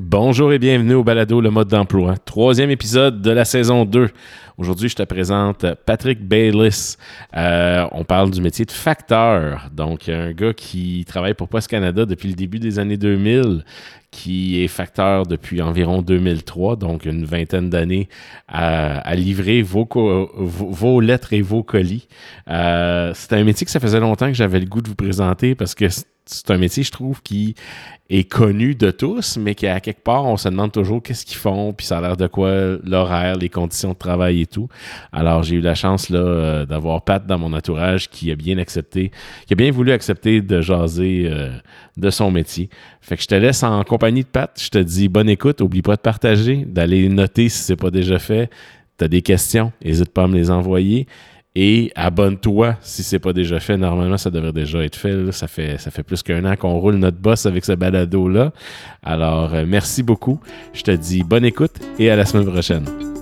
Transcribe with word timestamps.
Bonjour 0.00 0.52
et 0.52 0.60
bienvenue 0.60 0.94
au 0.94 1.02
Balado 1.02 1.40
Le 1.40 1.50
mode 1.50 1.66
d'emploi, 1.66 2.16
troisième 2.18 2.70
épisode 2.70 3.20
de 3.20 3.32
la 3.32 3.44
saison 3.44 3.84
2. 3.84 4.10
Aujourd'hui, 4.56 4.88
je 4.88 4.94
te 4.94 5.02
présente 5.02 5.66
Patrick 5.86 6.24
Bayliss. 6.24 6.98
Euh, 7.36 7.84
on 7.90 8.04
parle 8.04 8.30
du 8.30 8.40
métier 8.40 8.64
de 8.64 8.70
facteur, 8.70 9.68
donc 9.72 10.08
un 10.08 10.30
gars 10.30 10.52
qui 10.52 11.04
travaille 11.04 11.34
pour 11.34 11.48
Post 11.48 11.66
Canada 11.66 12.06
depuis 12.06 12.28
le 12.28 12.34
début 12.34 12.60
des 12.60 12.78
années 12.78 12.96
2000, 12.96 13.64
qui 14.10 14.62
est 14.62 14.68
facteur 14.68 15.26
depuis 15.26 15.60
environ 15.60 16.00
2003, 16.02 16.76
donc 16.76 17.04
une 17.04 17.24
vingtaine 17.24 17.68
d'années 17.68 18.08
à, 18.48 19.14
livrer 19.14 19.62
vos, 19.62 21.00
lettres 21.00 21.32
et 21.34 21.42
vos 21.42 21.62
colis. 21.62 22.08
Euh, 22.48 23.12
c'est 23.14 23.34
un 23.34 23.44
métier 23.44 23.64
que 23.64 23.70
ça 23.70 23.80
faisait 23.80 24.00
longtemps 24.00 24.28
que 24.28 24.34
j'avais 24.34 24.60
le 24.60 24.66
goût 24.66 24.80
de 24.80 24.88
vous 24.88 24.94
présenter 24.94 25.54
parce 25.54 25.74
que 25.74 25.88
c'est 26.28 26.50
un 26.50 26.58
métier, 26.58 26.82
je 26.82 26.90
trouve, 26.90 27.22
qui 27.22 27.54
est 28.10 28.24
connu 28.24 28.74
de 28.74 28.90
tous, 28.90 29.36
mais 29.36 29.54
qui, 29.54 29.66
à 29.66 29.80
quelque 29.80 30.02
part, 30.02 30.24
on 30.24 30.36
se 30.36 30.48
demande 30.48 30.72
toujours 30.72 31.02
qu'est-ce 31.02 31.26
qu'ils 31.26 31.36
font, 31.36 31.72
puis 31.72 31.86
ça 31.86 31.98
a 31.98 32.00
l'air 32.00 32.16
de 32.16 32.26
quoi 32.26 32.78
l'horaire, 32.84 33.36
les 33.36 33.48
conditions 33.48 33.90
de 33.90 33.98
travail 33.98 34.42
et 34.42 34.46
tout. 34.46 34.68
Alors, 35.12 35.42
j'ai 35.42 35.56
eu 35.56 35.60
la 35.60 35.74
chance 35.74 36.08
là 36.08 36.18
euh, 36.18 36.66
d'avoir 36.66 37.02
Pat 37.02 37.26
dans 37.26 37.38
mon 37.38 37.52
entourage 37.52 38.08
qui 38.08 38.30
a 38.30 38.36
bien 38.36 38.58
accepté, 38.58 39.10
qui 39.46 39.52
a 39.54 39.56
bien 39.56 39.70
voulu 39.70 39.92
accepter 39.92 40.40
de 40.40 40.60
jaser 40.60 41.28
euh, 41.30 41.50
de 41.98 42.10
son 42.10 42.30
métier. 42.30 42.70
Fait 43.00 43.16
que 43.16 43.22
je 43.22 43.28
te 43.28 43.34
laisse 43.34 43.62
en 43.62 43.82
compagnie 43.84 44.22
de 44.22 44.28
Pat. 44.28 44.50
Je 44.60 44.68
te 44.68 44.78
dis 44.78 45.08
bonne 45.08 45.28
écoute. 45.28 45.60
Oublie 45.60 45.82
pas 45.82 45.96
de 45.96 46.00
partager, 46.00 46.64
d'aller 46.66 47.08
noter 47.08 47.48
si 47.48 47.62
c'est 47.62 47.76
pas 47.76 47.90
déjà 47.90 48.18
fait. 48.18 48.50
Tu 48.98 49.04
as 49.04 49.08
des 49.08 49.22
questions, 49.22 49.72
n'hésite 49.84 50.12
pas 50.12 50.24
à 50.24 50.28
me 50.28 50.34
les 50.34 50.50
envoyer. 50.50 51.06
Et 51.54 51.90
abonne-toi 51.96 52.76
si 52.80 53.02
c'est 53.02 53.18
pas 53.18 53.32
déjà 53.32 53.58
fait. 53.58 53.76
Normalement, 53.76 54.16
ça 54.16 54.30
devrait 54.30 54.52
déjà 54.52 54.84
être 54.84 54.96
fait. 54.96 55.32
Ça 55.32 55.48
fait. 55.48 55.78
Ça 55.78 55.90
fait 55.90 56.04
plus 56.04 56.22
qu'un 56.22 56.44
an 56.44 56.54
qu'on 56.56 56.78
roule 56.78 56.96
notre 56.96 57.18
boss 57.18 57.46
avec 57.46 57.64
ce 57.64 57.72
balado-là. 57.72 58.52
Alors, 59.02 59.54
euh, 59.54 59.64
merci 59.66 60.02
beaucoup. 60.02 60.40
Je 60.72 60.82
te 60.82 60.92
dis 60.92 61.24
bonne 61.24 61.44
écoute 61.44 61.74
et 61.98 62.10
à 62.10 62.16
la 62.16 62.24
semaine 62.24 62.46
prochaine. 62.46 63.17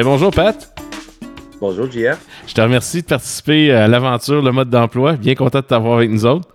Ben, 0.00 0.06
bonjour, 0.06 0.30
Pat. 0.30 0.74
Bonjour, 1.60 1.84
JR. 1.90 2.16
Je 2.46 2.54
te 2.54 2.60
remercie 2.62 3.02
de 3.02 3.06
participer 3.06 3.70
à 3.70 3.86
l'aventure, 3.86 4.40
le 4.40 4.50
mode 4.50 4.70
d'emploi. 4.70 5.12
Bien 5.12 5.34
content 5.34 5.58
de 5.58 5.66
t'avoir 5.66 5.98
avec 5.98 6.08
nous 6.08 6.24
autres. 6.24 6.48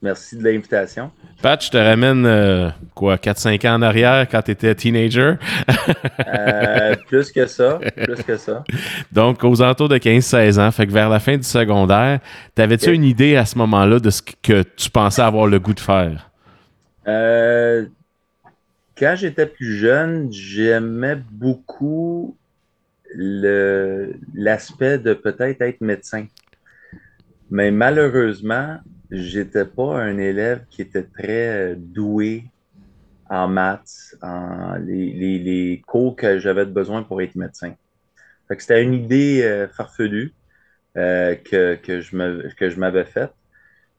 Merci 0.00 0.38
de 0.38 0.44
l'invitation. 0.44 1.10
Pat, 1.42 1.62
je 1.62 1.68
te 1.68 1.76
ramène 1.76 2.24
euh, 2.24 2.70
quoi, 2.94 3.16
4-5 3.16 3.68
ans 3.68 3.74
en 3.74 3.82
arrière 3.82 4.26
quand 4.30 4.40
tu 4.40 4.52
étais 4.52 4.74
teenager? 4.74 5.34
Euh, 6.26 6.96
plus 7.06 7.30
que 7.32 7.44
ça, 7.44 7.80
plus 8.02 8.22
que 8.22 8.38
ça. 8.38 8.64
Donc, 9.12 9.44
aux 9.44 9.60
alentours 9.60 9.90
de 9.90 9.98
15-16 9.98 10.58
ans, 10.58 10.70
fait 10.70 10.86
que 10.86 10.92
vers 10.92 11.10
la 11.10 11.20
fin 11.20 11.36
du 11.36 11.42
secondaire, 11.42 12.20
t'avais-tu 12.54 12.94
une 12.94 13.04
idée 13.04 13.36
à 13.36 13.44
ce 13.44 13.58
moment-là 13.58 13.98
de 13.98 14.08
ce 14.08 14.22
que 14.22 14.62
tu 14.62 14.88
pensais 14.88 15.20
avoir 15.20 15.48
le 15.48 15.60
goût 15.60 15.74
de 15.74 15.80
faire? 15.80 16.30
Euh, 17.06 17.84
quand 18.96 19.16
j'étais 19.18 19.44
plus 19.44 19.76
jeune, 19.76 20.32
j'aimais 20.32 21.18
beaucoup 21.30 22.38
l'aspect 23.14 24.98
de 24.98 25.14
peut-être 25.14 25.62
être 25.62 25.80
médecin. 25.80 26.26
Mais 27.50 27.70
malheureusement, 27.70 28.78
j'étais 29.10 29.64
pas 29.64 30.00
un 30.00 30.18
élève 30.18 30.64
qui 30.70 30.82
était 30.82 31.04
très 31.04 31.76
doué 31.76 32.44
en 33.28 33.48
maths, 33.48 34.16
en 34.22 34.76
les, 34.76 35.38
les, 35.38 35.82
cours 35.86 36.16
que 36.16 36.38
j'avais 36.38 36.66
besoin 36.66 37.02
pour 37.02 37.22
être 37.22 37.36
médecin. 37.36 37.74
c'était 38.58 38.82
une 38.82 38.94
idée 38.94 39.42
euh, 39.42 39.68
farfelue 39.68 40.34
euh, 40.96 41.34
que, 41.34 41.76
que 41.76 42.00
je 42.00 42.80
m'avais 42.80 43.04
faite. 43.04 43.32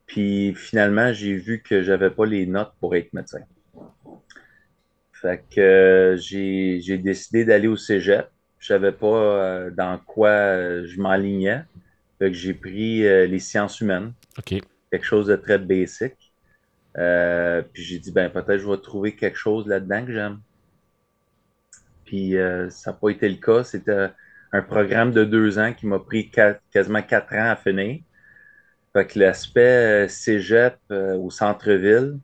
Puis 0.05 0.53
finalement, 0.55 1.13
j'ai 1.13 1.35
vu 1.35 1.61
que 1.61 1.81
j'avais 1.81 2.09
pas 2.11 2.25
les 2.25 2.45
notes 2.45 2.73
pour 2.79 2.95
être 2.95 3.13
médecin. 3.13 3.41
Fait 5.13 5.43
que 5.49 5.61
euh, 5.61 6.17
j'ai 6.17 6.97
décidé 6.97 7.45
d'aller 7.45 7.67
au 7.67 7.77
cégep. 7.77 8.27
Je 8.65 8.73
savais 8.73 8.93
pas 8.93 9.05
euh, 9.05 9.69
dans 9.69 9.99
quoi 9.99 10.29
euh, 10.29 10.87
je 10.87 10.99
m'enlignais. 10.99 11.61
Fait 12.17 12.31
que 12.31 12.33
j'ai 12.35 12.55
pris 12.55 13.01
les 13.01 13.37
sciences 13.37 13.79
humaines. 13.79 14.13
Quelque 14.89 15.05
chose 15.05 15.27
de 15.27 15.35
très 15.35 15.59
basic. 15.59 16.15
puis 16.95 17.83
j'ai 17.83 17.99
dit, 17.99 18.11
ben 18.11 18.27
peut-être 18.31 18.57
je 18.57 18.67
vais 18.67 18.77
trouver 18.77 19.15
quelque 19.15 19.37
chose 19.37 19.67
là-dedans 19.67 20.03
que 20.03 20.13
j'aime. 20.13 20.39
Puis 22.05 22.33
ça 22.69 22.89
n'a 22.89 22.97
pas 22.97 23.09
été 23.09 23.29
le 23.29 23.35
cas. 23.35 23.63
C'était 23.63 24.09
un 24.51 24.61
programme 24.63 25.11
de 25.11 25.25
deux 25.25 25.59
ans 25.59 25.71
qui 25.71 25.85
m'a 25.85 25.99
pris 25.99 26.31
quasiment 26.71 27.03
quatre 27.03 27.33
ans 27.35 27.51
à 27.51 27.55
finir. 27.55 27.99
Fait 28.93 29.05
que 29.05 29.19
l'aspect 29.19 30.07
cégep 30.07 30.77
au 30.89 31.29
centre-ville, 31.29 32.17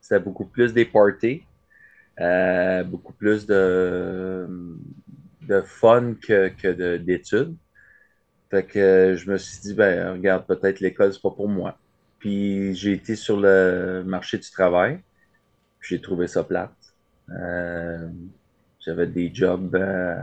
c'était 0.00 0.18
beaucoup 0.18 0.46
plus 0.46 0.72
des 0.72 0.86
parties. 0.86 1.44
Euh, 2.20 2.84
beaucoup 2.84 3.12
plus 3.12 3.44
de, 3.44 4.46
de 5.46 5.60
fun 5.60 6.14
que, 6.20 6.48
que 6.48 6.96
d'études. 6.96 7.54
Fait 8.50 8.64
que 8.64 9.14
je 9.16 9.30
me 9.30 9.38
suis 9.38 9.60
dit, 9.60 9.74
ben, 9.74 10.12
regarde, 10.12 10.46
peut-être 10.46 10.80
l'école, 10.80 11.12
c'est 11.12 11.22
pas 11.22 11.30
pour 11.30 11.48
moi. 11.48 11.78
Puis 12.18 12.74
j'ai 12.74 12.92
été 12.92 13.16
sur 13.16 13.38
le 13.38 14.02
marché 14.06 14.38
du 14.38 14.50
travail. 14.50 15.00
J'ai 15.80 16.00
trouvé 16.00 16.26
ça 16.26 16.44
plate. 16.44 16.72
Euh, 17.30 18.08
j'avais 18.80 19.06
des 19.06 19.34
jobs 19.34 19.74
euh, 19.74 20.20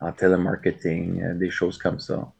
en 0.00 0.12
télémarketing, 0.12 1.38
des 1.38 1.50
choses 1.50 1.78
comme 1.78 1.98
ça. 1.98 2.32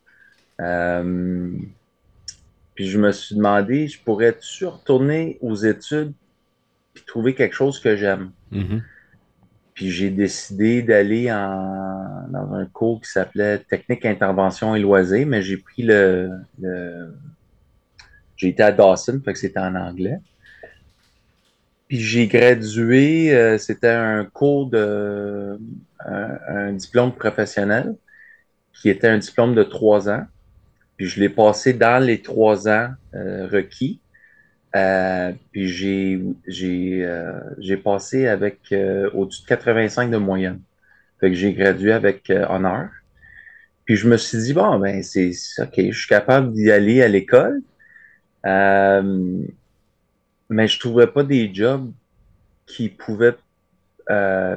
puis 2.75 2.87
je 2.87 2.99
me 2.99 3.13
suis 3.13 3.37
demandé, 3.37 3.89
je 3.89 4.03
pourrais-tu 4.03 4.67
retourner 4.67 5.39
aux 5.41 5.55
études 5.55 6.13
puis 6.95 7.05
trouver 7.05 7.35
quelque 7.35 7.55
chose 7.55 7.81
que 7.81 7.97
j'aime? 7.97 8.31
Mm-hmm. 8.53 8.83
Puis 9.75 9.91
j'ai 9.91 10.11
décidé 10.11 10.83
d'aller 10.83 11.27
dans 11.27 12.55
un 12.55 12.65
cours 12.67 13.01
qui 13.01 13.11
s'appelait 13.11 13.59
Technique, 13.59 14.07
Intervention 14.07 14.77
et 14.77 14.81
Loisirs, 14.81 15.27
mais 15.27 15.43
j'ai 15.43 15.57
pris 15.57 15.83
le, 15.83 16.31
j'ai 18.37 18.49
été 18.49 18.63
à 18.63 18.73
Dawson, 18.73 19.21
fait 19.25 19.33
que 19.33 19.39
c'était 19.39 19.61
en 19.61 19.75
anglais. 19.75 20.19
Puis 21.89 22.01
j'ai 22.01 22.29
gradué, 22.29 23.35
euh, 23.35 23.59
c'était 23.59 23.89
un 23.89 24.25
cours 24.25 24.71
de 24.71 25.59
un, 26.07 26.73
diplôme 26.73 27.13
professionnel 27.13 27.95
qui 28.73 28.91
était 28.91 29.09
un 29.09 29.19
diplôme 29.19 29.55
de 29.55 29.63
trois 29.63 30.09
ans. 30.09 30.25
Puis 30.97 31.07
je 31.07 31.21
l'ai 31.21 31.29
passé 31.29 31.73
dans 31.73 32.03
les 32.03 32.23
trois 32.23 32.69
ans 32.69 32.91
euh, 33.15 33.49
requis. 33.51 34.01
Euh, 34.77 35.33
puis 35.53 37.05
euh, 37.05 37.41
j'ai 37.59 37.77
passé 37.77 38.27
avec 38.27 38.59
euh, 38.73 39.09
au-dessus 39.15 39.43
de 39.43 39.49
85 39.49 40.11
de 40.11 40.17
moyenne. 40.17 40.61
Fait 41.21 41.31
que 41.31 41.37
j'ai 41.37 41.53
gradué 41.53 41.93
avec 41.93 42.31
honneur. 42.49 42.89
Puis 43.85 43.97
je 43.97 44.09
me 44.09 44.17
suis 44.17 44.39
dit 44.39 44.53
bon 44.53 44.79
ben 44.79 45.03
c'est 45.03 45.33
ok, 45.59 45.75
je 45.77 45.99
suis 45.99 46.09
capable 46.09 46.53
d'y 46.53 46.71
aller 46.71 47.03
à 47.03 47.09
l'école. 47.09 47.61
mais 48.45 49.49
je 50.69 50.79
trouvais 50.79 51.07
pas 51.07 51.23
des 51.23 51.55
jobs 51.55 51.91
qui 52.67 52.89
pouvaient 52.89 53.37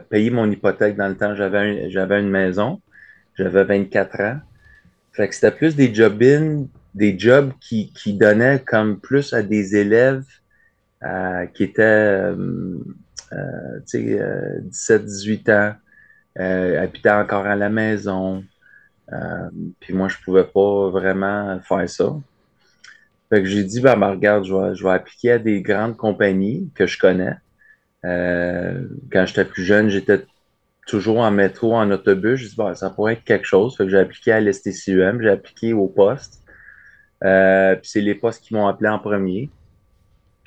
payer 0.09 0.29
mon 0.31 0.49
hypothèque 0.49 0.95
dans 0.95 1.09
le 1.09 1.15
temps. 1.15 1.35
J'avais 1.35 1.89
j'avais 1.91 2.19
une 2.19 2.29
maison, 2.29 2.81
j'avais 3.37 3.63
24 3.63 4.21
ans. 4.21 4.39
Fait 5.13 5.27
que 5.27 5.35
c'était 5.35 5.51
plus 5.51 5.75
des 5.75 5.93
job-in 5.93 6.65
des 6.97 7.17
jobs 7.17 7.53
qui, 7.61 8.13
donnaient 8.13 8.59
comme 8.59 8.99
plus 8.99 9.33
à 9.33 9.43
des 9.43 9.75
élèves 9.75 10.25
euh, 11.03 11.45
qui 11.45 11.63
étaient 11.63 11.83
euh, 11.83 12.79
euh, 13.33 14.59
17-18 14.71 15.51
ans, 15.51 15.75
euh, 16.39 16.81
habitaient 16.81 17.11
encore 17.11 17.45
à 17.45 17.55
la 17.55 17.69
maison. 17.69 18.43
puis 19.79 19.93
moi, 19.93 20.07
je 20.07 20.17
pouvais 20.25 20.43
pas 20.43 20.89
vraiment 20.89 21.59
faire 21.61 21.87
ça. 21.87 22.15
Fait 23.29 23.43
que 23.43 23.47
j'ai 23.47 23.63
dit, 23.63 23.79
ben, 23.79 23.95
ben, 23.97 24.11
regarde, 24.11 24.45
je 24.45 24.83
vais, 24.83 24.89
appliquer 24.89 25.33
à 25.33 25.39
des 25.39 25.61
grandes 25.61 25.97
compagnies 25.97 26.71
que 26.73 26.87
je 26.87 26.97
connais. 26.97 27.35
quand 28.03 29.25
j'étais 29.25 29.45
plus 29.45 29.63
jeune, 29.63 29.89
j'étais 29.89 30.25
toujours 30.87 31.19
en 31.19 31.29
métro, 31.29 31.75
en 31.75 31.91
autobus. 31.91 32.39
Je 32.39 32.47
dit, 32.47 32.55
ben, 32.57 32.73
ça 32.73 32.89
pourrait 32.89 33.13
être 33.13 33.23
quelque 33.23 33.45
chose. 33.45 33.77
Fait 33.77 33.83
que 33.83 33.89
j'ai 33.89 33.99
appliqué 33.99 34.31
à 34.31 34.41
l'STCUM, 34.41 35.21
j'ai 35.21 35.29
appliqué 35.29 35.73
au 35.73 35.87
poste. 35.87 36.43
Euh, 37.23 37.75
puis 37.75 37.89
c'est 37.89 38.01
les 38.01 38.15
postes 38.15 38.43
qui 38.43 38.53
m'ont 38.53 38.67
appelé 38.67 38.89
en 38.89 38.99
premier. 38.99 39.49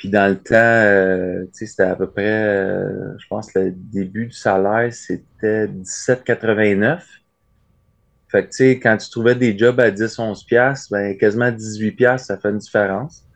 Puis 0.00 0.08
dans 0.08 0.31
le 0.31 0.38
temps, 0.38 0.55
euh, 0.55 1.44
c'était 1.52 1.82
à 1.82 1.94
peu 1.94 2.08
près, 2.08 2.25
euh, 2.25 3.19
je 3.19 3.26
pense, 3.28 3.52
le 3.52 3.70
début 3.70 4.28
du 4.28 4.32
salaire, 4.32 4.90
c'était 4.94 5.67
17,89. 5.67 7.02
Fait 8.28 8.44
que, 8.44 8.50
tu 8.50 8.56
sais, 8.56 8.81
quand 8.81 8.96
tu 8.96 9.11
trouvais 9.11 9.34
des 9.34 9.58
jobs 9.58 9.78
à 9.78 9.90
10, 9.90 10.19
11 10.19 10.44
piastres, 10.44 10.88
ben, 10.90 11.19
quasiment 11.19 11.50
18 11.50 11.93
piastres, 11.93 12.28
ça 12.28 12.38
fait 12.38 12.49
une 12.49 12.56
différence. 12.56 13.26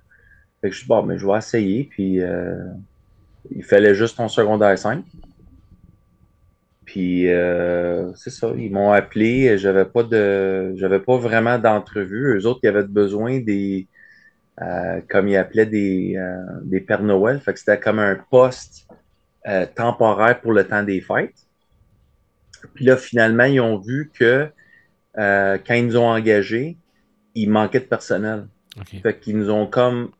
Fait 0.63 0.69
que 0.69 0.75
je 0.75 0.79
suis 0.79 0.89
bon, 0.89 1.03
mais 1.03 1.19
je 1.19 1.27
vais 1.27 1.37
essayer. 1.37 1.85
Puis, 1.85 2.23
euh, 2.23 2.57
il 3.55 3.63
fallait 3.63 3.95
juste 3.95 4.17
ton 4.17 4.29
secondaire 4.29 4.79
5. 4.79 5.05
Puis, 6.85 7.31
euh, 7.31 8.13
c'est 8.15 8.31
ça, 8.31 8.53
ils 8.57 8.71
m'ont 8.71 8.93
appelé. 8.93 9.57
J'avais 9.59 9.85
pas 9.85 10.03
de, 10.03 10.75
j'avais 10.77 11.01
pas 11.01 11.17
vraiment 11.17 11.59
d'entrevue. 11.59 12.37
Eux 12.39 12.47
autres, 12.47 12.61
ils 12.63 12.69
avaient 12.69 12.85
besoin 12.85 13.41
des, 13.41 13.89
euh, 14.61 15.01
comme 15.09 15.29
ils 15.29 15.37
appelaient 15.37 15.67
des, 15.67 16.21
des 16.63 16.81
Pères 16.81 17.03
Noël. 17.03 17.41
Fait 17.41 17.53
que 17.53 17.59
c'était 17.59 17.81
comme 17.81 17.99
un 17.99 18.17
poste 18.31 18.87
temporaire 19.75 20.41
pour 20.41 20.53
le 20.53 20.65
temps 20.67 20.83
des 20.83 21.01
fêtes. 21.01 21.35
Puis 22.75 22.85
là, 22.85 22.97
finalement, 22.97 23.45
ils 23.45 23.61
ont 23.61 23.79
vu 23.79 24.11
que 24.13 24.49
euh, 25.19 25.59
quand 25.65 25.75
ils 25.75 25.87
nous 25.87 25.97
ont 25.97 26.09
engagés, 26.09 26.79
il 27.35 27.51
manquait 27.51 27.81
de 27.81 27.85
personnel. 27.85 28.47
Fait 29.03 29.19
qu'ils 29.19 29.39
nous 29.39 29.51
ont 29.51 29.67
comme 29.67 30.11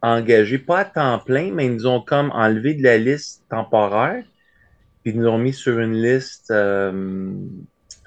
engagés, 0.00 0.58
pas 0.58 0.80
à 0.80 0.84
temps 0.86 1.18
plein, 1.18 1.52
mais 1.52 1.66
ils 1.66 1.74
nous 1.74 1.86
ont 1.86 2.00
comme 2.00 2.30
enlevé 2.30 2.74
de 2.74 2.82
la 2.82 2.96
liste 2.96 3.44
temporaire, 3.50 4.24
puis 5.02 5.12
ils 5.12 5.20
nous 5.20 5.28
ont 5.28 5.38
mis 5.38 5.52
sur 5.52 5.78
une 5.78 5.94
liste 5.94 6.50
euh, 6.50 7.32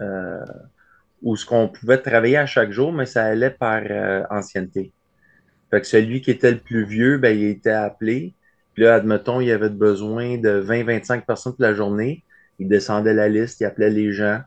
euh, 0.01 0.45
où 1.21 1.35
ce 1.35 1.45
qu'on 1.45 1.67
pouvait 1.67 1.97
travailler 1.97 2.37
à 2.37 2.45
chaque 2.45 2.71
jour, 2.71 2.91
mais 2.91 3.05
ça 3.05 3.25
allait 3.25 3.51
par 3.51 3.81
ancienneté. 4.29 4.91
Fait 5.71 5.81
que 5.81 5.87
celui 5.87 6.21
qui 6.21 6.31
était 6.31 6.51
le 6.51 6.59
plus 6.59 6.85
vieux, 6.85 7.17
ben, 7.17 7.37
il 7.37 7.45
était 7.45 7.71
appelé. 7.71 8.35
Puis 8.73 8.83
là, 8.83 8.95
admettons, 8.95 9.41
il 9.41 9.51
avait 9.51 9.69
besoin 9.69 10.37
de 10.37 10.61
20-25 10.61 11.25
personnes 11.25 11.53
pour 11.53 11.63
la 11.63 11.73
journée. 11.73 12.23
Il 12.59 12.67
descendait 12.67 13.13
la 13.13 13.29
liste, 13.29 13.59
il 13.61 13.65
appelait 13.65 13.89
les 13.89 14.11
gens. 14.11 14.41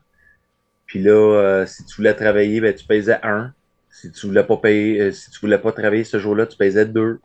Puis 0.85 1.01
là, 1.01 1.11
euh, 1.11 1.65
si 1.65 1.85
tu 1.85 1.97
voulais 1.97 2.13
travailler, 2.13 2.61
ben, 2.61 2.73
tu 2.73 2.85
pesais 2.85 3.19
un. 3.23 3.53
Si 3.89 4.11
tu 4.11 4.27
voulais 4.27 4.43
pas 4.43 4.57
payer, 4.57 5.01
euh, 5.01 5.11
si 5.11 5.29
tu 5.31 5.39
voulais 5.41 5.57
pas 5.57 5.71
travailler 5.71 6.03
ce 6.03 6.17
jour-là, 6.17 6.45
tu 6.45 6.57
pesais 6.57 6.85
deux. 6.85 7.19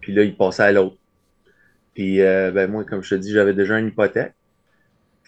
Puis 0.00 0.12
là, 0.12 0.24
il 0.24 0.36
passait 0.36 0.64
à 0.64 0.72
l'autre. 0.72 0.96
Puis 1.94 2.20
euh, 2.20 2.50
ben, 2.50 2.70
moi, 2.70 2.84
comme 2.84 3.02
je 3.02 3.14
te 3.14 3.20
dis, 3.20 3.32
j'avais 3.32 3.54
déjà 3.54 3.78
une 3.78 3.88
hypothèque. 3.88 4.34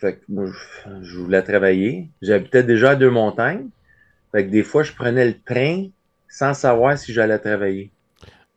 Fait 0.03 0.15
que 0.15 0.21
moi, 0.29 0.51
je, 1.01 1.17
voulais 1.17 1.43
travailler. 1.43 2.09
J'habitais 2.23 2.65
déjà 2.65 2.91
à 2.91 2.97
Deux-Montagnes. 2.97 3.69
Fait 4.33 4.45
que 4.45 4.51
des 4.51 4.65
fois, 4.65 4.83
je 4.83 4.93
prenais 4.93 5.25
le 5.25 5.39
train 5.41 5.87
sans 6.29 6.55
savoir 6.55 6.99
si 6.99 7.13
j'allais 7.13 7.39
travailler. 7.39 7.93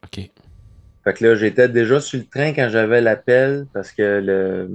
OK. 0.03 0.31
Fait 1.03 1.13
que 1.13 1.23
là, 1.23 1.35
j'étais 1.35 1.69
déjà 1.69 1.99
sur 1.99 2.17
le 2.17 2.25
train 2.25 2.51
quand 2.53 2.67
j'avais 2.69 2.99
l'appel 2.99 3.67
parce 3.73 3.91
que 3.91 4.21
le 4.25 4.69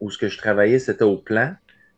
où 0.00 0.10
ce 0.10 0.18
que 0.18 0.26
je 0.26 0.38
travaillais, 0.38 0.80
c'était 0.80 1.04
au 1.04 1.18
plan 1.18 1.54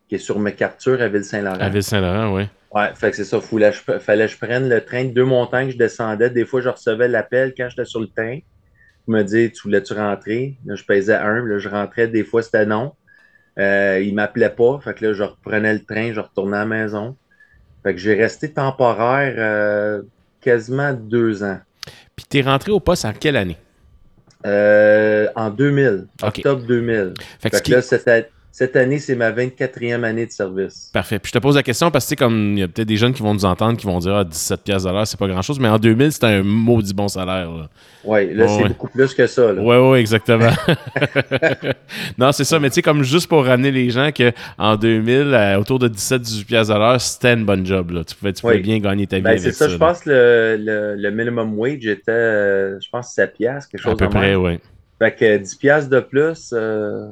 qui 0.07 0.15
est 0.15 0.19
sur 0.19 0.37
McArthur 0.37 1.01
à 1.01 1.07
Ville-Saint-Laurent. 1.07 1.59
À 1.59 1.69
Ville-Saint-Laurent, 1.69 2.35
oui. 2.35 2.43
Ouais, 2.75 2.93
fait 2.93 3.09
que 3.09 3.17
c'est 3.17 3.25
ça. 3.25 3.41
Fallait, 3.41 3.71
fallait 3.71 4.27
que 4.27 4.31
je 4.33 4.37
prenne 4.37 4.69
le 4.69 4.85
train 4.85 5.05
de 5.05 5.13
deux 5.13 5.25
montagnes, 5.25 5.71
je 5.71 5.77
descendais. 5.77 6.29
Des 6.29 6.45
fois, 6.45 6.61
je 6.61 6.69
recevais 6.69 7.07
l'appel 7.07 7.55
quand 7.57 7.69
j'étais 7.69 7.85
sur 7.85 8.01
le 8.01 8.07
train. 8.07 8.37
Me 9.07 9.23
dit 9.23 9.51
Tu 9.51 9.63
voulais-tu 9.63 9.93
rentrer? 9.93 10.57
Là, 10.65 10.75
je 10.75 10.83
pesais 10.83 11.15
un. 11.15 11.45
Là, 11.45 11.59
je 11.59 11.69
rentrais. 11.69 12.07
Des 12.07 12.23
fois, 12.23 12.41
c'était 12.41 12.65
non. 12.65 12.93
Euh, 13.57 14.01
il 14.03 14.13
m'appelait 14.13 14.49
pas. 14.49 14.79
Fait 14.83 14.93
que 14.93 15.05
là, 15.05 15.13
je 15.13 15.23
reprenais 15.23 15.73
le 15.73 15.83
train, 15.83 16.13
je 16.13 16.19
retournais 16.19 16.57
à 16.57 16.61
la 16.61 16.65
maison. 16.65 17.15
Fait 17.83 17.93
que 17.93 17.99
j'ai 17.99 18.15
resté 18.15 18.51
temporaire 18.51 19.33
euh, 19.37 20.01
quasiment 20.41 20.93
deux 20.93 21.43
ans. 21.43 21.59
Puis 22.15 22.25
tu 22.29 22.39
es 22.39 22.41
rentré 22.41 22.71
au 22.71 22.79
poste 22.79 23.05
en 23.05 23.13
quelle 23.13 23.37
année? 23.37 23.57
Euh, 24.45 25.27
en 25.35 25.49
2000, 25.49 26.07
octobre 26.21 26.63
2000. 26.67 27.13
Fait 27.39 27.49
que, 27.49 27.71
là, 27.71 27.81
c'était 27.81 28.29
cette 28.57 28.75
année, 28.75 28.97
c'est 28.97 29.15
ma 29.15 29.31
24e 29.31 30.03
année 30.03 30.25
de 30.25 30.31
service. 30.31 30.89
Parfait. 30.91 31.19
Puis 31.19 31.29
je 31.31 31.37
te 31.37 31.43
pose 31.43 31.55
la 31.55 31.61
question 31.61 31.91
parce 31.91 32.09
que, 32.09 32.15
comme 32.15 32.53
il 32.53 32.61
y 32.61 32.63
a 32.63 32.67
peut-être 32.67 32.87
des 32.87 32.97
jeunes 32.97 33.13
qui 33.13 33.21
vont 33.21 33.35
nous 33.35 33.45
entendre 33.45 33.77
qui 33.77 33.85
vont 33.85 33.99
dire 33.99 34.15
ah, 34.15 34.23
17 34.23 34.63
pièces 34.63 34.81
de 34.81 34.89
l'heure, 34.89 35.05
c'est 35.05 35.19
pas 35.19 35.27
grand-chose, 35.27 35.59
mais 35.59 35.67
en 35.67 35.77
2000, 35.77 36.11
c'était 36.11 36.25
un 36.25 36.41
maudit 36.41 36.95
bon 36.95 37.07
salaire. 37.07 37.51
Oui, 38.03 38.33
là, 38.33 38.47
c'est 38.47 38.67
beaucoup 38.69 38.87
plus 38.87 39.13
que 39.13 39.27
ça. 39.27 39.53
Oui, 39.53 39.75
oui, 39.75 39.99
exactement. 39.99 40.49
non, 42.17 42.31
c'est 42.31 42.45
ça, 42.45 42.57
mais 42.57 42.69
tu 42.69 42.75
sais, 42.75 42.81
comme 42.81 43.03
juste 43.03 43.27
pour 43.27 43.45
ramener 43.45 43.69
les 43.69 43.91
gens 43.91 44.09
qu'en 44.11 44.75
2000, 44.75 45.35
euh, 45.35 45.59
autour 45.59 45.77
de 45.77 45.87
17-18 45.87 46.45
pièces 46.45 46.69
de 46.69 46.73
l'heure, 46.73 46.99
c'était 46.99 47.33
une 47.33 47.45
bonne 47.45 47.63
job. 47.63 47.91
Là. 47.91 48.03
Tu 48.05 48.15
pouvais, 48.15 48.33
tu 48.33 48.41
pouvais 48.41 48.57
bien 48.57 48.79
gagner 48.79 49.05
ta 49.05 49.17
vie. 49.17 49.21
Ben, 49.21 49.37
c'est 49.37 49.51
ça, 49.51 49.69
je 49.69 49.77
pense 49.77 49.99
que 49.99 50.09
le, 50.09 50.95
le, 50.97 51.11
minimum 51.11 51.53
wage 51.59 51.85
était, 51.85 52.09
euh, 52.09 52.79
je 52.79 52.89
pense, 52.89 53.13
7 53.13 53.35
pièces, 53.35 53.67
quelque 53.67 53.83
chose 53.83 53.93
À 53.93 53.95
peu 53.95 54.09
près, 54.09 54.33
oui. 54.33 54.57
Fait 54.97 55.13
que 55.13 55.37
10 55.37 55.55
pièces 55.57 55.87
de 55.87 55.99
plus, 55.99 56.49
euh, 56.53 57.05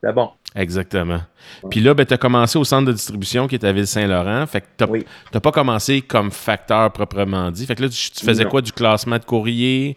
c'est 0.00 0.12
bon. 0.12 0.30
Exactement. 0.54 1.20
Puis 1.68 1.80
là, 1.80 1.94
ben, 1.94 2.06
tu 2.06 2.14
as 2.14 2.18
commencé 2.18 2.56
au 2.58 2.64
centre 2.64 2.86
de 2.86 2.92
distribution 2.92 3.48
qui 3.48 3.56
est 3.56 3.64
à 3.64 3.72
Ville-Saint-Laurent. 3.72 4.46
Fait 4.46 4.60
que 4.60 4.66
tu 4.78 5.04
n'as 5.32 5.40
pas 5.40 5.50
commencé 5.50 6.00
comme 6.00 6.30
facteur 6.30 6.92
proprement 6.92 7.50
dit. 7.50 7.66
Fait 7.66 7.74
que 7.74 7.82
là, 7.82 7.88
tu, 7.88 8.24
faisais 8.24 8.44
quoi? 8.44 8.62
Du 8.62 8.70
classement 8.70 9.18
de 9.18 9.24
courrier? 9.24 9.96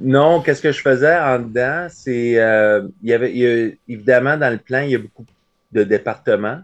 Non, 0.00 0.40
qu'est-ce 0.42 0.62
que 0.62 0.70
je 0.70 0.80
faisais 0.80 1.16
en 1.16 1.40
dedans? 1.40 1.88
C'est, 1.90 2.38
euh, 2.38 2.86
il 3.02 3.10
y 3.10 3.12
avait, 3.14 3.78
évidemment, 3.88 4.36
dans 4.36 4.52
le 4.52 4.58
plan, 4.58 4.80
il 4.82 4.90
y 4.90 4.94
a 4.94 4.98
beaucoup 4.98 5.26
de 5.72 5.82
départements. 5.82 6.60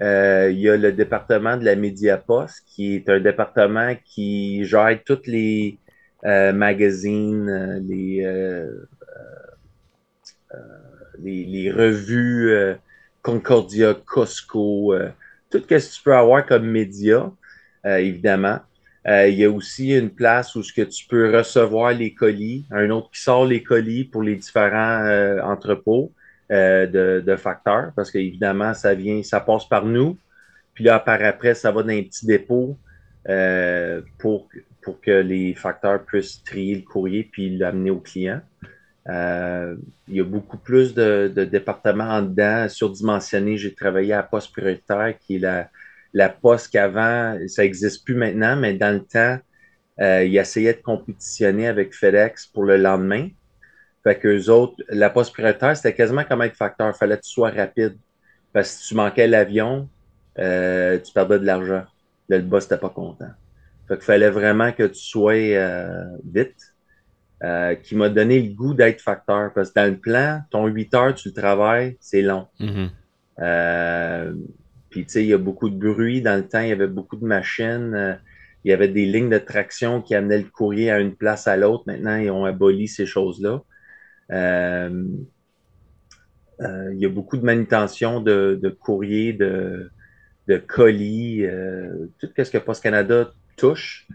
Euh, 0.00 0.48
il 0.52 0.60
y 0.60 0.70
a 0.70 0.76
le 0.76 0.92
département 0.92 1.56
de 1.56 1.64
la 1.64 1.74
Mediapost, 1.74 2.62
qui 2.64 2.94
est 2.94 3.08
un 3.08 3.18
département 3.18 3.96
qui 4.04 4.64
gère 4.64 4.96
toutes 5.04 5.26
les 5.26 5.78
euh, 6.24 6.52
magazines, 6.52 7.80
les 7.88 8.24
les, 11.22 11.70
revues 11.70 12.50
euh, 12.50 12.74
Concordia, 13.22 13.94
Costco, 13.94 14.94
euh, 14.94 15.08
tout 15.50 15.58
ce 15.58 15.64
que 15.64 15.96
tu 15.96 16.02
peux 16.02 16.14
avoir 16.14 16.46
comme 16.46 16.66
média, 16.66 17.30
euh, 17.86 17.96
évidemment. 17.96 18.60
il 19.06 19.34
y 19.34 19.44
a 19.44 19.50
aussi 19.50 19.96
une 19.96 20.10
place 20.10 20.54
où 20.54 20.62
ce 20.62 20.72
que 20.72 20.82
tu 20.82 21.06
peux 21.06 21.34
recevoir 21.34 21.92
les 21.92 22.12
colis, 22.12 22.66
un 22.70 22.90
autre 22.90 23.10
qui 23.10 23.22
sort 23.22 23.46
les 23.46 23.62
colis 23.62 24.04
pour 24.04 24.22
les 24.22 24.36
différents 24.36 25.40
entrepôts 25.42 26.12
de, 26.50 27.36
facteurs, 27.38 27.92
parce 27.96 28.10
qu'évidemment, 28.10 28.74
ça 28.74 28.94
vient, 28.94 29.22
ça 29.22 29.40
passe 29.40 29.66
par 29.66 29.86
nous. 29.86 30.18
Puis 30.74 30.84
là, 30.84 30.98
par 30.98 31.22
après, 31.22 31.54
ça 31.54 31.70
va 31.70 31.82
dans 31.82 31.88
un 31.88 32.02
petit 32.02 32.26
dépôt 32.26 32.76
pour, 34.18 34.48
pour 34.82 35.00
que 35.00 35.22
les 35.22 35.54
facteurs 35.54 36.04
puissent 36.04 36.42
trier 36.44 36.74
le 36.74 36.82
courrier 36.82 37.24
puis 37.32 37.56
l'amener 37.56 37.90
au 37.90 38.00
client. 38.00 38.42
Euh, 39.08 39.76
il 40.06 40.16
y 40.16 40.20
a 40.20 40.24
beaucoup 40.24 40.58
plus 40.58 40.94
de, 40.94 41.28
départements 41.50 42.08
en 42.08 42.22
dedans, 42.22 42.68
surdimensionnés. 42.68 43.56
J'ai 43.56 43.74
travaillé 43.74 44.12
à 44.12 44.22
Poste 44.22 44.52
Prioritaire, 44.52 45.14
qui 45.18 45.36
est 45.36 45.40
la, 45.40 45.70
la 46.12 46.28
poste 46.28 46.72
qu'avant, 46.72 47.38
ça 47.46 47.62
n'existe 47.62 48.04
plus 48.04 48.14
maintenant, 48.14 48.56
mais 48.56 48.74
dans 48.74 48.94
le 48.94 49.04
temps, 49.04 49.38
euh, 50.00 50.24
ils 50.24 50.36
essayaient 50.36 50.74
de 50.74 50.82
compétitionner 50.82 51.68
avec 51.68 51.94
FedEx 51.94 52.46
pour 52.46 52.64
le 52.64 52.76
lendemain. 52.76 53.28
Fait 54.04 54.18
qu'eux 54.18 54.48
autres, 54.48 54.76
la 54.88 55.10
poste 55.10 55.32
prioritaire, 55.32 55.76
c'était 55.76 55.94
quasiment 55.94 56.24
comme 56.24 56.42
être 56.42 56.56
facteur. 56.56 56.96
Fallait 56.96 57.16
que 57.16 57.22
tu 57.22 57.30
sois 57.30 57.50
rapide. 57.50 57.96
Parce 58.52 58.70
que 58.70 58.82
si 58.82 58.88
tu 58.88 58.94
manquais 58.94 59.26
l'avion, 59.26 59.88
euh, 60.38 60.98
tu 60.98 61.12
perdais 61.12 61.38
de 61.38 61.44
l'argent. 61.44 61.84
le 62.28 62.40
boss 62.40 62.64
n'était 62.64 62.80
pas 62.80 62.90
content. 62.90 63.30
Fait 63.88 63.96
qu'il 63.96 64.04
fallait 64.04 64.30
vraiment 64.30 64.70
que 64.72 64.84
tu 64.84 65.00
sois 65.00 65.34
vite. 66.24 66.67
Euh, 67.44 67.76
qui 67.76 67.94
m'a 67.94 68.08
donné 68.08 68.42
le 68.42 68.52
goût 68.52 68.74
d'être 68.74 69.00
facteur. 69.00 69.52
Parce 69.54 69.70
que 69.70 69.74
dans 69.78 69.88
le 69.88 69.96
plan, 69.96 70.42
ton 70.50 70.66
8 70.66 70.94
heures, 70.94 71.14
tu 71.14 71.28
le 71.28 71.34
travailles, 71.34 71.96
c'est 72.00 72.22
long. 72.22 72.48
Mm-hmm. 72.58 72.90
Euh, 73.40 74.32
puis, 74.90 75.04
tu 75.04 75.12
sais, 75.12 75.22
il 75.22 75.28
y 75.28 75.32
a 75.32 75.38
beaucoup 75.38 75.70
de 75.70 75.76
bruit. 75.76 76.20
Dans 76.20 76.34
le 76.34 76.48
temps, 76.48 76.60
il 76.60 76.70
y 76.70 76.72
avait 76.72 76.88
beaucoup 76.88 77.14
de 77.16 77.24
machines. 77.24 77.94
Euh, 77.94 78.14
il 78.64 78.70
y 78.70 78.74
avait 78.74 78.88
des 78.88 79.06
lignes 79.06 79.30
de 79.30 79.38
traction 79.38 80.02
qui 80.02 80.16
amenaient 80.16 80.38
le 80.38 80.48
courrier 80.50 80.90
à 80.90 80.98
une 80.98 81.14
place 81.14 81.46
à 81.46 81.56
l'autre. 81.56 81.84
Maintenant, 81.86 82.16
ils 82.16 82.28
ont 82.30 82.44
aboli 82.44 82.88
ces 82.88 83.06
choses-là. 83.06 83.62
il 84.30 85.06
y 86.98 87.06
a 87.06 87.08
beaucoup 87.08 87.36
de 87.36 87.44
manutention 87.44 88.20
de, 88.20 88.58
de 88.60 88.68
courrier, 88.68 89.32
de, 89.32 89.92
de 90.48 90.56
colis. 90.56 91.46
tout 92.18 92.28
ce 92.36 92.50
que 92.50 92.58
Post 92.58 92.82
Canada 92.82 93.32
touche, 93.56 94.08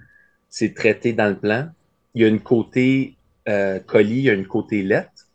c'est 0.49 0.73
traité 0.73 1.13
dans 1.13 1.29
le 1.29 1.37
plan 1.37 1.69
il 2.15 2.21
y 2.21 2.25
a 2.25 2.27
une 2.27 2.41
côté 2.41 3.17
euh, 3.47 3.79
colis, 3.79 4.19
il 4.19 4.23
y 4.23 4.29
a 4.29 4.33
une 4.33 4.47
côté 4.47 4.83
lettre. 4.83 5.27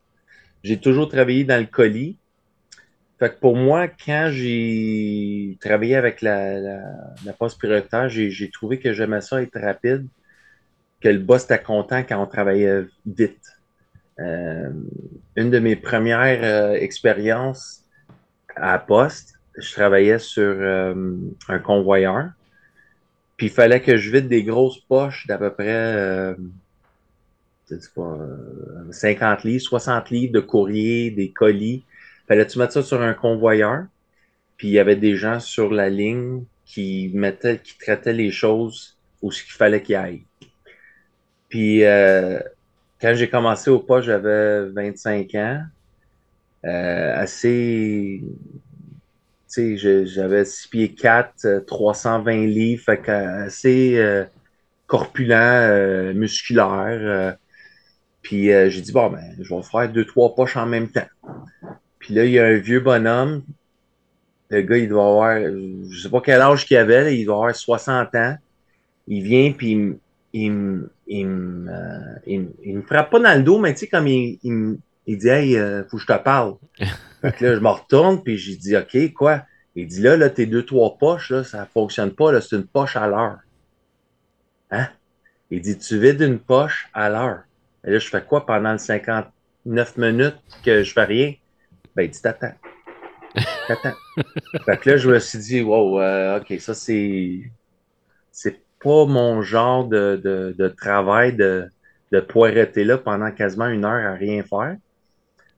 J'ai 0.63 0.79
toujours 0.79 1.09
travaillé 1.09 1.45
dans 1.45 1.61
le 1.61 1.67
colis. 1.67 2.19
Fait 3.19 3.31
que 3.31 3.41
pour 3.41 3.57
moi, 3.57 3.89
quand 3.89 4.31
j'ai 4.33 5.59
travaillé 5.61 5.97
avec 5.97 6.23
la, 6.23 6.59
la, 6.61 7.33
poste 7.33 7.59
prioritaire, 7.59 8.09
j'ai 8.09 8.51
trouvé 8.51 8.79
que 8.79 8.93
j'aimais 8.93 9.21
ça 9.21 9.43
être 9.43 9.59
rapide, 9.59 10.07
que 11.01 11.09
le 11.09 11.19
boss 11.19 11.45
était 11.45 11.61
content 11.61 12.05
quand 12.05 12.23
on 12.23 12.27
travaillait 12.27 12.85
vite. 13.07 13.43
Euh, 14.21 14.71
une 15.37 15.51
de 15.51 15.59
mes 15.59 15.75
premières 15.75 16.45
euh, 16.45 16.75
expériences 16.75 17.85
à 18.55 18.79
poste, 18.79 19.35
je 19.57 19.73
travaillais 19.73 20.21
sur 20.21 20.63
un 21.49 21.59
convoyeur. 21.59 22.31
Puis 23.37 23.47
il 23.47 23.53
fallait 23.53 23.81
que 23.81 23.97
je 23.97 24.11
vide 24.13 24.29
des 24.29 24.45
grosses 24.45 24.79
poches 24.79 25.27
d'à 25.27 25.39
peu 25.39 25.53
près 25.53 26.37
50 28.91 29.45
livres, 29.45 29.63
60 29.63 30.11
livres 30.11 30.33
de 30.33 30.41
courrier, 30.41 31.11
des 31.11 31.31
colis. 31.31 31.85
Fallait-tu 32.27 32.59
mettre 32.59 32.73
ça 32.75 32.83
sur 32.83 33.01
un 33.03 33.15
convoyeur? 33.15 33.85
puis 34.59 34.69
il 34.69 34.73
y 34.73 34.79
avait 34.79 34.97
des 34.97 35.17
gens 35.17 35.41
sur 35.41 35.73
la 35.73 35.89
ligne 35.89 36.45
qui 36.67 37.11
mettaient, 37.15 37.59
qui 37.59 37.79
traitaient 37.79 38.13
les 38.13 38.31
choses 38.31 38.99
où 39.23 39.33
ce 39.33 39.43
qu'il 39.43 39.55
fallait 39.55 39.81
qu'il 39.81 39.95
aille. 39.95 40.25
Puis 41.49 41.85
euh, 41.85 42.41
quand 43.01 43.15
j'ai 43.15 43.31
commencé 43.31 43.71
au 43.71 43.79
pas, 43.79 44.03
j'avais 44.03 44.67
25 44.69 45.35
ans. 45.37 45.63
Euh, 46.65 47.17
assez. 47.17 48.21
Tu 49.51 49.79
sais, 49.79 50.07
j'avais 50.07 50.45
6 50.45 50.69
pieds 50.69 50.93
4, 50.93 51.65
320 51.67 52.47
livres, 52.47 52.83
fait 52.85 53.09
assez 53.09 53.97
euh, 53.97 54.25
corpulent, 54.87 55.33
euh, 55.33 56.13
musculaire. 56.13 57.37
Puis 58.29 58.49
j'ai 58.69 58.83
dit, 58.83 58.93
bon, 58.93 59.09
ben, 59.09 59.25
je 59.41 59.55
vais 59.55 59.63
faire 59.63 59.89
deux, 59.89 60.05
trois 60.05 60.35
poches 60.35 60.59
en 60.59 60.67
même 60.67 60.89
temps. 60.89 61.07
Puis 61.99 62.13
là, 62.13 62.27
il 62.27 62.33
y 62.33 62.39
a 62.39 62.45
un 62.45 62.59
vieux 62.59 62.81
bonhomme. 62.81 63.43
Le 64.51 64.61
gars, 64.61 64.77
il 64.77 64.87
doit 64.87 65.07
avoir, 65.07 65.41
je 65.41 65.99
sais 65.99 66.11
pas 66.11 66.21
quel 66.21 66.43
âge 66.43 66.67
qu'il 66.67 66.77
avait, 66.77 67.19
il 67.19 67.25
doit 67.25 67.37
avoir 67.37 67.57
60 67.57 68.15
ans. 68.17 68.37
Il 69.07 69.23
vient, 69.23 69.51
puis 69.53 69.99
il, 70.35 70.87
il, 71.07 71.27
me, 71.27 72.21
il, 72.27 72.77
me 72.77 72.83
frappe 72.83 73.09
pas 73.09 73.19
dans 73.19 73.35
le 73.35 73.43
dos, 73.43 73.59
mais 73.59 73.73
tu 73.73 73.81
sais, 73.81 73.87
comme 73.87 74.07
il, 74.07 74.39
il 74.43 75.17
dit 75.17 75.29
Hey, 75.29 75.57
euh, 75.57 75.85
faut 75.85 75.97
que 75.97 76.03
je 76.03 76.07
te 76.07 76.19
parle. 76.19 76.57
fait 77.23 77.33
que 77.33 77.47
là, 77.47 77.55
je 77.55 77.61
me 77.61 77.69
retourne, 77.69 78.23
puis 78.23 78.37
j'ai 78.37 78.57
dit 78.57 78.77
OK, 78.77 79.15
quoi? 79.15 79.45
Il 79.75 79.87
dit 79.87 80.03
là, 80.03 80.19
là, 80.19 80.29
tes 80.29 80.45
deux, 80.45 80.67
trois 80.67 80.99
poches, 80.99 81.31
là, 81.31 81.45
ça 81.45 81.65
fonctionne 81.65 82.11
pas, 82.11 82.31
là, 82.31 82.43
c'est 82.43 82.57
une 82.57 82.67
poche 82.67 82.95
à 82.95 83.09
l'heure. 83.09 83.39
Hein? 84.71 84.89
Il 85.51 85.63
dit 85.63 85.79
Tu 85.79 85.99
vides 85.99 86.21
une 86.21 86.39
poche 86.39 86.91
à 86.93 87.09
l'heure. 87.09 87.45
Et 87.89 87.93
là, 87.93 87.99
je 87.99 88.09
fais 88.09 88.23
quoi 88.23 88.45
pendant 88.45 88.73
les 88.73 88.79
59 88.79 89.97
minutes 89.97 90.37
que 90.63 90.83
je 90.83 90.93
fais 90.93 91.05
rien? 91.05 91.33
Ben, 91.97 92.03
il 92.03 92.11
dit 92.11 92.21
T'attends. 92.21 92.53
T'attends. 93.67 93.95
fait 94.67 94.77
que 94.77 94.91
là, 94.91 94.97
je 94.99 95.11
me 95.11 95.19
suis 95.19 95.39
dit 95.39 95.63
Wow, 95.63 95.99
euh, 95.99 96.39
OK, 96.39 96.61
ça, 96.61 96.75
c'est. 96.75 97.41
C'est 98.31 98.61
pas 98.85 99.07
mon 99.07 99.41
genre 99.41 99.89
de, 99.89 100.21
de, 100.23 100.55
de 100.57 100.69
travail 100.69 101.35
de, 101.35 101.67
de 102.13 102.21
poireter 102.21 102.85
là 102.85 102.99
pendant 102.99 103.33
quasiment 103.33 103.69
une 103.69 103.87
heure 103.87 104.07
à 104.07 104.15
rien 104.15 104.43
faire. 104.43 104.77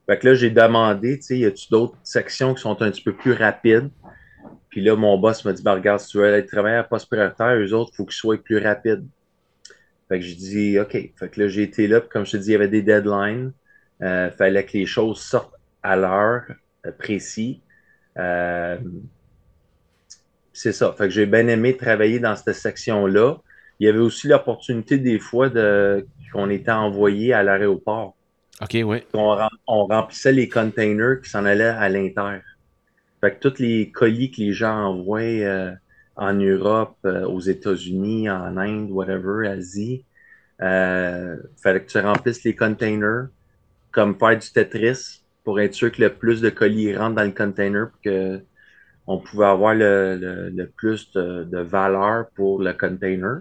Fait 0.07 0.19
que 0.19 0.29
là, 0.29 0.35
j'ai 0.35 0.51
demandé, 0.51 1.19
tu 1.19 1.23
sais, 1.25 1.39
y 1.39 1.47
a-tu 1.47 1.69
d'autres 1.69 1.99
sections 2.05 2.55
qui 2.55 2.63
sont 2.63 2.81
un 2.81 2.93
petit 2.93 3.03
peu 3.03 3.13
plus 3.13 3.33
rapides? 3.33 3.91
Puis 4.69 4.83
là, 4.83 4.95
mon 4.95 5.19
boss 5.19 5.45
m'a 5.45 5.53
dit, 5.53 5.65
bah, 5.65 5.75
regarde, 5.75 5.99
si 5.99 6.11
tu 6.11 6.19
veux 6.19 6.33
aller 6.33 6.47
travailler 6.47 6.77
à 6.77 6.85
poste 6.85 7.09
prioritaire, 7.09 7.57
eux 7.57 7.75
autres, 7.75 7.91
il 7.93 7.97
faut 7.97 8.05
qu'ils 8.05 8.15
soient 8.15 8.39
plus 8.39 8.65
rapides. 8.65 9.05
Fait 10.11 10.19
que 10.19 10.25
j'ai 10.27 10.35
dit, 10.35 10.79
OK. 10.81 10.91
Fait 10.91 11.29
que 11.31 11.41
là, 11.41 11.47
j'ai 11.47 11.63
été 11.63 11.87
là, 11.87 12.01
puis 12.01 12.09
comme 12.11 12.27
je 12.27 12.33
te 12.33 12.37
dis, 12.39 12.49
il 12.49 12.53
y 12.53 12.57
avait 12.57 12.69
des 12.69 12.83
deadlines. 12.83 13.53
Il 14.01 14.07
euh, 14.07 14.31
fallait 14.33 14.65
que 14.65 14.77
les 14.77 14.85
choses 14.85 15.21
sortent 15.21 15.55
à 15.85 15.95
l'heure 15.95 16.43
euh, 16.85 16.91
précis. 16.91 17.61
Euh, 18.19 18.77
c'est 20.53 20.73
ça. 20.73 20.93
Fait 20.99 21.05
que 21.05 21.11
j'ai 21.11 21.27
bien 21.27 21.47
aimé 21.47 21.77
travailler 21.77 22.19
dans 22.19 22.35
cette 22.35 22.57
section-là. 22.57 23.37
Il 23.79 23.87
y 23.87 23.89
avait 23.89 24.01
aussi 24.01 24.27
l'opportunité 24.27 24.99
des 24.99 25.21
fois 25.21 25.49
de 25.49 26.05
qu'on 26.33 26.51
était 26.51 26.73
envoyé 26.73 27.33
à 27.33 27.45
l'aéroport. 27.45 28.17
OK, 28.61 28.79
oui. 28.85 29.03
On, 29.15 29.87
remplissait 29.87 30.33
les 30.33 30.49
containers 30.49 31.21
qui 31.23 31.31
s'en 31.31 31.45
allaient 31.45 31.65
à 31.65 31.89
l'intérieur. 31.89 32.43
Fait 33.21 33.35
que 33.35 33.49
tous 33.49 33.61
les 33.61 33.91
colis 33.91 34.31
que 34.31 34.41
les 34.41 34.53
gens 34.53 34.75
envoient 34.75 35.21
euh, 35.21 35.73
en 36.17 36.35
Europe, 36.35 36.97
euh, 37.05 37.27
aux 37.27 37.41
États-Unis, 37.41 38.29
en 38.29 38.57
Inde, 38.57 38.91
whatever, 38.91 39.49
Asie, 39.49 40.05
euh, 40.61 41.37
fallait 41.63 41.83
que 41.83 41.91
tu 41.91 41.99
remplisses 41.99 42.45
les 42.45 42.55
containers 42.55 43.29
comme 43.93 44.19
faire 44.19 44.39
du 44.39 44.51
Tetris 44.53 45.23
pour 45.45 45.61
être 45.61 45.75
sûr 45.75 45.91
que 45.91 46.03
le 46.03 46.11
plus 46.11 46.41
de 46.41 46.51
colis 46.51 46.97
rentrent 46.97 47.17
dans 47.17 47.25
le 47.25 47.31
container 47.33 47.91
pour 47.91 48.01
que 48.03 48.41
on 49.07 49.19
pouvait 49.19 49.47
avoir 49.47 49.75
le, 49.75 50.71
plus 50.77 51.11
de, 51.13 51.59
valeur 51.59 52.27
pour 52.37 52.63
le 52.63 52.73
container. 52.73 53.41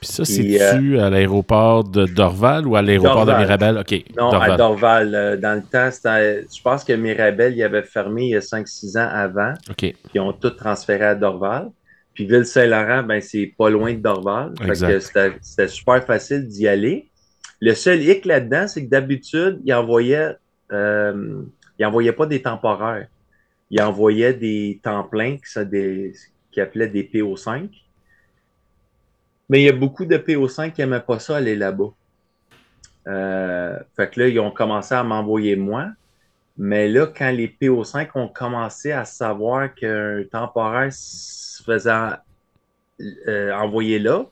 Puis 0.00 0.06
ça, 0.06 0.24
c'est-tu 0.24 0.98
euh, 0.98 1.04
à 1.04 1.10
l'aéroport 1.10 1.82
de 1.82 2.06
Dorval 2.06 2.66
ou 2.66 2.76
à 2.76 2.82
l'aéroport 2.82 3.26
de 3.26 3.32
Mirabel? 3.32 3.78
OK. 3.78 4.04
Non, 4.16 4.30
à 4.30 4.56
Dorval. 4.56 5.14
Euh, 5.14 5.36
dans 5.36 5.56
le 5.56 5.62
temps, 5.62 5.90
je 5.90 6.62
pense 6.62 6.84
que 6.84 6.92
Mirabel, 6.92 7.54
il 7.54 7.62
avait 7.62 7.82
fermé 7.82 8.26
il 8.26 8.30
y 8.30 8.36
a 8.36 8.40
5-6 8.40 8.96
ans 8.96 9.08
avant. 9.12 9.52
OK. 9.68 9.76
Puis 9.76 9.96
ils 10.14 10.20
ont 10.20 10.32
tout 10.32 10.50
transféré 10.50 11.04
à 11.04 11.14
Dorval. 11.16 11.70
Puis 12.18 12.26
Ville-Saint-Laurent, 12.26 13.04
ben, 13.04 13.20
c'est 13.20 13.46
pas 13.46 13.70
loin 13.70 13.94
de 13.94 14.00
Dorval. 14.00 14.52
C'était 15.40 15.68
super 15.68 16.04
facile 16.04 16.48
d'y 16.48 16.66
aller. 16.66 17.08
Le 17.60 17.74
seul 17.74 18.02
hic 18.02 18.24
là-dedans, 18.24 18.66
c'est 18.66 18.84
que 18.84 18.90
d'habitude, 18.90 19.60
il 19.64 19.72
envoyait, 19.72 20.34
euh, 20.72 21.44
il 21.78 21.86
envoyait 21.86 22.12
pas 22.12 22.26
des 22.26 22.42
temporaires. 22.42 23.06
Il 23.70 23.80
envoyait 23.80 24.34
des 24.34 24.80
temps 24.82 25.04
pleins, 25.04 25.36
qui 25.36 26.60
appelaient 26.60 26.88
des 26.88 27.04
PO5. 27.04 27.68
Mais 29.48 29.60
il 29.62 29.66
y 29.66 29.68
a 29.68 29.72
beaucoup 29.72 30.04
de 30.04 30.16
PO5 30.16 30.72
qui 30.72 30.80
n'aimaient 30.80 30.98
pas 30.98 31.20
ça 31.20 31.36
aller 31.36 31.54
là-bas. 31.54 31.92
Euh, 33.06 33.78
fait 33.94 34.10
que 34.10 34.18
là, 34.18 34.26
ils 34.26 34.40
ont 34.40 34.50
commencé 34.50 34.92
à 34.92 35.04
m'envoyer 35.04 35.54
moi. 35.54 35.86
Mais 36.56 36.88
là, 36.88 37.06
quand 37.06 37.30
les 37.30 37.46
PO5 37.46 38.08
ont 38.16 38.26
commencé 38.26 38.90
à 38.90 39.04
savoir 39.04 39.72
qu'un 39.72 40.24
temporaire 40.28 40.92
se 41.68 41.72
faisait 41.72 43.28
euh, 43.28 43.52
envoyer 43.54 43.98
là, 43.98 44.26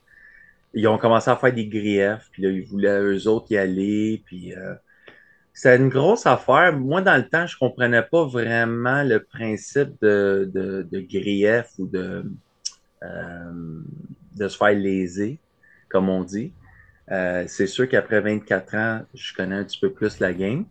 ils 0.74 0.86
ont 0.88 0.98
commencé 0.98 1.30
à 1.30 1.36
faire 1.36 1.52
des 1.52 1.66
griefs. 1.66 2.28
Puis 2.32 2.42
là, 2.42 2.50
ils 2.50 2.64
voulaient 2.64 3.00
eux 3.00 3.28
autres 3.28 3.46
y 3.50 3.56
aller. 3.56 4.22
Puis 4.26 4.54
euh, 4.54 4.74
c'était 5.54 5.76
une 5.76 5.88
grosse 5.88 6.26
affaire. 6.26 6.72
Moi, 6.74 7.00
dans 7.00 7.16
le 7.16 7.28
temps, 7.28 7.46
je 7.46 7.56
comprenais 7.56 8.02
pas 8.02 8.26
vraiment 8.26 9.02
le 9.02 9.22
principe 9.22 9.92
de, 10.02 10.50
de, 10.52 11.00
grief 11.00 11.66
ou 11.78 11.86
de 11.86 12.24
de 14.36 14.48
se 14.48 14.56
faire 14.56 14.72
léser, 14.72 15.38
comme 15.88 16.08
on 16.08 16.22
dit. 16.22 16.52
Euh, 17.10 17.44
c'est 17.46 17.66
sûr 17.66 17.88
qu'après 17.88 18.20
24 18.20 18.74
ans, 18.74 19.00
je 19.14 19.34
connais 19.34 19.56
un 19.56 19.64
petit 19.64 19.78
peu 19.78 19.92
plus 19.92 20.20
la 20.20 20.32
game. 20.32 20.66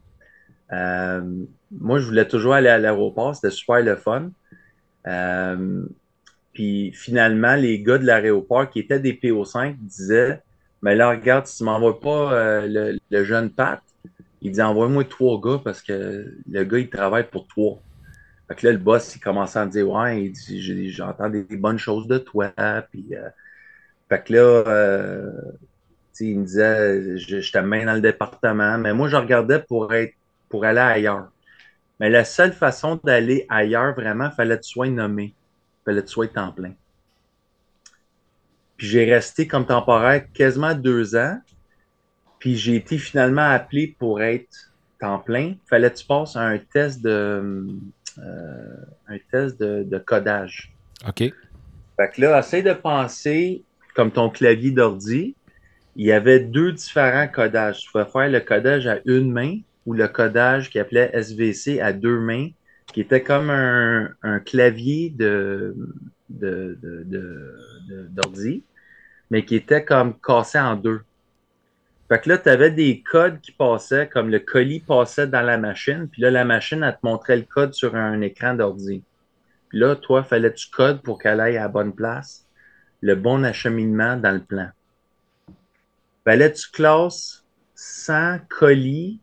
Euh, 0.72 1.22
moi, 1.72 2.00
je 2.00 2.06
voulais 2.06 2.28
toujours 2.28 2.54
aller 2.54 2.70
à 2.70 2.78
l'aéroport, 2.78 3.36
c'était 3.36 3.52
super 3.52 3.82
le 3.82 3.96
fun. 3.96 4.32
Euh, 6.56 6.92
puis 6.92 6.92
finalement, 6.94 7.56
les 7.56 7.82
gars 7.82 7.98
de 7.98 8.06
l'aéroport 8.06 8.70
qui 8.70 8.80
étaient 8.80 9.00
des 9.00 9.14
PO5 9.14 9.76
disaient 9.80 10.42
Mais 10.82 10.96
là, 10.96 11.10
regarde, 11.10 11.46
si 11.48 11.58
tu 11.58 11.64
m'envoies 11.64 12.00
pas 12.00 12.66
le, 12.66 13.24
jeune 13.24 13.50
Pat, 13.50 13.82
il 14.42 14.52
dit 14.52 14.62
Envoie-moi 14.62 15.06
trois 15.06 15.40
gars 15.42 15.62
parce 15.64 15.82
que 15.82 16.34
le 16.50 16.64
gars, 16.64 16.80
il 16.80 16.90
travaille 16.90 17.28
pour 17.30 17.48
toi. 17.48 17.80
Fait 18.48 18.56
que 18.56 18.68
là, 18.68 18.74
le 18.74 18.80
boss, 18.80 19.16
il 19.16 19.20
commençait 19.20 19.60
à 19.60 19.66
me 19.66 19.72
dire 19.72 19.90
Ouais, 19.90 20.26
il 20.26 20.32
dit 20.32 20.92
J'entends 20.92 21.30
des, 21.30 21.44
bonnes 21.58 21.80
choses 21.80 22.08
de 22.08 22.18
toi. 22.18 22.52
Puis 22.92 23.14
fait 24.10 24.24
que 24.24 24.34
là, 24.34 24.64
euh, 24.68 25.32
il 26.20 26.40
me 26.40 26.46
disait, 26.46 27.18
je, 27.18 27.42
je 27.42 27.52
t'amène 27.52 27.86
dans 27.86 27.96
le 27.96 28.02
département, 28.02 28.78
mais 28.78 28.94
moi, 28.94 29.08
je 29.10 29.16
regardais 29.16 29.60
pour 29.60 29.94
être, 29.94 30.14
pour 30.50 30.64
aller 30.66 30.80
ailleurs. 30.80 31.30
Mais 32.00 32.10
la 32.10 32.26
seule 32.26 32.54
façon 32.54 33.00
d'aller 33.04 33.46
ailleurs, 33.50 33.96
vraiment, 33.96 34.26
il 34.26 34.36
fallait 34.36 34.58
que 34.58 34.64
tu 34.64 34.72
sois 34.72 34.90
nommé. 34.90 35.34
Fallait 35.86 36.02
que 36.02 36.08
tu 36.08 36.14
sois 36.14 36.28
temps 36.28 36.52
plein. 36.52 36.74
Puis 38.78 38.88
j'ai 38.88 39.06
resté 39.06 39.48
comme 39.48 39.66
temporaire 39.66 40.26
quasiment 40.34 40.74
deux 40.74 41.16
ans. 41.16 41.40
Puis 42.40 42.58
j'ai 42.58 42.76
été 42.76 42.98
finalement 42.98 43.50
appelé 43.50 43.96
pour 43.98 44.22
être 44.22 44.74
temps 45.00 45.20
plein. 45.20 45.56
Fallait 45.70 45.92
que 45.92 45.98
tu 45.98 46.06
passes 46.06 46.36
un 46.36 46.58
test 46.58 47.02
de, 47.02 47.68
euh, 48.18 48.76
un 49.08 49.18
test 49.32 49.60
de, 49.60 49.84
de, 49.84 49.98
codage. 49.98 50.74
OK. 51.08 51.20
Fait 51.20 52.12
que 52.14 52.22
là, 52.22 52.40
essaye 52.40 52.64
de 52.64 52.74
penser 52.74 53.64
comme 53.96 54.12
ton 54.12 54.30
clavier 54.30 54.72
d'ordi, 54.72 55.36
il 55.96 56.06
y 56.06 56.12
avait 56.12 56.42
deux 56.42 56.74
différents 56.74 57.28
codages. 57.28 57.80
Tu 57.80 57.92
pouvais 57.92 58.06
faire 58.06 58.30
le 58.30 58.42
codage 58.42 58.86
à 58.86 59.00
une 59.06 59.32
main 59.32 59.60
ou 59.86 59.94
le 59.94 60.08
codage 60.08 60.70
qui 60.70 60.80
appelait 60.80 61.10
SVC 61.14 61.80
à 61.80 61.94
deux 61.94 62.20
mains, 62.20 62.50
qui 62.96 63.02
était 63.02 63.24
comme 63.24 63.50
un, 63.50 64.40
clavier 64.46 65.14
d'ordi, 68.10 68.64
mais 69.30 69.44
qui 69.44 69.56
était 69.58 69.84
comme 69.84 70.18
cassé 70.18 70.58
en 70.58 70.78
deux. 70.78 71.02
Fait 72.08 72.22
que 72.22 72.30
là, 72.30 72.38
tu 72.38 72.48
avais 72.48 72.72
des 72.72 73.02
codes 73.02 73.42
qui 73.42 73.52
passaient, 73.52 74.08
comme 74.08 74.30
le 74.30 74.40
colis 74.40 74.80
passait 74.80 75.28
dans 75.28 75.42
la 75.42 75.58
machine, 75.58 76.08
puis 76.10 76.22
là, 76.22 76.32
la 76.32 76.46
machine, 76.46 76.84
elle 76.84 76.94
te 76.94 77.00
montrait 77.04 77.36
le 77.36 77.44
code 77.44 77.74
sur 77.74 77.98
un 77.98 78.22
écran 78.22 78.54
d'ordi. 78.54 79.04
Puis 79.68 79.80
là, 79.80 79.98
toi, 79.98 80.24
fallait 80.24 80.54
tu 80.54 80.70
codes 80.70 81.02
pour 81.02 81.20
qu'elle 81.20 81.42
aille 81.42 81.58
à 81.58 81.64
la 81.64 81.68
bonne 81.68 81.94
place? 81.94 82.48
Le 83.02 83.16
bon 83.16 83.44
acheminement 83.44 84.16
dans 84.16 84.32
le 84.32 84.40
plan. 84.42 84.70
Fallait 86.24 86.54
tu 86.54 86.72
classes 86.72 87.44
100 87.74 88.40
colis? 88.48 89.20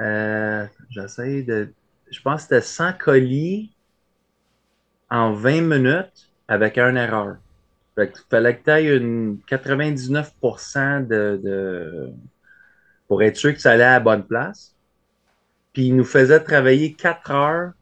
Euh, 0.00 0.66
j'essaie 0.88 1.42
de. 1.42 1.68
Je 2.14 2.22
pense 2.22 2.42
que 2.46 2.54
c'était 2.54 2.60
100 2.60 2.92
colis 2.92 3.72
en 5.10 5.32
20 5.32 5.62
minutes 5.62 6.30
avec 6.46 6.78
une 6.78 6.96
erreur. 6.96 7.38
Fait 7.96 8.12
que 8.12 8.18
fallait 8.30 8.56
que 8.56 8.64
tu 8.64 8.70
ailles 8.70 8.96
une 8.96 9.38
99% 9.48 11.06
de, 11.08 11.40
de, 11.42 12.12
pour 13.08 13.22
être 13.22 13.36
sûr 13.36 13.52
que 13.52 13.60
ça 13.60 13.72
allait 13.72 13.82
à 13.82 13.94
la 13.94 14.00
bonne 14.00 14.24
place. 14.24 14.76
Puis 15.72 15.86
il 15.86 15.96
nous 15.96 16.04
faisait 16.04 16.38
travailler 16.38 16.92
4 16.92 17.30
heures 17.32 17.72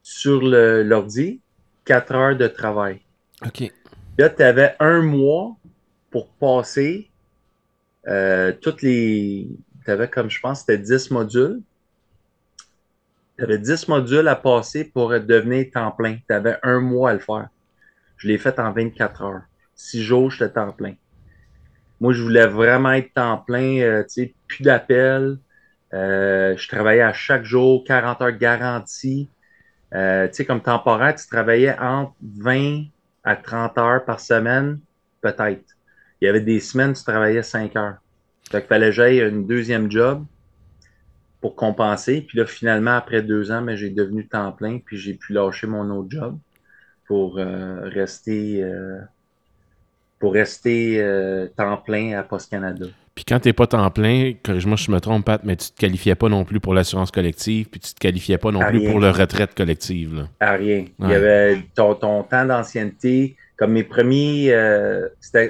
sur 0.00 0.42
l'ordi, 0.42 1.40
4 1.86 2.14
heures 2.14 2.36
de 2.36 2.46
travail. 2.46 3.00
OK. 3.44 3.72
Là, 4.16 4.30
tu 4.30 4.42
avais 4.44 4.76
un 4.78 5.02
mois 5.02 5.56
pour 6.10 6.28
passer 6.28 7.10
euh, 8.06 8.52
toutes 8.60 8.82
les. 8.82 9.48
Tu 9.84 9.90
avais 9.90 10.08
comme 10.08 10.30
je 10.30 10.40
pense, 10.40 10.60
c'était 10.60 10.78
10 10.78 11.10
modules. 11.10 11.60
Tu 13.40 13.44
avais 13.44 13.58
10 13.58 13.88
modules 13.88 14.28
à 14.28 14.36
passer 14.36 14.84
pour 14.84 15.18
devenir 15.18 15.70
temps 15.72 15.92
plein. 15.92 16.18
Tu 16.28 16.34
avais 16.34 16.58
un 16.62 16.78
mois 16.78 17.08
à 17.08 17.14
le 17.14 17.20
faire. 17.20 17.48
Je 18.18 18.28
l'ai 18.28 18.36
fait 18.36 18.58
en 18.58 18.70
24 18.70 19.22
heures. 19.22 19.40
Six 19.74 20.02
jours, 20.02 20.30
j'étais 20.30 20.50
temps 20.50 20.72
plein. 20.72 20.92
Moi, 22.02 22.12
je 22.12 22.22
voulais 22.22 22.46
vraiment 22.46 22.92
être 22.92 23.14
temps 23.14 23.38
plein, 23.38 23.78
euh, 23.80 24.02
tu 24.02 24.08
sais, 24.10 24.34
plus 24.46 24.62
d'appels. 24.62 25.38
Euh, 25.94 26.54
je 26.54 26.68
travaillais 26.68 27.00
à 27.00 27.14
chaque 27.14 27.44
jour, 27.44 27.82
40 27.86 28.20
heures 28.20 28.36
garanties. 28.36 29.30
Euh, 29.94 30.28
tu 30.28 30.34
sais, 30.34 30.44
comme 30.44 30.60
temporaire, 30.60 31.14
tu 31.14 31.26
travaillais 31.26 31.74
entre 31.78 32.12
20 32.20 32.88
à 33.24 33.36
30 33.36 33.78
heures 33.78 34.04
par 34.04 34.20
semaine, 34.20 34.80
peut-être. 35.22 35.64
Il 36.20 36.26
y 36.26 36.28
avait 36.28 36.42
des 36.42 36.60
semaines, 36.60 36.92
tu 36.92 37.04
travaillais 37.04 37.42
5 37.42 37.74
heures. 37.76 37.96
Fait 38.50 38.60
qu'il 38.60 38.68
fallait 38.68 38.88
que 38.88 38.92
j'aille 38.92 39.22
un 39.22 39.32
deuxième 39.32 39.90
job 39.90 40.26
pour 41.40 41.56
compenser. 41.56 42.20
Puis 42.20 42.38
là, 42.38 42.46
finalement, 42.46 42.92
après 42.92 43.22
deux 43.22 43.50
ans, 43.50 43.62
mais 43.62 43.76
j'ai 43.76 43.90
devenu 43.90 44.26
temps 44.26 44.52
plein, 44.52 44.78
puis 44.78 44.96
j'ai 44.98 45.14
pu 45.14 45.32
lâcher 45.32 45.66
mon 45.66 45.88
autre 45.90 46.10
job 46.10 46.38
pour 47.06 47.38
euh, 47.38 47.80
rester 47.88 48.62
euh, 48.62 48.98
pour 50.18 50.34
rester 50.34 51.00
euh, 51.00 51.46
temps 51.56 51.78
plein 51.78 52.18
à 52.18 52.22
Post 52.22 52.50
Canada. 52.50 52.86
Puis 53.14 53.24
quand 53.24 53.40
tu 53.40 53.48
n'es 53.48 53.52
pas 53.52 53.66
temps 53.66 53.90
plein, 53.90 54.34
corrige-moi 54.42 54.76
si 54.76 54.84
je 54.84 54.92
me 54.92 55.00
trompe, 55.00 55.24
Pat, 55.24 55.42
mais 55.42 55.56
tu 55.56 55.70
ne 55.70 55.74
te 55.74 55.80
qualifiais 55.80 56.14
pas 56.14 56.28
non 56.28 56.44
plus 56.44 56.60
pour 56.60 56.74
l'assurance 56.74 57.10
collective, 57.10 57.68
puis 57.68 57.80
tu 57.80 57.90
ne 57.90 57.94
te 57.94 57.98
qualifiais 57.98 58.38
pas 58.38 58.52
non 58.52 58.60
plus 58.60 58.84
pour 58.88 59.00
la 59.00 59.12
retraite 59.12 59.54
collective. 59.54 60.14
Là. 60.14 60.28
À 60.40 60.52
rien. 60.52 60.84
Il 61.00 61.08
y 61.08 61.14
avait 61.14 61.62
ton, 61.74 61.94
ton 61.94 62.22
temps 62.22 62.44
d'ancienneté. 62.44 63.36
Comme 63.56 63.72
mes 63.72 63.84
premiers. 63.84 64.54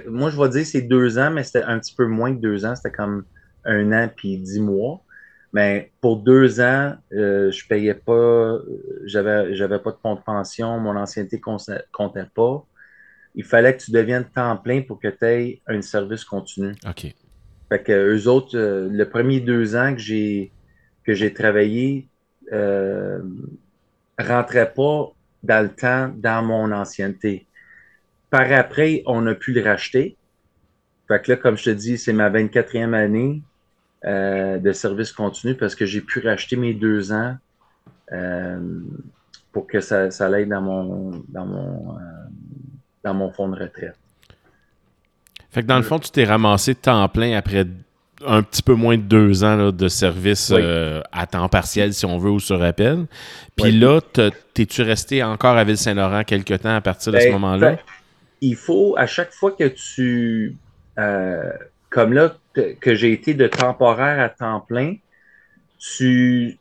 moi, 0.08 0.30
je 0.30 0.40
vais 0.40 0.48
dire 0.48 0.66
c'est 0.66 0.82
deux 0.82 1.18
ans, 1.18 1.30
mais 1.30 1.44
c'était 1.44 1.62
un 1.62 1.78
petit 1.78 1.94
peu 1.94 2.06
moins 2.06 2.34
que 2.34 2.40
deux 2.40 2.64
ans. 2.64 2.74
C'était 2.74 2.90
comme 2.90 3.24
un 3.64 3.92
an 3.92 4.08
puis 4.14 4.36
dix 4.36 4.58
mois. 4.60 5.00
Mais 5.52 5.90
pour 6.00 6.18
deux 6.18 6.60
ans, 6.60 6.94
euh, 7.12 7.50
je 7.50 7.66
payais 7.66 7.94
pas, 7.94 8.58
j'avais, 9.04 9.54
j'avais 9.54 9.80
pas 9.80 9.90
de 9.90 9.96
compte 10.00 10.20
de 10.20 10.24
pension, 10.24 10.78
mon 10.78 10.96
ancienneté 10.96 11.40
comptait 11.92 12.28
pas. 12.34 12.64
Il 13.34 13.44
fallait 13.44 13.76
que 13.76 13.82
tu 13.82 13.90
deviennes 13.90 14.24
temps 14.24 14.56
plein 14.56 14.82
pour 14.82 15.00
que 15.00 15.08
tu 15.08 15.24
aies 15.24 15.60
un 15.66 15.82
service 15.82 16.24
continu. 16.24 16.74
OK. 16.86 17.14
Fait 17.68 17.82
que 17.82 17.92
eux 17.92 18.28
autres, 18.28 18.56
euh, 18.56 18.88
le 18.90 19.08
premier 19.08 19.40
deux 19.40 19.76
ans 19.76 19.94
que 19.94 20.00
j'ai 20.00 20.52
que 21.04 21.14
j'ai 21.14 21.32
travaillé, 21.32 22.08
euh, 22.52 23.20
rentrait 24.18 24.72
pas 24.72 25.12
dans 25.42 25.62
le 25.62 25.70
temps 25.70 26.12
dans 26.16 26.42
mon 26.42 26.72
ancienneté. 26.72 27.46
Par 28.28 28.52
après, 28.52 29.02
on 29.06 29.26
a 29.26 29.34
pu 29.34 29.52
le 29.52 29.62
racheter. 29.62 30.16
Fait 31.08 31.22
que 31.22 31.32
là, 31.32 31.36
comme 31.36 31.56
je 31.56 31.64
te 31.64 31.70
dis, 31.70 31.98
c'est 31.98 32.12
ma 32.12 32.30
24e 32.30 32.94
année. 32.94 33.42
Euh, 34.06 34.56
de 34.58 34.72
service 34.72 35.12
continu 35.12 35.54
parce 35.54 35.74
que 35.74 35.84
j'ai 35.84 36.00
pu 36.00 36.20
racheter 36.20 36.56
mes 36.56 36.72
deux 36.72 37.12
ans 37.12 37.36
euh, 38.12 38.58
pour 39.52 39.66
que 39.66 39.80
ça, 39.80 40.10
ça 40.10 40.26
l'aide 40.30 40.48
dans 40.48 40.62
mon, 40.62 41.22
dans, 41.28 41.44
mon, 41.44 41.96
euh, 41.96 42.00
dans 43.04 43.12
mon 43.12 43.30
fonds 43.30 43.50
de 43.50 43.56
retraite. 43.56 43.94
Fait 45.50 45.60
que 45.60 45.66
dans 45.66 45.76
le 45.76 45.82
fond, 45.82 45.98
tu 45.98 46.10
t'es 46.10 46.24
ramassé 46.24 46.74
temps 46.74 47.06
plein 47.10 47.36
après 47.36 47.66
un 48.26 48.42
petit 48.42 48.62
peu 48.62 48.72
moins 48.72 48.96
de 48.96 49.02
deux 49.02 49.44
ans 49.44 49.70
de 49.70 49.88
service 49.88 50.50
à 51.12 51.26
temps 51.26 51.50
partiel, 51.50 51.92
si 51.92 52.06
on 52.06 52.16
veut, 52.16 52.30
ou 52.30 52.40
sur 52.40 52.62
appel. 52.62 53.04
Puis 53.54 53.72
là, 53.72 54.00
t'es-tu 54.54 54.80
resté 54.80 55.22
encore 55.22 55.58
à 55.58 55.64
Ville-Saint-Laurent 55.64 56.24
quelque 56.24 56.54
temps 56.54 56.74
à 56.74 56.80
partir 56.80 57.12
de 57.12 57.18
ce 57.18 57.26
ben, 57.26 57.32
moment-là? 57.32 57.72
Ben, 57.72 57.78
il 58.40 58.56
faut, 58.56 58.94
à 58.96 59.06
chaque 59.06 59.32
fois 59.32 59.52
que 59.52 59.68
tu 59.68 60.56
comme 61.90 62.12
là, 62.12 62.36
que, 62.54 62.94
j'ai 62.94 63.12
été 63.12 63.34
de 63.34 63.46
temporaire 63.46 64.20
à 64.20 64.28
temps 64.28 64.60
plein, 64.60 64.96
tu, 65.78 66.58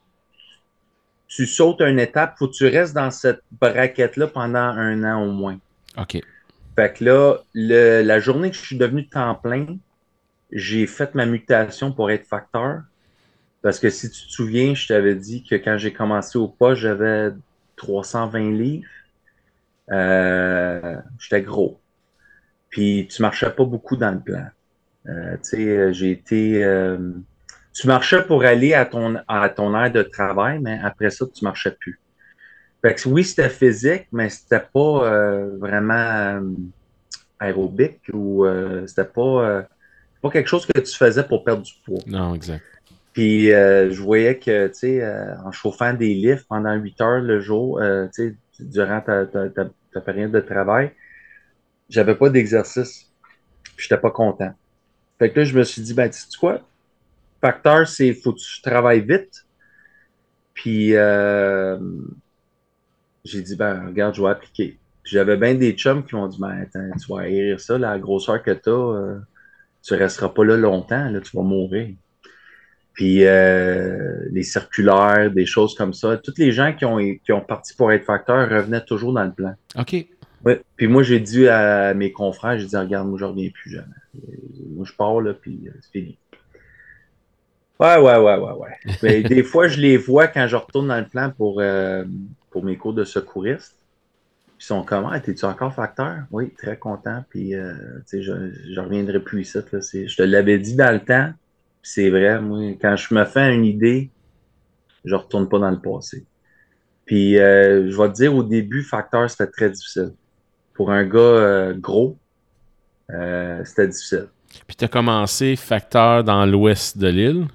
tu 1.27 1.45
sautes 1.45 1.81
une 1.81 1.99
étape, 1.99 2.35
faut 2.37 2.47
que 2.47 2.53
tu 2.53 2.67
restes 2.67 2.95
dans 2.95 3.11
cette 3.11 3.41
braquette-là 3.51 4.27
pendant 4.27 4.59
un 4.59 5.03
an 5.03 5.23
au 5.23 5.31
moins. 5.31 5.59
OK. 5.97 6.19
Fait 6.75 6.93
que 6.93 7.03
là, 7.03 7.37
la 7.53 8.19
journée 8.19 8.49
que 8.49 8.55
je 8.55 8.61
suis 8.61 8.77
devenu 8.77 9.07
temps 9.07 9.35
plein, 9.35 9.77
j'ai 10.51 10.87
fait 10.87 11.13
ma 11.15 11.25
mutation 11.25 11.91
pour 11.91 12.09
être 12.11 12.25
facteur. 12.25 12.81
Parce 13.61 13.79
que 13.79 13.89
si 13.89 14.09
tu 14.09 14.27
te 14.27 14.31
souviens, 14.31 14.73
je 14.73 14.87
t'avais 14.87 15.15
dit 15.15 15.43
que 15.43 15.55
quand 15.55 15.77
j'ai 15.77 15.91
commencé 15.91 16.37
au 16.37 16.47
poste, 16.47 16.81
j'avais 16.81 17.31
320 17.75 18.51
livres. 18.51 18.87
Euh, 19.91 20.95
J'étais 21.19 21.41
gros. 21.41 21.79
Puis 22.69 23.07
tu 23.11 23.21
marchais 23.21 23.49
pas 23.49 23.65
beaucoup 23.65 23.97
dans 23.97 24.11
le 24.11 24.19
plan. 24.19 24.47
Euh, 25.09 25.33
tu 25.37 25.49
sais, 25.49 25.67
euh, 25.67 25.91
j'ai 25.91 26.11
été. 26.11 26.63
Euh, 26.63 26.97
tu 27.73 27.87
marchais 27.87 28.23
pour 28.23 28.43
aller 28.43 28.73
à 28.73 28.85
ton, 28.85 29.17
à 29.27 29.49
ton 29.49 29.75
aire 29.75 29.91
de 29.91 30.03
travail, 30.03 30.59
mais 30.59 30.79
après 30.83 31.09
ça, 31.09 31.25
tu 31.33 31.43
marchais 31.43 31.71
plus. 31.71 31.99
Fait 32.81 32.95
que 32.95 33.09
oui, 33.09 33.23
c'était 33.23 33.49
physique, 33.49 34.07
mais 34.11 34.29
c'était 34.29 34.63
pas 34.73 35.31
vraiment 35.59 36.41
aérobique 37.39 38.01
ou 38.13 38.45
c'était 38.87 39.05
pas, 39.05 39.65
pas 40.21 40.29
quelque 40.29 40.47
chose 40.47 40.65
que 40.65 40.79
tu 40.79 40.95
faisais 40.95 41.23
pour 41.23 41.43
perdre 41.43 41.63
du 41.63 41.73
poids. 41.85 41.99
Non, 42.07 42.33
exact. 42.33 42.63
Puis 43.13 43.47
je 43.47 44.01
voyais 44.01 44.37
que, 44.39 44.67
tu 44.67 44.73
sais, 44.73 45.13
en 45.45 45.51
chauffant 45.51 45.93
des 45.93 46.13
lifts 46.13 46.47
pendant 46.49 46.73
8 46.73 47.01
heures 47.01 47.21
le 47.21 47.39
jour, 47.39 47.79
tu 48.13 48.29
sais, 48.29 48.35
durant 48.59 49.01
ta, 49.01 49.25
ta, 49.25 49.49
ta, 49.49 50.01
période 50.01 50.31
de 50.31 50.39
travail, 50.39 50.91
j'avais 51.89 52.15
pas 52.15 52.29
d'exercice. 52.29 53.09
Puis 53.63 53.87
j'étais 53.87 54.01
pas 54.01 54.11
content. 54.11 54.53
Fait 55.19 55.29
que 55.29 55.39
là, 55.39 55.45
je 55.45 55.57
me 55.57 55.63
suis 55.63 55.81
dit, 55.81 55.93
ben, 55.93 56.09
tu 56.09 56.17
sais 56.17 56.37
quoi? 56.39 56.61
Facteur, 57.41 57.87
c'est 57.87 58.13
faut 58.13 58.33
que 58.33 58.39
tu 58.39 58.61
travailles 58.61 59.01
vite. 59.01 59.45
Puis 60.53 60.95
euh, 60.95 61.77
j'ai 63.23 63.41
dit, 63.41 63.55
ben, 63.55 63.87
regarde, 63.87 64.15
je 64.15 64.21
vais 64.21 64.29
appliquer. 64.29 64.77
J'avais 65.03 65.37
bien 65.37 65.55
des 65.55 65.73
chums 65.73 66.05
qui 66.05 66.15
m'ont 66.15 66.27
dit, 66.27 66.39
ben, 66.39 66.61
attends, 66.61 66.89
tu 66.97 67.11
vas 67.11 67.21
aérir 67.21 67.59
ça, 67.59 67.77
la 67.77 67.99
grosseur 67.99 68.41
que 68.41 68.51
tu 68.51 68.69
as, 68.69 68.71
euh, 68.71 69.19
tu 69.81 69.93
resteras 69.93 70.29
pas 70.29 70.45
là 70.45 70.57
longtemps, 70.57 71.09
là, 71.09 71.19
tu 71.19 71.35
vas 71.35 71.43
mourir. 71.43 71.95
Puis 72.93 73.25
euh, 73.25 74.25
les 74.31 74.43
circulaires, 74.43 75.31
des 75.31 75.45
choses 75.45 75.73
comme 75.75 75.93
ça. 75.93 76.17
Tous 76.17 76.33
les 76.37 76.51
gens 76.51 76.73
qui 76.73 76.83
ont, 76.83 76.97
qui 76.97 77.31
ont 77.31 77.41
parti 77.41 77.73
pour 77.73 77.91
être 77.93 78.03
facteur 78.03 78.49
revenaient 78.49 78.83
toujours 78.83 79.13
dans 79.13 79.23
le 79.23 79.31
plan. 79.31 79.53
OK. 79.77 80.05
Oui. 80.45 80.53
Puis 80.75 80.87
moi, 80.87 81.03
j'ai 81.03 81.19
dit 81.19 81.47
à 81.47 81.93
mes 81.93 82.11
confrères, 82.11 82.57
j'ai 82.57 82.65
dit, 82.65 82.77
regarde, 82.77 83.07
moi, 83.07 83.19
je 83.19 83.25
reviens 83.25 83.49
plus 83.49 83.71
jamais. 83.71 83.87
Moi, 84.69 84.85
je 84.85 84.93
pars, 84.93 85.21
là, 85.21 85.33
puis 85.33 85.59
euh, 85.67 85.71
c'est 85.81 85.91
fini. 85.91 86.17
Ouais, 87.79 87.97
ouais, 87.97 88.17
ouais, 88.17 88.37
ouais, 88.37 88.53
ouais. 88.53 88.77
Mais 89.03 89.23
des 89.23 89.43
fois, 89.43 89.67
je 89.67 89.79
les 89.79 89.97
vois 89.97 90.27
quand 90.27 90.47
je 90.47 90.55
retourne 90.55 90.87
dans 90.87 90.99
le 90.99 91.07
plan 91.07 91.31
pour, 91.35 91.59
euh, 91.59 92.05
pour 92.49 92.63
mes 92.63 92.77
cours 92.77 92.93
de 92.93 93.03
secouriste. 93.03 93.75
Ils 94.59 94.65
sont 94.65 94.83
comment? 94.83 95.09
Ah, 95.09 95.17
es-tu 95.17 95.45
encore 95.45 95.73
facteur? 95.73 96.23
Oui, 96.31 96.53
très 96.57 96.77
content. 96.77 97.23
Puis, 97.29 97.55
euh, 97.55 97.73
tu 97.99 98.17
sais, 98.17 98.21
je, 98.21 98.33
je 98.73 98.79
reviendrai 98.79 99.21
plus 99.21 99.41
ici. 99.41 99.57
Là. 99.57 99.79
Je 99.81 100.15
te 100.15 100.23
l'avais 100.23 100.59
dit 100.59 100.75
dans 100.75 100.93
le 100.93 100.99
temps. 100.99 101.31
C'est 101.81 102.09
vrai, 102.09 102.41
moi, 102.41 102.73
quand 102.81 102.97
je 102.97 103.13
me 103.13 103.23
fais 103.23 103.55
une 103.55 103.63
idée, 103.63 104.09
je 105.05 105.15
retourne 105.15 105.47
pas 105.47 105.59
dans 105.59 105.71
le 105.71 105.79
passé. 105.79 106.25
Puis, 107.05 107.35
je 107.35 107.97
vais 107.97 108.09
te 108.09 108.13
dire, 108.13 108.35
au 108.35 108.43
début, 108.43 108.83
facteur, 108.83 109.29
c'était 109.29 109.47
très 109.47 109.69
difficile 109.69 110.11
pour 110.79 110.91
un 110.91 111.03
gars 111.03 111.19
euh, 111.19 111.73
gros, 111.73 112.17
euh, 113.09 113.61
c'était 113.65 113.89
difficile. 113.89 114.29
Puis 114.65 114.77
tu 114.77 114.85
as 114.85 114.87
commencé 114.87 115.57
facteur 115.57 116.23
dans 116.23 116.45
l'ouest 116.45 116.97
de 116.97 117.09
l'île? 117.09 117.47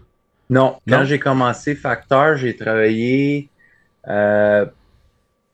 Non, 0.51 0.77
quand 0.87 1.07
j'ai 1.07 1.19
commencé 1.19 1.75
facteur, 1.75 2.37
j'ai 2.37 2.55
travaillé 2.55 3.49
euh, 4.09 4.67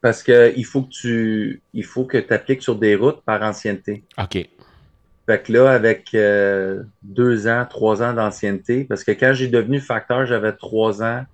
parce 0.01 0.25
qu'il 0.25 0.65
faut 0.65 0.83
que 0.83 0.91
tu 0.91 1.63
il 1.73 1.85
faut 1.85 2.05
que 2.07 2.19
tu 2.19 2.35
appliques 2.35 2.61
sur 2.61 2.75
des 2.75 2.97
routes 2.97 3.23
par 3.23 3.41
ancienneté. 3.41 4.03
OK. 4.19 4.49
Fait 5.27 5.41
que 5.41 5.53
là, 5.53 5.71
avec 5.71 6.11
deux 7.05 7.47
ans, 7.47 7.65
trois 7.71 8.03
ans 8.03 8.15
d'ancienneté, 8.15 8.83
parce 8.83 9.05
que 9.05 9.13
quand 9.13 9.33
j'ai 9.33 9.47
devenu 9.47 9.79
facteur, 9.79 10.27
j'avais 10.27 10.55
trois 10.55 11.05
ans 11.05 11.25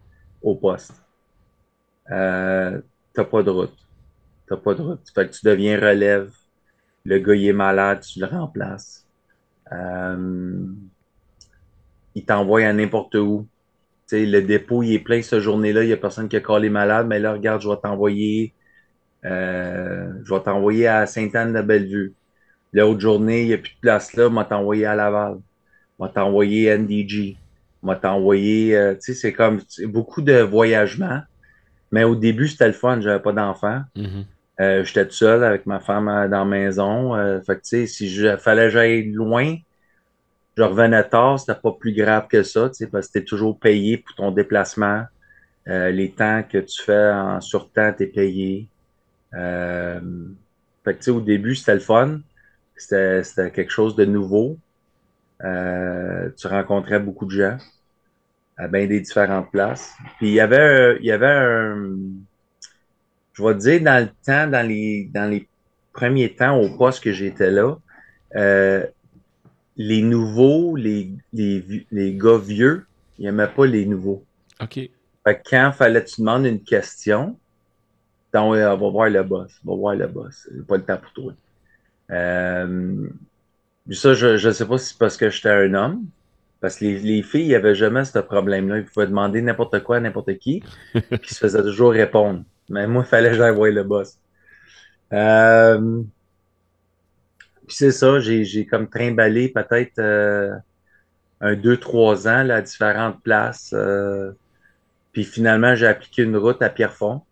au 0.42 0.54
poste. 0.54 1.02
T'as 2.06 2.82
pas 3.14 3.42
de 3.42 3.48
route. 3.48 3.85
T'as 4.48 4.56
pas 4.56 4.74
de. 4.74 4.82
Fait 5.14 5.28
que 5.28 5.34
tu 5.34 5.44
deviens 5.44 5.78
relève. 5.80 6.32
Le 7.04 7.18
gars, 7.18 7.34
il 7.34 7.46
est 7.46 7.52
malade, 7.52 8.00
tu 8.00 8.20
le 8.20 8.26
remplaces. 8.26 9.06
Euh, 9.72 10.66
il 12.14 12.24
t'envoie 12.24 12.64
à 12.64 12.72
n'importe 12.72 13.14
où. 13.16 13.46
le 14.12 14.40
dépôt, 14.40 14.82
il 14.82 14.94
est 14.94 14.98
plein 15.00 15.22
cette 15.22 15.40
journée-là, 15.40 15.82
il 15.82 15.88
n'y 15.88 15.92
a 15.92 15.96
personne 15.96 16.28
qui 16.28 16.36
a 16.36 16.40
collé 16.40 16.68
malade, 16.68 17.06
mais 17.08 17.18
là, 17.18 17.32
regarde, 17.32 17.60
je 17.60 17.68
vais 17.68 17.76
t'envoyer 17.76 18.54
euh, 19.26 20.12
je 20.24 20.34
vais 20.34 20.40
t'envoyer 20.40 20.86
à 20.86 21.06
Sainte-Anne-de-Bellevue. 21.06 22.14
L'autre 22.72 23.00
journée, 23.00 23.42
il 23.42 23.48
n'y 23.48 23.54
a 23.54 23.58
plus 23.58 23.74
de 23.74 23.80
place 23.80 24.14
là, 24.14 24.28
je 24.30 24.34
vais 24.34 24.44
t'envoyer 24.44 24.86
à 24.86 24.94
Laval. 24.94 25.38
Je 25.98 26.04
vais 26.04 26.12
t'envoyer 26.12 26.70
à 26.70 26.78
NDG. 26.78 27.36
Je 27.82 27.88
vais 27.88 27.98
t'envoyer, 27.98 28.76
euh, 28.76 28.94
c'est 29.00 29.32
comme 29.32 29.60
beaucoup 29.84 30.22
de 30.22 30.40
voyagements. 30.40 31.22
Mais 31.90 32.04
au 32.04 32.14
début, 32.14 32.48
c'était 32.48 32.66
le 32.66 32.72
fun. 32.72 33.00
J'avais 33.00 33.22
pas 33.22 33.32
d'enfant. 33.32 33.82
Mhm. 33.96 34.24
Euh, 34.60 34.84
J'étais 34.84 35.06
tout 35.06 35.14
seul 35.14 35.44
avec 35.44 35.66
ma 35.66 35.80
femme 35.80 36.08
euh, 36.08 36.28
dans 36.28 36.40
la 36.40 36.44
maison. 36.44 37.14
Euh, 37.14 37.40
fait 37.42 37.56
que, 37.56 37.62
tu 37.62 37.68
sais, 37.68 37.86
si 37.86 38.08
je 38.08 38.36
fallait 38.36 38.70
j'aille 38.70 39.10
loin, 39.12 39.56
je 40.56 40.62
revenais 40.62 41.04
tard, 41.08 41.38
c'était 41.38 41.58
pas 41.60 41.72
plus 41.72 41.92
grave 41.92 42.28
que 42.28 42.42
ça, 42.42 42.68
tu 42.70 42.76
sais, 42.76 42.86
parce 42.86 43.08
que 43.08 43.14
t'es 43.14 43.24
toujours 43.24 43.58
payé 43.58 43.98
pour 43.98 44.14
ton 44.14 44.30
déplacement. 44.30 45.04
Les 45.66 46.12
temps 46.12 46.44
que 46.44 46.58
tu 46.58 46.80
fais 46.80 47.10
en 47.10 47.40
surtemps, 47.40 47.92
t'es 47.92 48.06
payé. 48.06 48.68
Fait 49.32 50.00
que, 50.84 50.90
tu 50.92 51.02
sais, 51.02 51.10
au 51.10 51.20
début, 51.20 51.56
c'était 51.56 51.74
le 51.74 51.80
fun. 51.80 52.20
C'était 52.76 53.50
quelque 53.50 53.70
chose 53.70 53.96
de 53.96 54.04
nouveau. 54.04 54.58
Tu 55.40 56.46
rencontrais 56.46 57.00
beaucoup 57.00 57.26
de 57.26 57.32
gens 57.32 57.58
à 58.56 58.68
bien 58.68 58.86
des 58.86 59.00
différentes 59.00 59.50
places. 59.50 59.92
Puis 60.18 60.28
il 60.28 60.34
y 60.34 60.40
avait, 60.40 60.96
il 61.00 61.06
y 61.06 61.12
avait 61.12 61.26
un, 61.26 61.96
je 63.36 63.42
vais 63.44 63.54
te 63.54 63.60
dire, 63.60 63.82
dans 63.82 64.02
le 64.04 64.10
temps, 64.24 64.48
dans 64.50 64.66
les, 64.66 65.10
dans 65.14 65.30
les 65.30 65.48
premiers 65.92 66.34
temps 66.34 66.60
au 66.60 66.76
poste 66.76 67.02
que 67.04 67.12
j'étais 67.12 67.50
là, 67.50 67.76
euh, 68.36 68.86
les 69.76 70.02
nouveaux, 70.02 70.76
les, 70.76 71.12
les, 71.32 71.60
vi- 71.60 71.86
les 71.90 72.16
gars 72.16 72.38
vieux, 72.38 72.86
ils 73.18 73.26
n'aimaient 73.26 73.48
pas 73.48 73.66
les 73.66 73.86
nouveaux. 73.86 74.26
OK. 74.60 74.90
Fait 75.26 75.36
que 75.36 75.50
quand 75.50 75.72
fallait 75.72 76.04
que 76.04 76.10
tu 76.10 76.20
demandes 76.22 76.46
une 76.46 76.62
question, 76.64 77.38
donc, 78.32 78.56
euh, 78.56 78.70
on 78.74 78.78
va 78.78 78.90
voir 78.90 79.10
le 79.10 79.22
boss, 79.22 79.52
va 79.64 79.74
voir 79.76 79.94
le 79.96 80.08
boss. 80.08 80.48
Pas 80.68 80.76
le 80.78 80.84
temps 80.84 80.98
pour 80.98 81.12
toi. 81.12 81.34
Euh, 82.12 83.08
ça, 83.90 84.14
je 84.14 84.46
ne 84.48 84.52
sais 84.52 84.66
pas 84.66 84.78
si 84.78 84.88
c'est 84.90 84.98
parce 84.98 85.16
que 85.16 85.30
j'étais 85.30 85.50
un 85.50 85.74
homme, 85.74 86.06
parce 86.60 86.76
que 86.78 86.84
les, 86.86 87.00
les 87.00 87.22
filles, 87.22 87.42
il 87.42 87.48
n'y 87.48 87.54
avait 87.54 87.74
jamais 87.74 88.04
ce 88.04 88.18
problème-là. 88.18 88.78
Ils 88.78 88.86
pouvaient 88.86 89.06
demander 89.06 89.42
n'importe 89.42 89.82
quoi 89.84 89.98
à 89.98 90.00
n'importe 90.00 90.38
qui, 90.38 90.66
puis 91.20 91.30
ils 91.30 91.34
se 91.34 91.40
faisaient 91.40 91.62
toujours 91.62 91.92
répondre. 91.92 92.44
Mais 92.68 92.86
moi, 92.86 93.02
il 93.06 93.08
fallait 93.08 93.30
que 93.30 93.36
j'aille 93.36 93.54
voir 93.54 93.70
le 93.70 93.82
boss. 93.84 94.18
Euh, 95.12 96.02
puis 97.66 97.76
c'est 97.76 97.92
ça, 97.92 98.20
j'ai 98.20 98.66
comme 98.66 98.88
trimballé 98.88 99.48
peut-être 99.48 99.98
euh, 99.98 100.54
un, 101.40 101.54
deux, 101.54 101.76
trois 101.76 102.28
ans 102.28 102.42
là, 102.42 102.56
à 102.56 102.62
différentes 102.62 103.22
places. 103.22 103.72
euh, 103.72 104.32
puis 105.12 105.24
finalement, 105.24 105.74
j'ai 105.74 105.86
appliqué 105.86 106.22
une 106.22 106.36
route 106.36 106.60
à 106.62 106.70
Pierrefonds. 106.70 107.22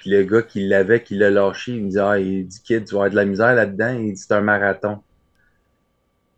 Puis 0.00 0.08
le 0.10 0.22
gars 0.24 0.42
qui 0.42 0.66
l'avait, 0.66 1.02
qui 1.02 1.14
l'a 1.14 1.30
lâché, 1.30 1.72
il 1.72 1.84
me 1.84 1.90
dit 1.90 1.98
Ah, 1.98 2.18
il 2.18 2.46
dit 2.46 2.62
Kid, 2.62 2.86
tu 2.86 2.94
vas 2.94 3.00
avoir 3.00 3.10
de 3.10 3.16
la 3.16 3.24
misère 3.26 3.54
là-dedans. 3.54 3.90
Il 3.98 4.14
dit 4.14 4.16
C'est 4.20 4.32
un 4.32 4.40
marathon. 4.40 5.02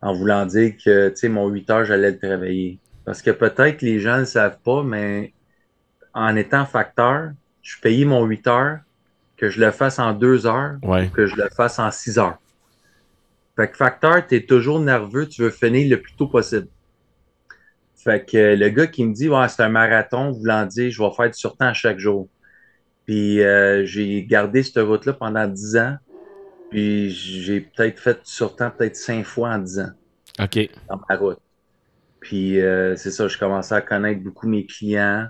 En 0.01 0.13
voulant 0.15 0.45
dire 0.47 0.75
que, 0.85 1.11
tu 1.11 1.17
sais, 1.17 1.29
mon 1.29 1.49
8 1.49 1.71
heures, 1.71 1.85
j'allais 1.85 2.11
le 2.11 2.19
travailler. 2.19 2.81
Parce 3.05 3.23
que 3.23 3.31
peut-être 3.31 3.83
les 3.83 4.01
gens 4.01 4.17
ne 4.17 4.21
le 4.21 4.27
savent 4.27 4.59
pas, 4.65 4.83
mais 4.83 5.33
en 6.15 6.37
étant 6.37 6.67
facteur, 6.67 7.31
je 7.63 7.77
payais 7.81 8.05
mon 8.05 8.25
8 8.25 8.47
heures, 8.47 8.79
que 9.37 9.49
je 9.49 9.61
le 9.61 9.71
fasse 9.71 9.99
en 9.99 10.13
2 10.13 10.47
heures, 10.47 10.77
Ouais. 10.83 11.09
que 11.15 11.27
je 11.27 11.37
le 11.37 11.49
fasse 11.57 11.79
en 11.79 11.91
6 11.91 12.19
heures. 12.19 12.39
Fait 13.57 13.69
que 13.71 13.77
facteur, 13.77 14.27
tu 14.27 14.37
es 14.37 14.47
toujours 14.47 14.81
nerveux, 14.81 15.27
tu 15.29 15.43
veux 15.43 15.51
finir 15.51 15.89
le 15.91 16.01
plus 16.01 16.15
tôt 16.15 16.27
possible. 16.27 16.69
Fait 17.97 18.25
que 18.25 18.57
le 18.57 18.69
gars 18.71 18.87
qui 18.87 19.05
me 19.05 19.13
dit, 19.13 19.29
ouais, 19.29 19.49
c'est 19.49 19.63
un 19.63 19.69
marathon, 19.69 20.33
voulant 20.33 20.67
dire, 20.67 20.91
je 20.91 21.03
vais 21.03 21.11
faire 21.17 21.27
du 21.31 21.39
surtemps 21.39 21.73
chaque 21.73 21.99
jour. 21.99 22.29
Puis 23.07 23.43
euh, 23.43 23.85
j'ai 23.85 24.25
gardé 24.25 24.63
cette 24.63 24.79
route-là 24.79 25.13
pendant 25.13 25.47
10 25.47 25.77
ans. 25.77 25.97
Puis 26.71 27.11
j'ai 27.11 27.61
peut-être 27.61 28.01
fait 28.01 28.15
du 28.15 28.21
surtemps 28.31 28.71
peut-être 28.71 28.97
5 28.97 29.25
fois 29.25 29.51
en 29.51 29.59
10 29.59 29.81
ans 29.81 29.91
OK. 30.41 30.71
dans 30.89 31.01
ma 31.09 31.17
route. 31.17 31.39
Puis 32.21 32.61
euh, 32.61 32.97
c'est 32.97 33.11
ça, 33.11 33.29
je 33.29 33.37
commençais 33.39 33.75
à 33.75 33.81
connaître 33.83 34.23
beaucoup 34.23 34.49
mes 34.49 34.65
clients, 34.67 35.29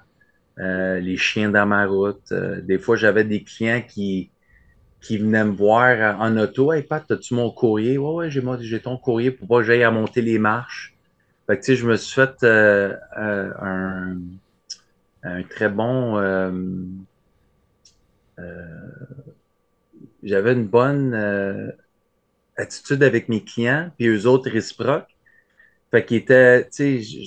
euh, 0.58 1.00
les 1.00 1.16
chiens 1.16 1.50
dans 1.50 1.66
ma 1.66 1.86
route. 1.86 2.32
Euh, 2.32 2.60
des 2.60 2.78
fois, 2.78 2.96
j'avais 2.96 3.24
des 3.24 3.42
clients 3.44 3.82
qui, 3.86 4.30
qui 5.02 5.18
venaient 5.18 5.44
me 5.44 5.52
voir 5.52 6.20
en 6.20 6.36
auto. 6.38 6.72
Hey 6.72 6.82
Pat, 6.82 7.10
as-tu 7.10 7.34
mon 7.34 7.50
courrier? 7.50 7.98
Ouais, 7.98 8.12
ouais, 8.14 8.30
j'ai 8.30 8.42
j'ai 8.60 8.80
ton 8.80 8.98
courrier 8.98 9.30
pour 9.30 9.48
pas 9.48 9.58
que 9.58 9.64
j'aille 9.64 9.84
à 9.84 9.90
monter 9.90 10.22
les 10.22 10.38
marches. 10.38 10.94
Fait 11.46 11.56
que 11.58 11.62
tu 11.62 11.66
sais, 11.72 11.76
je 11.76 11.86
me 11.86 11.96
suis 11.96 12.14
fait 12.14 12.44
euh, 12.44 12.94
un, 13.16 14.16
un 15.24 15.42
très 15.44 15.68
bon. 15.68 16.16
j'avais 20.22 20.52
une 20.52 20.66
bonne 20.66 21.14
attitude 22.56 23.02
avec 23.02 23.28
mes 23.28 23.42
clients, 23.44 23.90
puis 23.96 24.08
eux 24.08 24.26
autres 24.26 24.50
réciproques. 24.50 25.08
Fait 25.90 26.04
qu'il 26.04 26.18
était, 26.18 26.64
tu 26.70 27.02
sais, 27.02 27.22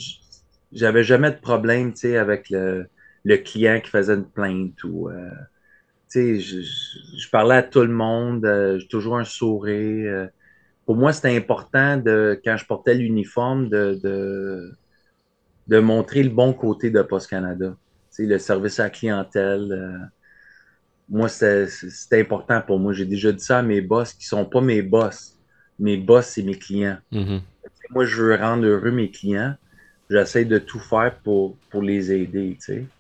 j'avais 0.71 1.03
jamais 1.03 1.31
de 1.31 1.37
problème, 1.37 1.93
tu 1.93 2.01
sais, 2.01 2.17
avec 2.17 2.49
le, 2.49 2.87
le 3.25 3.37
client 3.37 3.81
qui 3.81 3.91
faisait 3.91 4.15
une 4.15 4.31
plainte 4.31 4.83
ou, 4.85 5.09
euh, 5.09 5.29
tu 6.11 6.37
sais, 6.37 6.41
je, 6.41 6.61
je- 6.61 7.17
je 7.19 7.29
parlais 7.31 7.55
à 7.57 7.63
tout 7.63 7.81
le 7.81 7.89
monde, 7.93 8.45
euh, 8.45 8.79
j'ai 8.79 8.87
toujours 8.87 9.17
un 9.17 9.25
sourire. 9.25 10.13
euh. 10.13 10.27
pour 10.85 10.95
moi, 10.97 11.13
c'était 11.13 11.35
important 11.37 11.97
de, 11.97 12.39
quand 12.45 12.57
je 12.57 12.65
portais 12.65 12.95
l'uniforme, 12.95 13.69
de, 13.69 13.99
de, 14.03 14.71
de 15.67 15.79
montrer 15.79 16.23
le 16.23 16.29
bon 16.29 16.53
côté 16.53 16.91
de 16.91 17.01
Post 17.03 17.29
Canada. 17.29 17.75
Tu 18.15 18.23
sais, 18.23 18.25
le 18.27 18.39
service 18.39 18.79
à 18.79 18.85
la 18.85 18.89
clientèle. 18.91 20.11
moi, 21.07 21.29
c'était 21.29 22.21
important 22.21 22.61
pour 22.61 22.79
moi. 22.79 22.93
J'ai 22.93 23.05
déjà 23.05 23.31
dit 23.31 23.43
ça 23.43 23.59
à 23.59 23.61
mes 23.61 23.81
boss 23.81 24.13
qui 24.13 24.25
sont 24.25 24.45
pas 24.45 24.61
mes 24.61 24.81
boss. 24.81 25.39
Mes 25.79 25.97
boss, 25.97 26.27
c'est 26.27 26.43
mes 26.43 26.57
clients 26.57 26.97
Mhm. 27.11 27.45
moi, 27.89 28.05
je 28.05 28.21
veux 28.21 28.35
rendre 28.35 28.65
heureux 28.65 28.91
mes 28.91 29.11
clients. 29.11 29.55
J'essaie 30.09 30.45
de 30.45 30.59
tout 30.59 30.79
faire 30.79 31.19
pour, 31.23 31.59
pour 31.69 31.81
les 31.81 32.11
aider, 32.11 32.57
tu 32.59 32.73
sais. 32.73 32.91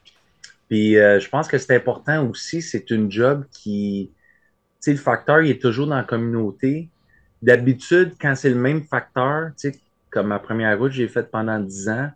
Puis, 0.69 0.97
euh, 0.97 1.19
je 1.19 1.29
pense 1.29 1.47
que 1.47 1.57
c'est 1.57 1.75
important 1.75 2.27
aussi, 2.27 2.61
c'est 2.61 2.89
une 2.91 3.11
job 3.11 3.45
qui, 3.51 4.11
tu 4.13 4.21
sais, 4.79 4.91
le 4.91 4.97
facteur, 4.97 5.41
il 5.41 5.51
est 5.51 5.61
toujours 5.61 5.87
dans 5.87 5.97
la 5.97 6.03
communauté. 6.03 6.89
D'habitude, 7.41 8.13
quand 8.19 8.35
c'est 8.35 8.49
le 8.49 8.55
même 8.55 8.83
facteur, 8.83 9.51
tu 9.57 9.71
sais, 9.71 9.79
comme 10.09 10.27
ma 10.27 10.39
première 10.39 10.77
route, 10.79 10.91
j'ai 10.91 11.07
faite 11.07 11.29
pendant 11.31 11.59
10 11.59 11.89
ans, 11.89 12.09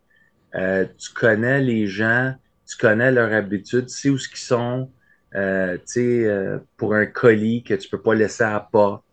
euh, 0.56 0.86
tu 0.98 1.14
connais 1.14 1.62
les 1.62 1.86
gens, 1.88 2.34
tu 2.68 2.78
connais 2.78 3.12
leurs 3.12 3.34
habitudes, 3.34 3.88
tu 3.88 3.94
sais 3.94 4.10
où 4.10 4.18
ce 4.18 4.28
qu'ils 4.30 4.38
sont, 4.40 4.90
euh, 5.36 5.78
tu 5.78 5.84
sais, 5.86 6.26
euh, 6.26 6.58
pour 6.78 6.96
un 6.96 7.06
colis 7.06 7.64
que 7.64 7.74
tu 7.76 7.90
peux 7.90 8.02
pas 8.02 8.16
laisser 8.16 8.44
à 8.44 8.54
la 8.54 8.60
porte. 8.60 9.04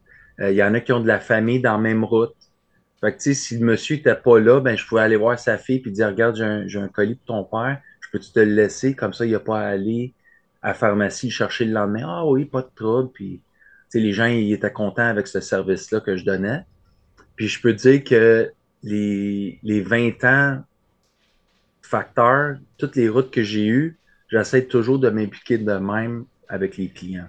Euh, 0.40 0.50
Il 0.50 0.56
y 0.56 0.62
en 0.62 0.74
a 0.74 0.80
qui 0.80 0.92
ont 0.92 1.00
de 1.00 1.06
la 1.06 1.20
famille 1.20 1.60
dans 1.60 1.72
la 1.72 1.78
même 1.78 2.04
route. 2.04 2.34
Fait 3.00 3.12
que, 3.12 3.18
tu 3.18 3.22
sais, 3.22 3.34
si 3.34 3.58
le 3.58 3.64
monsieur 3.64 3.96
était 3.96 4.14
pas 4.14 4.38
là, 4.40 4.60
ben, 4.60 4.76
je 4.76 4.86
pouvais 4.86 5.02
aller 5.02 5.16
voir 5.16 5.38
sa 5.38 5.58
fille 5.58 5.80
puis 5.80 5.92
dire, 5.92 6.08
regarde, 6.08 6.36
j'ai 6.66 6.78
un, 6.78 6.88
colis 6.88 7.16
pour 7.16 7.26
ton 7.26 7.44
père, 7.44 7.80
peux-tu 8.16 8.32
te 8.32 8.40
le? 8.40 8.94
Comme 8.94 9.12
ça, 9.12 9.26
il 9.26 9.32
n'a 9.32 9.40
pas 9.40 9.60
à 9.60 9.68
aller 9.68 10.14
à 10.62 10.68
la 10.68 10.74
pharmacie 10.74 11.30
chercher 11.30 11.66
le 11.66 11.72
lendemain. 11.72 12.04
Ah 12.06 12.26
oui, 12.26 12.46
pas 12.46 12.62
de 12.62 12.70
trouble. 12.74 13.10
Puis, 13.12 13.42
tu 13.90 14.00
les 14.00 14.12
gens, 14.12 14.26
ils 14.26 14.52
étaient 14.52 14.72
contents 14.72 15.06
avec 15.06 15.26
ce 15.26 15.40
service-là 15.40 16.00
que 16.00 16.16
je 16.16 16.24
donnais. 16.24 16.64
Puis, 17.36 17.48
je 17.48 17.60
peux 17.60 17.74
dire 17.74 18.02
que 18.04 18.50
les, 18.82 19.58
les 19.62 19.82
20 19.82 20.24
ans 20.24 20.64
facteurs, 21.82 22.56
toutes 22.78 22.96
les 22.96 23.08
routes 23.08 23.30
que 23.30 23.42
j'ai 23.42 23.66
eues, 23.66 23.98
j'essaie 24.28 24.64
toujours 24.64 24.98
de 24.98 25.10
m'impliquer 25.10 25.58
de 25.58 25.72
même 25.74 26.24
avec 26.48 26.78
les 26.78 26.88
clients. 26.88 27.28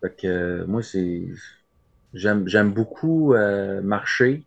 Fait 0.00 0.16
que, 0.16 0.26
euh, 0.26 0.66
moi, 0.66 0.82
c'est, 0.82 1.22
J'aime, 2.12 2.48
j'aime 2.48 2.72
beaucoup 2.72 3.34
euh, 3.34 3.80
marcher. 3.82 4.42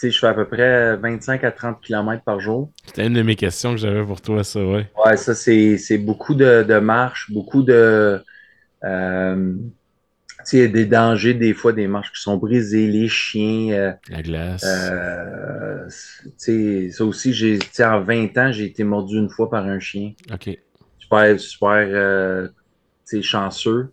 Je 0.00 0.16
fais 0.16 0.28
à 0.28 0.34
peu 0.34 0.46
près 0.46 0.96
25 0.96 1.42
à 1.44 1.50
30 1.50 1.80
km 1.80 2.22
par 2.22 2.38
jour. 2.40 2.70
C'était 2.86 3.06
une 3.06 3.14
de 3.14 3.22
mes 3.22 3.34
questions 3.34 3.72
que 3.72 3.78
j'avais 3.78 4.04
pour 4.04 4.20
toi, 4.20 4.44
ça, 4.44 4.64
ouais. 4.64 4.86
Ouais, 5.04 5.16
ça, 5.16 5.34
c'est, 5.34 5.98
beaucoup 5.98 6.34
de, 6.34 6.62
de 6.62 6.78
marches, 6.78 7.30
beaucoup 7.32 7.62
de. 7.62 8.22
euh, 8.84 9.54
tu 10.48 10.56
sais, 10.56 10.68
des 10.68 10.86
dangers, 10.86 11.34
des 11.34 11.52
fois, 11.52 11.72
des 11.72 11.88
marches 11.88 12.12
qui 12.12 12.20
sont 12.20 12.36
brisées, 12.36 12.86
les 12.86 13.08
chiens. 13.08 13.72
euh, 13.72 13.92
La 14.08 14.22
glace. 14.22 14.64
euh, 14.64 15.86
tu 15.88 16.30
sais, 16.36 16.90
ça 16.92 17.04
aussi, 17.04 17.32
j'ai, 17.32 17.58
en 17.80 18.00
20 18.00 18.38
ans, 18.38 18.52
j'ai 18.52 18.66
été 18.66 18.84
mordu 18.84 19.18
une 19.18 19.28
fois 19.28 19.50
par 19.50 19.64
un 19.66 19.80
chien. 19.80 20.12
OK. 20.32 20.56
super, 20.98 21.40
super 21.40 22.50
tu 23.08 23.16
sais, 23.16 23.22
chanceux. 23.22 23.92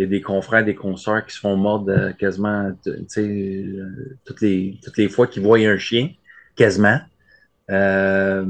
Il 0.00 0.04
y 0.04 0.06
a 0.06 0.08
des 0.08 0.22
confrères, 0.22 0.64
des 0.64 0.74
consoeurs 0.74 1.26
qui 1.26 1.34
se 1.34 1.40
font 1.40 1.56
mordre 1.56 2.12
quasiment 2.18 2.72
euh, 2.86 4.16
toutes, 4.24 4.40
les, 4.40 4.78
toutes 4.82 4.96
les 4.96 5.10
fois 5.10 5.26
qu'ils 5.26 5.42
voient 5.42 5.58
un 5.58 5.76
chien, 5.76 6.08
quasiment. 6.56 6.98
Euh, 7.68 8.46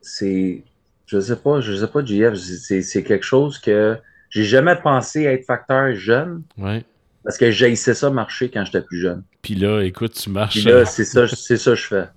c'est, 0.00 0.64
je 1.04 1.20
sais 1.20 1.36
pas, 1.36 1.60
je 1.60 1.76
sais 1.76 1.86
pas, 1.86 2.02
JF, 2.02 2.34
c'est 2.34 3.02
quelque 3.02 3.26
chose 3.26 3.58
que 3.58 3.98
j'ai 4.30 4.44
jamais 4.44 4.74
pensé 4.76 5.24
être 5.24 5.44
facteur 5.44 5.94
jeune 5.94 6.44
Ouais. 6.56 6.82
parce 7.22 7.36
que 7.36 7.50
j'haïssais 7.50 7.92
ça 7.92 8.08
marcher 8.08 8.50
quand 8.50 8.64
j'étais 8.64 8.80
plus 8.80 9.02
jeune. 9.02 9.22
Puis 9.42 9.54
là, 9.54 9.82
écoute, 9.82 10.14
tu 10.14 10.30
marches. 10.30 10.54
Puis 10.54 10.62
là, 10.62 10.86
c'est 10.86 11.04
ça, 11.04 11.28
c'est 11.28 11.58
ça 11.58 11.72
que 11.72 11.76
je 11.76 11.86
fais. 11.86 12.08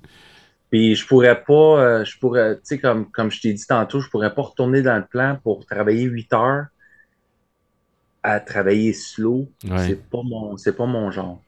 Puis 0.72 0.96
je 0.96 1.06
pourrais 1.06 1.44
pas, 1.44 1.82
euh, 1.84 2.06
je 2.06 2.18
pourrais, 2.18 2.56
tu 2.56 2.62
sais, 2.64 2.80
comme, 2.80 3.12
comme 3.12 3.30
je 3.30 3.42
t'ai 3.42 3.52
dit 3.52 3.68
tantôt, 3.68 4.00
je 4.00 4.08
pourrais 4.10 4.34
pas 4.34 4.44
retourner 4.44 4.82
dans 4.82 4.96
le 4.96 5.06
plan 5.06 5.38
pour 5.44 5.66
travailler 5.66 6.04
8 6.04 6.32
heures 6.32 6.66
à 8.24 8.40
travailler 8.40 8.94
slow. 8.94 9.48
Ouais. 9.70 9.78
C'est 9.88 10.10
pas 10.10 10.22
mon, 10.24 10.58
c'est 10.58 10.76
pas 10.76 10.86
mon 10.86 11.12
genre. 11.12 11.42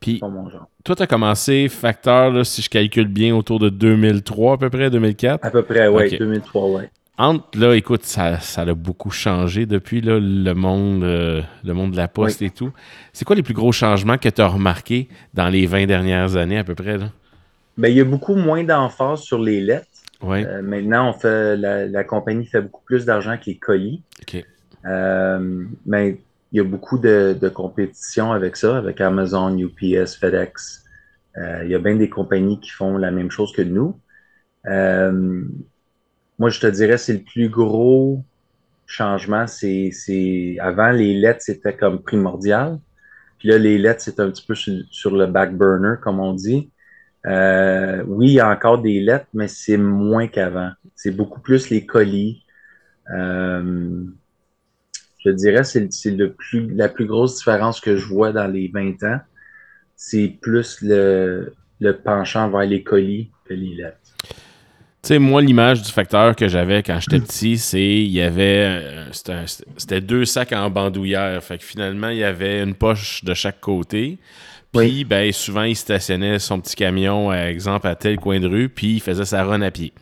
Puis, 0.00 0.18
pas 0.18 0.28
mon 0.28 0.48
genre. 0.48 0.68
toi, 0.82 0.96
tu 0.96 1.02
as 1.02 1.06
commencé 1.06 1.68
Facteur, 1.68 2.30
là, 2.30 2.42
si 2.42 2.62
je 2.62 2.70
calcule 2.70 3.06
bien, 3.08 3.34
autour 3.34 3.58
de 3.58 3.68
2003 3.68 4.54
à 4.54 4.56
peu 4.56 4.70
près, 4.70 4.88
2004. 4.90 5.44
À 5.44 5.50
peu 5.50 5.62
près, 5.62 5.88
oui, 5.88 6.06
Ok. 6.06 6.18
2003, 6.18 6.68
oui. 6.70 6.82
Entre, 7.18 7.58
là, 7.58 7.74
écoute, 7.74 8.04
ça, 8.04 8.40
ça 8.40 8.62
a 8.62 8.72
beaucoup 8.72 9.10
changé 9.10 9.66
depuis, 9.66 10.00
là, 10.00 10.18
le 10.18 10.52
monde, 10.54 11.04
euh, 11.04 11.42
le 11.64 11.74
monde 11.74 11.92
de 11.92 11.98
la 11.98 12.08
poste 12.08 12.40
et 12.40 12.48
tout. 12.48 12.72
C'est 13.12 13.26
quoi 13.26 13.36
les 13.36 13.42
plus 13.42 13.52
gros 13.52 13.72
changements 13.72 14.16
que 14.16 14.30
tu 14.30 14.40
as 14.40 14.46
remarqués 14.46 15.08
dans 15.34 15.50
les 15.50 15.66
20 15.66 15.84
dernières 15.84 16.36
années 16.36 16.56
à 16.56 16.64
peu 16.64 16.74
près, 16.74 16.96
là? 16.96 17.10
Ben, 17.76 17.88
il 17.88 17.96
y 17.96 18.00
a 18.00 18.04
beaucoup 18.04 18.36
moins 18.36 18.64
d'emphase 18.64 19.20
sur 19.20 19.38
les 19.38 19.60
lettres. 19.60 19.86
Euh, 20.24 20.62
maintenant, 20.62 21.10
on 21.10 21.12
fait 21.12 21.58
la, 21.58 21.86
la 21.86 22.04
compagnie 22.04 22.46
fait 22.46 22.62
beaucoup 22.62 22.84
plus 22.84 23.04
d'argent 23.04 23.36
que 23.36 23.50
les 23.50 23.58
colis. 23.58 24.02
Euh, 24.86 25.64
mais 25.86 26.20
il 26.52 26.56
y 26.56 26.60
a 26.60 26.64
beaucoup 26.64 26.98
de, 26.98 27.36
de 27.40 27.48
compétition 27.48 28.32
avec 28.32 28.56
ça, 28.56 28.76
avec 28.76 29.00
Amazon, 29.00 29.56
UPS, 29.56 30.16
FedEx. 30.18 30.84
Euh, 31.36 31.62
il 31.64 31.70
y 31.70 31.74
a 31.74 31.78
bien 31.78 31.96
des 31.96 32.08
compagnies 32.08 32.58
qui 32.60 32.70
font 32.70 32.96
la 32.98 33.10
même 33.10 33.30
chose 33.30 33.52
que 33.52 33.62
nous. 33.62 33.98
Euh, 34.66 35.44
moi, 36.38 36.50
je 36.50 36.60
te 36.60 36.66
dirais, 36.66 36.98
c'est 36.98 37.12
le 37.12 37.22
plus 37.22 37.48
gros 37.48 38.24
changement. 38.86 39.46
C'est, 39.46 39.90
c'est 39.92 40.56
avant 40.60 40.90
les 40.90 41.14
lettres, 41.14 41.42
c'était 41.42 41.76
comme 41.76 42.02
primordial. 42.02 42.78
Puis 43.38 43.48
là, 43.48 43.58
les 43.58 43.78
lettres, 43.78 44.02
c'est 44.02 44.20
un 44.20 44.30
petit 44.30 44.44
peu 44.46 44.54
sur, 44.54 44.74
sur 44.90 45.16
le 45.16 45.26
back 45.26 45.56
burner, 45.56 45.94
comme 46.02 46.20
on 46.20 46.34
dit. 46.34 46.70
Euh, 47.26 48.02
oui, 48.06 48.28
il 48.28 48.32
y 48.34 48.40
a 48.40 48.50
encore 48.50 48.80
des 48.80 49.00
lettres, 49.00 49.26
mais 49.34 49.48
c'est 49.48 49.76
moins 49.76 50.26
qu'avant. 50.26 50.72
C'est 50.94 51.10
beaucoup 51.10 51.40
plus 51.40 51.70
les 51.70 51.86
colis. 51.86 52.44
Euh, 53.14 54.04
je 55.24 55.30
dirais 55.30 55.64
c'est 55.64 55.88
plus 56.36 56.74
la 56.74 56.88
plus 56.88 57.06
grosse 57.06 57.36
différence 57.38 57.80
que 57.80 57.96
je 57.96 58.06
vois 58.06 58.32
dans 58.32 58.46
les 58.46 58.68
20 58.72 59.02
ans. 59.04 59.20
C'est 59.96 60.28
plus 60.40 60.78
le, 60.82 61.52
le 61.80 61.96
penchant 61.96 62.48
vers 62.50 62.62
les 62.66 62.82
colis 62.82 63.30
que 63.44 63.54
les 63.54 63.74
lettres. 63.74 63.96
Tu 65.02 65.08
sais, 65.08 65.18
moi, 65.18 65.40
l'image 65.40 65.82
du 65.82 65.90
facteur 65.90 66.36
que 66.36 66.46
j'avais 66.46 66.82
quand 66.82 67.00
j'étais 67.00 67.20
petit, 67.20 67.56
c'est 67.56 67.82
il 67.82 68.10
y 68.10 68.20
avait. 68.20 68.66
euh, 68.66 69.10
c'était 69.76 70.00
deux 70.02 70.26
sacs 70.26 70.52
en 70.52 70.68
bandoulière. 70.68 71.42
Fait 71.42 71.56
que 71.56 71.64
finalement, 71.64 72.08
il 72.10 72.18
y 72.18 72.24
avait 72.24 72.62
une 72.62 72.74
poche 72.74 73.24
de 73.24 73.32
chaque 73.32 73.60
côté. 73.60 74.18
Puis, 74.72 74.80
Oui. 74.80 75.04
ben, 75.04 75.32
souvent, 75.32 75.62
il 75.64 75.74
stationnait 75.74 76.38
son 76.38 76.60
petit 76.60 76.76
camion, 76.76 77.26
par 77.28 77.34
exemple, 77.36 77.86
à 77.88 77.94
tel 77.96 78.18
coin 78.18 78.40
de 78.40 78.46
rue, 78.46 78.68
puis 78.68 78.94
il 78.96 79.00
faisait 79.00 79.24
sa 79.24 79.42
run 79.42 79.62
à 79.62 79.70
pied. 79.70 79.92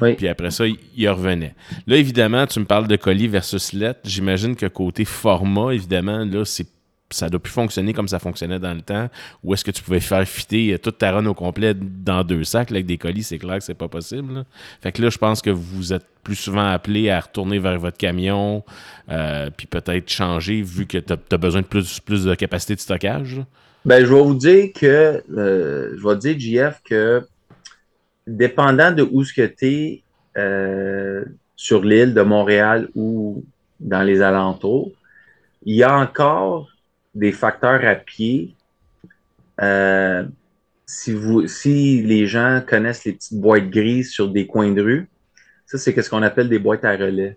Oui. 0.00 0.14
Puis 0.14 0.28
après 0.28 0.50
ça, 0.50 0.66
il, 0.66 0.76
il 0.96 1.08
revenait. 1.08 1.54
Là, 1.86 1.96
évidemment, 1.96 2.46
tu 2.46 2.60
me 2.60 2.64
parles 2.64 2.88
de 2.88 2.96
colis 2.96 3.28
versus 3.28 3.72
lettres. 3.72 4.00
J'imagine 4.04 4.56
que 4.56 4.66
côté 4.66 5.04
format, 5.04 5.72
évidemment, 5.72 6.24
là, 6.24 6.44
c'est 6.44 6.66
ça 7.14 7.28
doit 7.28 7.40
plus 7.40 7.52
fonctionner 7.52 7.92
comme 7.92 8.08
ça 8.08 8.18
fonctionnait 8.18 8.58
dans 8.58 8.74
le 8.74 8.82
temps. 8.82 9.08
Ou 9.42 9.54
est-ce 9.54 9.64
que 9.64 9.70
tu 9.70 9.82
pouvais 9.82 10.00
faire 10.00 10.26
fitter 10.26 10.78
toute 10.78 10.98
ta 10.98 11.12
run 11.12 11.26
au 11.26 11.34
complet 11.34 11.74
dans 11.74 12.24
deux 12.24 12.44
sacs? 12.44 12.70
Là, 12.70 12.76
avec 12.76 12.86
des 12.86 12.98
colis, 12.98 13.22
c'est 13.22 13.38
clair 13.38 13.58
que 13.58 13.64
c'est 13.64 13.74
pas 13.74 13.88
possible. 13.88 14.34
là. 14.34 14.44
Fait 14.82 14.92
que 14.92 15.02
là, 15.02 15.10
je 15.10 15.18
pense 15.18 15.40
que 15.40 15.50
vous 15.50 15.92
êtes 15.92 16.06
plus 16.22 16.36
souvent 16.36 16.66
appelé 16.66 17.10
à 17.10 17.20
retourner 17.20 17.58
vers 17.58 17.78
votre 17.78 17.98
camion, 17.98 18.64
euh, 19.10 19.50
puis 19.54 19.66
peut-être 19.66 20.10
changer 20.10 20.62
vu 20.62 20.86
que 20.86 20.98
tu 20.98 21.12
as, 21.12 21.38
besoin 21.38 21.60
de 21.60 21.66
plus, 21.66 22.00
plus 22.00 22.24
de 22.24 22.34
capacité 22.34 22.74
de 22.74 22.80
stockage. 22.80 23.36
là. 23.36 23.44
Ben, 23.84 24.04
je 24.04 24.14
vais 24.14 24.22
vous 24.22 24.34
dire 24.34 24.70
que 24.74 25.22
euh, 25.36 25.94
je 25.98 26.08
vais 26.08 26.16
dire, 26.16 26.38
JF, 26.38 26.80
que 26.84 27.22
dépendant 28.26 28.92
de 28.92 29.02
où 29.02 29.24
ce 29.24 29.32
que 29.32 29.46
tu 29.46 29.66
es 29.66 30.02
sur 31.56 31.84
l'île 31.84 32.14
de 32.14 32.22
Montréal 32.22 32.88
ou 32.94 33.44
dans 33.80 34.02
les 34.02 34.22
alentours, 34.22 34.90
il 35.64 35.76
y 35.76 35.82
a 35.82 35.96
encore 35.96 36.68
des 37.14 37.32
facteurs 37.32 37.84
à 37.84 37.94
pied. 37.94 38.54
Euh, 39.60 40.24
si, 40.86 41.12
vous, 41.12 41.46
si 41.46 42.02
les 42.02 42.26
gens 42.26 42.60
connaissent 42.66 43.04
les 43.04 43.12
petites 43.12 43.38
boîtes 43.38 43.70
grises 43.70 44.10
sur 44.10 44.28
des 44.28 44.46
coins 44.46 44.72
de 44.72 44.82
rue, 44.82 45.08
ça, 45.66 45.78
c'est 45.78 46.00
ce 46.00 46.10
qu'on 46.10 46.22
appelle 46.22 46.48
des 46.48 46.58
boîtes 46.58 46.84
à 46.84 46.92
relais. 46.92 47.36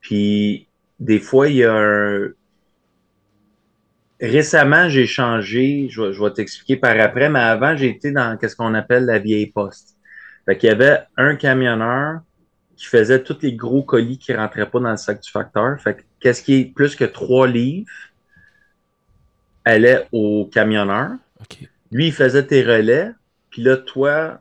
Puis, 0.00 0.66
des 0.98 1.18
fois, 1.18 1.48
il 1.48 1.56
y 1.56 1.64
a 1.64 1.74
un, 1.74 2.28
Récemment, 4.20 4.88
j'ai 4.88 5.06
changé, 5.06 5.88
je 5.90 6.02
vais, 6.02 6.12
je 6.12 6.22
vais 6.22 6.30
t'expliquer 6.30 6.76
par 6.76 6.98
après, 7.00 7.30
mais 7.30 7.40
avant, 7.40 7.76
j'ai 7.76 7.88
été 7.88 8.12
dans 8.12 8.36
ce 8.40 8.54
qu'on 8.54 8.74
appelle 8.74 9.06
la 9.06 9.18
vieille 9.18 9.46
poste. 9.46 9.96
Fait 10.44 10.58
qu'il 10.58 10.68
y 10.68 10.72
avait 10.72 11.00
un 11.16 11.36
camionneur 11.36 12.20
qui 12.76 12.86
faisait 12.86 13.22
tous 13.22 13.38
les 13.42 13.54
gros 13.54 13.82
colis 13.82 14.18
qui 14.18 14.34
rentraient 14.34 14.68
pas 14.68 14.80
dans 14.80 14.90
le 14.90 14.96
sac 14.96 15.20
du 15.22 15.30
facteur. 15.30 15.80
Fait 15.80 15.94
que 15.94 16.02
qu'est-ce 16.18 16.42
qui 16.42 16.54
est 16.60 16.64
plus 16.64 16.96
que 16.96 17.04
trois 17.04 17.46
livres 17.46 17.86
allait 19.64 20.06
au 20.12 20.48
camionneur. 20.52 21.12
Lui, 21.90 22.08
il 22.08 22.12
faisait 22.12 22.46
tes 22.46 22.62
relais, 22.62 23.10
puis 23.50 23.62
là, 23.62 23.76
toi, 23.76 24.40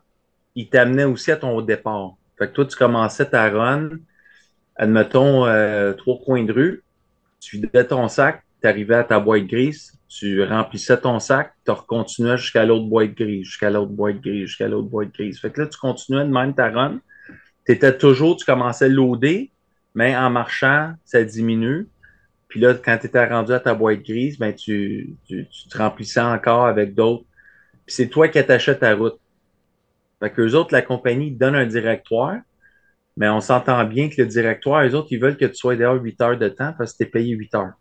il 0.56 0.70
t'amenait 0.70 1.04
aussi 1.04 1.32
à 1.32 1.36
ton 1.36 1.62
départ. 1.62 2.16
Fait 2.38 2.48
que 2.48 2.54
toi, 2.54 2.66
tu 2.66 2.78
commençais 2.78 3.30
ta 3.30 3.50
run, 3.50 3.90
admettons, 4.76 5.46
euh, 5.46 5.94
trois 5.94 6.20
coins 6.24 6.44
de 6.44 6.54
rue, 6.54 6.84
tu 7.40 7.58
vidais 7.58 7.86
ton 7.86 8.08
sac, 8.08 8.44
tu 8.62 8.68
arrivais 8.68 8.96
à 8.96 9.04
ta 9.04 9.20
boîte 9.20 9.46
grise, 9.46 10.00
tu 10.08 10.44
remplissais 10.44 11.00
ton 11.00 11.20
sac, 11.20 11.54
tu 11.66 11.72
recontinuais 11.72 12.38
jusqu'à 12.38 12.66
l'autre 12.66 12.86
boîte 12.86 13.14
grise, 13.14 13.46
jusqu'à 13.46 13.70
l'autre 13.70 13.92
boîte 13.92 14.22
grise, 14.22 14.48
jusqu'à 14.48 14.68
l'autre 14.68 14.90
boîte 14.90 15.14
grise. 15.14 15.40
Fait 15.40 15.52
que 15.52 15.62
là, 15.62 15.68
tu 15.68 15.78
continuais 15.78 16.26
de 16.26 16.32
même 16.32 16.54
ta 16.54 16.70
run. 16.70 17.00
Tu 17.66 17.74
étais 17.74 17.98
toujours, 17.98 18.36
tu 18.36 18.46
commençais 18.46 18.86
à 18.86 18.88
loader, 18.90 19.52
mais 19.94 20.16
en 20.16 20.30
marchant, 20.30 20.94
ça 21.06 21.24
diminue. 21.24 21.88
Puis 22.48 22.60
là, 22.60 22.74
quand 22.74 22.98
tu 22.98 23.06
étais 23.06 23.26
rendu 23.26 23.54
à 23.54 23.60
ta 23.60 23.76
boîte 23.76 24.02
grise, 24.02 24.40
ben 24.40 24.54
tu, 24.54 25.16
tu, 25.28 25.48
tu 25.48 25.70
te 25.70 25.78
remplissais 25.78 26.20
encore 26.20 26.66
avec 26.66 26.96
d'autres. 26.96 27.26
Puis 27.86 27.96
c'est 27.96 28.08
toi 28.08 28.28
qui 28.28 28.40
attachais 28.40 28.78
ta 28.78 28.96
route. 28.96 29.20
Fait 30.20 30.32
qu'eux 30.32 30.54
autres, 30.56 30.74
la 30.74 30.82
compagnie, 30.82 31.32
donne 31.32 31.56
un 31.56 31.66
directoire, 31.66 32.38
mais 33.16 33.30
on 33.30 33.42
s'entend 33.42 33.84
bien 33.86 34.10
que 34.10 34.16
le 34.18 34.28
directoire, 34.28 34.86
eux 34.86 34.96
autres, 34.96 35.10
ils 35.12 35.20
veulent 35.20 35.38
que 35.38 35.46
tu 35.46 35.56
sois 35.56 35.76
dehors 35.76 36.02
8 36.02 36.22
heures 36.22 36.38
de 36.38 36.50
temps 36.50 36.74
parce 36.78 36.94
que 36.94 36.98
tu 36.98 37.04
es 37.04 37.06
payé 37.08 37.36
8 37.36 37.56
heures. 37.56 37.74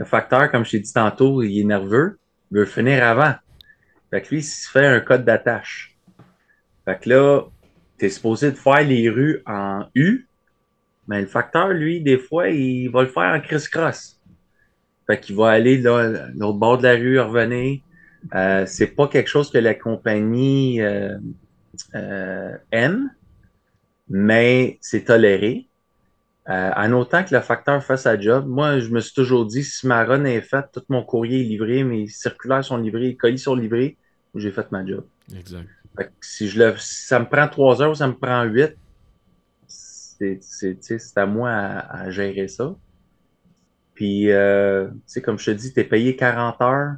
Le 0.00 0.06
facteur, 0.06 0.50
comme 0.50 0.64
je 0.64 0.70
t'ai 0.70 0.80
dit 0.80 0.94
tantôt, 0.94 1.42
il 1.42 1.60
est 1.60 1.64
nerveux, 1.64 2.18
il 2.50 2.56
veut 2.56 2.64
finir 2.64 3.04
avant. 3.04 3.34
Fait 4.08 4.22
que 4.22 4.30
lui, 4.30 4.38
il 4.38 4.42
se 4.42 4.66
fait 4.70 4.86
un 4.86 4.98
code 5.00 5.26
d'attache. 5.26 5.94
Fait 6.86 6.98
que 6.98 7.10
là, 7.10 7.42
tu 7.98 8.06
es 8.06 8.08
supposé 8.08 8.50
de 8.50 8.56
faire 8.56 8.80
les 8.80 9.10
rues 9.10 9.42
en 9.44 9.84
U, 9.94 10.26
mais 11.06 11.20
le 11.20 11.26
facteur, 11.26 11.68
lui, 11.68 12.00
des 12.00 12.16
fois, 12.16 12.48
il 12.48 12.88
va 12.88 13.02
le 13.02 13.08
faire 13.08 13.34
en 13.34 13.40
criss-cross. 13.40 14.18
Fait 15.06 15.20
qu'il 15.20 15.36
va 15.36 15.50
aller 15.50 15.76
là, 15.76 16.28
l'autre 16.34 16.58
bord 16.58 16.78
de 16.78 16.84
la 16.84 16.94
rue, 16.94 17.20
revenir. 17.20 17.80
Euh, 18.34 18.64
c'est 18.64 18.96
pas 18.96 19.06
quelque 19.06 19.28
chose 19.28 19.50
que 19.50 19.58
la 19.58 19.74
compagnie 19.74 20.80
euh, 20.80 21.18
euh, 21.94 22.56
aime, 22.72 23.10
mais 24.08 24.78
c'est 24.80 25.04
toléré. 25.04 25.68
Euh, 26.50 26.70
en 26.74 26.92
autant 26.92 27.22
que 27.22 27.32
le 27.32 27.40
facteur 27.40 27.82
fasse 27.84 28.02
sa 28.02 28.18
job, 28.18 28.46
moi, 28.48 28.80
je 28.80 28.88
me 28.88 29.00
suis 29.00 29.14
toujours 29.14 29.46
dit, 29.46 29.62
si 29.62 29.86
ma 29.86 30.04
run 30.04 30.24
est 30.24 30.40
faite, 30.40 30.66
tout 30.72 30.82
mon 30.88 31.04
courrier 31.04 31.42
est 31.42 31.44
livré, 31.44 31.84
mes 31.84 32.08
circulaires 32.08 32.64
sont 32.64 32.76
livrés, 32.76 33.00
les 33.00 33.16
colis 33.16 33.38
sont 33.38 33.54
livrés, 33.54 33.96
j'ai 34.34 34.50
fait 34.50 34.70
ma 34.72 34.84
job. 34.84 35.04
Exact. 35.36 35.68
Fait 35.96 36.06
que 36.06 36.10
si, 36.20 36.48
je 36.48 36.58
le, 36.58 36.76
si 36.76 37.06
ça 37.06 37.20
me 37.20 37.26
prend 37.26 37.46
trois 37.46 37.80
heures 37.80 37.92
ou 37.92 37.94
ça 37.94 38.08
me 38.08 38.14
prend 38.14 38.42
huit, 38.44 38.76
c'est 39.68 41.16
à 41.16 41.26
moi 41.26 41.50
à, 41.50 42.02
à 42.02 42.10
gérer 42.10 42.48
ça. 42.48 42.74
Puis, 43.94 44.32
euh, 44.32 44.88
comme 45.22 45.38
je 45.38 45.46
te 45.46 45.50
dis, 45.52 45.72
tu 45.72 45.80
es 45.80 45.84
payé 45.84 46.16
40 46.16 46.60
heures. 46.62 46.94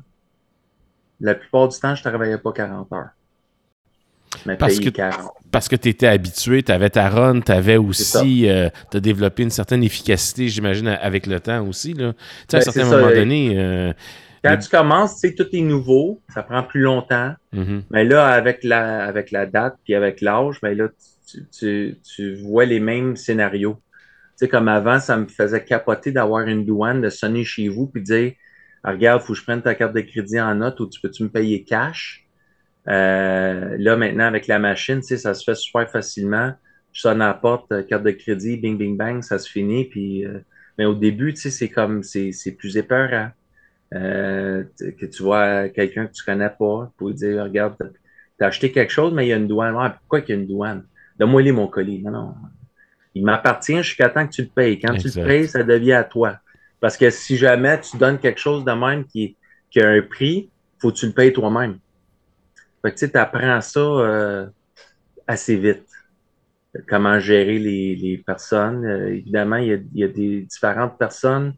La 1.20 1.34
plupart 1.34 1.68
du 1.68 1.78
temps, 1.78 1.94
je 1.94 2.00
ne 2.00 2.08
travaillais 2.08 2.38
pas 2.38 2.52
40 2.52 2.92
heures. 2.92 3.10
Parce 4.58 4.78
que- 4.80 4.88
40. 4.90 5.30
Parce 5.50 5.68
que 5.68 5.76
tu 5.76 5.88
étais 5.90 6.06
habitué, 6.06 6.62
tu 6.62 6.72
avais 6.72 6.88
ta 6.90 7.08
run, 7.10 7.40
tu 7.42 7.52
avais 7.52 7.76
aussi, 7.76 8.48
tu 8.90 8.96
as 8.96 9.00
développé 9.00 9.42
une 9.42 9.50
certaine 9.50 9.84
efficacité, 9.84 10.48
j'imagine, 10.48 10.88
avec 10.88 11.26
le 11.26 11.40
temps 11.40 11.66
aussi. 11.66 11.92
Là. 11.92 12.12
Tu 12.14 12.18
sais, 12.48 12.56
à 12.56 12.56
un 12.56 12.60
Ben, 12.60 12.72
certain 12.72 12.90
ça, 12.90 12.96
moment 12.96 13.08
euh, 13.10 13.14
donné. 13.14 13.52
euh, 13.58 13.92
Quand 14.42 14.52
le- 14.52 14.58
tu 14.58 14.68
commences, 14.70 15.20
tu 15.20 15.28
sais, 15.28 15.34
tout 15.34 15.46
est 15.52 15.60
nouveau, 15.60 16.20
ça 16.32 16.42
prend 16.42 16.62
plus 16.62 16.80
longtemps. 16.80 17.34
mhm. 17.52 17.82
Mais 17.90 18.04
là, 18.04 18.26
avec 18.28 18.64
la, 18.64 19.04
avec 19.04 19.30
la 19.30 19.44
date 19.46 19.74
puis 19.84 19.94
avec 19.94 20.20
l'âge, 20.22 20.56
ben 20.62 20.76
là, 20.76 20.88
tu, 21.30 21.46
tu, 21.56 21.98
tu 22.02 22.34
vois 22.36 22.64
les 22.64 22.80
mêmes 22.80 23.14
scénarios. 23.16 23.74
Tu 23.74 24.46
sais, 24.46 24.48
comme 24.48 24.68
avant, 24.68 24.98
ça 25.00 25.16
me 25.18 25.26
faisait 25.26 25.62
capoter 25.62 26.12
d'avoir 26.12 26.46
une 26.48 26.64
douane, 26.64 27.02
de 27.02 27.10
sonner 27.10 27.44
chez 27.44 27.68
vous 27.68 27.86
puis 27.86 28.00
de 28.00 28.06
dire 28.06 28.32
Ah, 28.82 28.92
Regarde, 28.92 29.20
faut 29.22 29.34
que 29.34 29.38
je 29.38 29.44
prenne 29.44 29.60
ta 29.62 29.74
carte 29.74 29.94
de 29.94 30.00
crédit 30.00 30.40
en 30.40 30.54
note 30.54 30.80
ou 30.80 30.88
tu 30.88 30.98
peux-tu 31.00 31.22
me 31.24 31.28
payer 31.28 31.62
cash? 31.62 32.21
Euh, 32.88 33.76
là, 33.78 33.96
maintenant, 33.96 34.24
avec 34.24 34.46
la 34.46 34.58
machine, 34.58 35.02
ça 35.02 35.34
se 35.34 35.44
fait 35.44 35.54
super 35.54 35.88
facilement. 35.90 36.52
Je 36.92 37.00
sonne 37.00 37.22
à 37.22 37.28
la 37.28 37.34
porte, 37.34 37.70
euh, 37.72 37.82
carte 37.82 38.02
de 38.02 38.10
crédit, 38.10 38.56
bing, 38.56 38.76
bing, 38.76 38.96
bang, 38.96 39.22
ça 39.22 39.38
se 39.38 39.48
finit. 39.50 39.84
Puis, 39.86 40.24
euh, 40.26 40.40
mais 40.78 40.84
au 40.84 40.94
début, 40.94 41.34
c'est 41.36 41.68
comme, 41.68 42.02
c'est 42.02 42.56
plus 42.58 42.76
épeurant. 42.76 43.30
Euh, 43.94 44.64
que 44.98 45.04
tu 45.04 45.22
vois 45.22 45.68
quelqu'un 45.68 46.06
que 46.06 46.12
tu 46.12 46.24
connais 46.24 46.48
pas, 46.48 46.90
pour 46.96 47.08
lui 47.08 47.14
dire, 47.14 47.42
regarde, 47.42 47.76
t'as- 48.38 48.46
acheté 48.46 48.72
quelque 48.72 48.90
chose, 48.90 49.12
mais 49.12 49.26
il 49.26 49.28
y 49.28 49.32
a 49.32 49.36
une 49.36 49.46
douane. 49.46 49.76
Pourquoi 50.00 50.22
qu'il 50.22 50.34
y 50.34 50.38
a 50.38 50.40
une 50.40 50.48
douane? 50.48 50.84
Donne-moi 51.18 51.42
les 51.42 51.52
mon 51.52 51.68
colis. 51.68 52.02
Non, 52.02 52.10
non. 52.10 52.34
Il 53.14 53.24
m'appartient 53.24 53.76
jusqu'à 53.82 54.08
temps 54.08 54.26
que 54.26 54.32
tu 54.32 54.42
le 54.42 54.48
payes. 54.48 54.80
Quand 54.80 54.94
tu 54.94 55.08
le 55.08 55.12
payes, 55.24 55.46
ça 55.46 55.62
devient 55.62 55.92
à 55.92 56.04
toi. 56.04 56.38
Parce 56.80 56.96
que 56.96 57.10
si 57.10 57.36
jamais 57.36 57.80
tu 57.80 57.96
donnes 57.98 58.18
quelque 58.18 58.40
chose 58.40 58.64
de 58.64 58.72
même 58.72 59.04
qui, 59.04 59.36
qui 59.70 59.80
a 59.80 59.88
un 59.90 60.02
prix, 60.02 60.50
faut 60.80 60.90
que 60.90 60.96
tu 60.96 61.06
le 61.06 61.12
payes 61.12 61.32
toi-même. 61.32 61.78
Fait 62.82 62.94
tu 62.94 63.16
apprends 63.16 63.60
ça 63.60 63.80
euh, 63.80 64.46
assez 65.26 65.56
vite. 65.56 65.86
Comment 66.88 67.20
gérer 67.20 67.58
les, 67.58 68.22
personnes. 68.24 68.84
Euh, 68.84 69.14
évidemment, 69.14 69.56
il 69.56 69.86
y, 69.94 70.04
a, 70.04 70.08
des 70.08 70.42
différentes 70.42 70.98
personnes. 70.98 71.54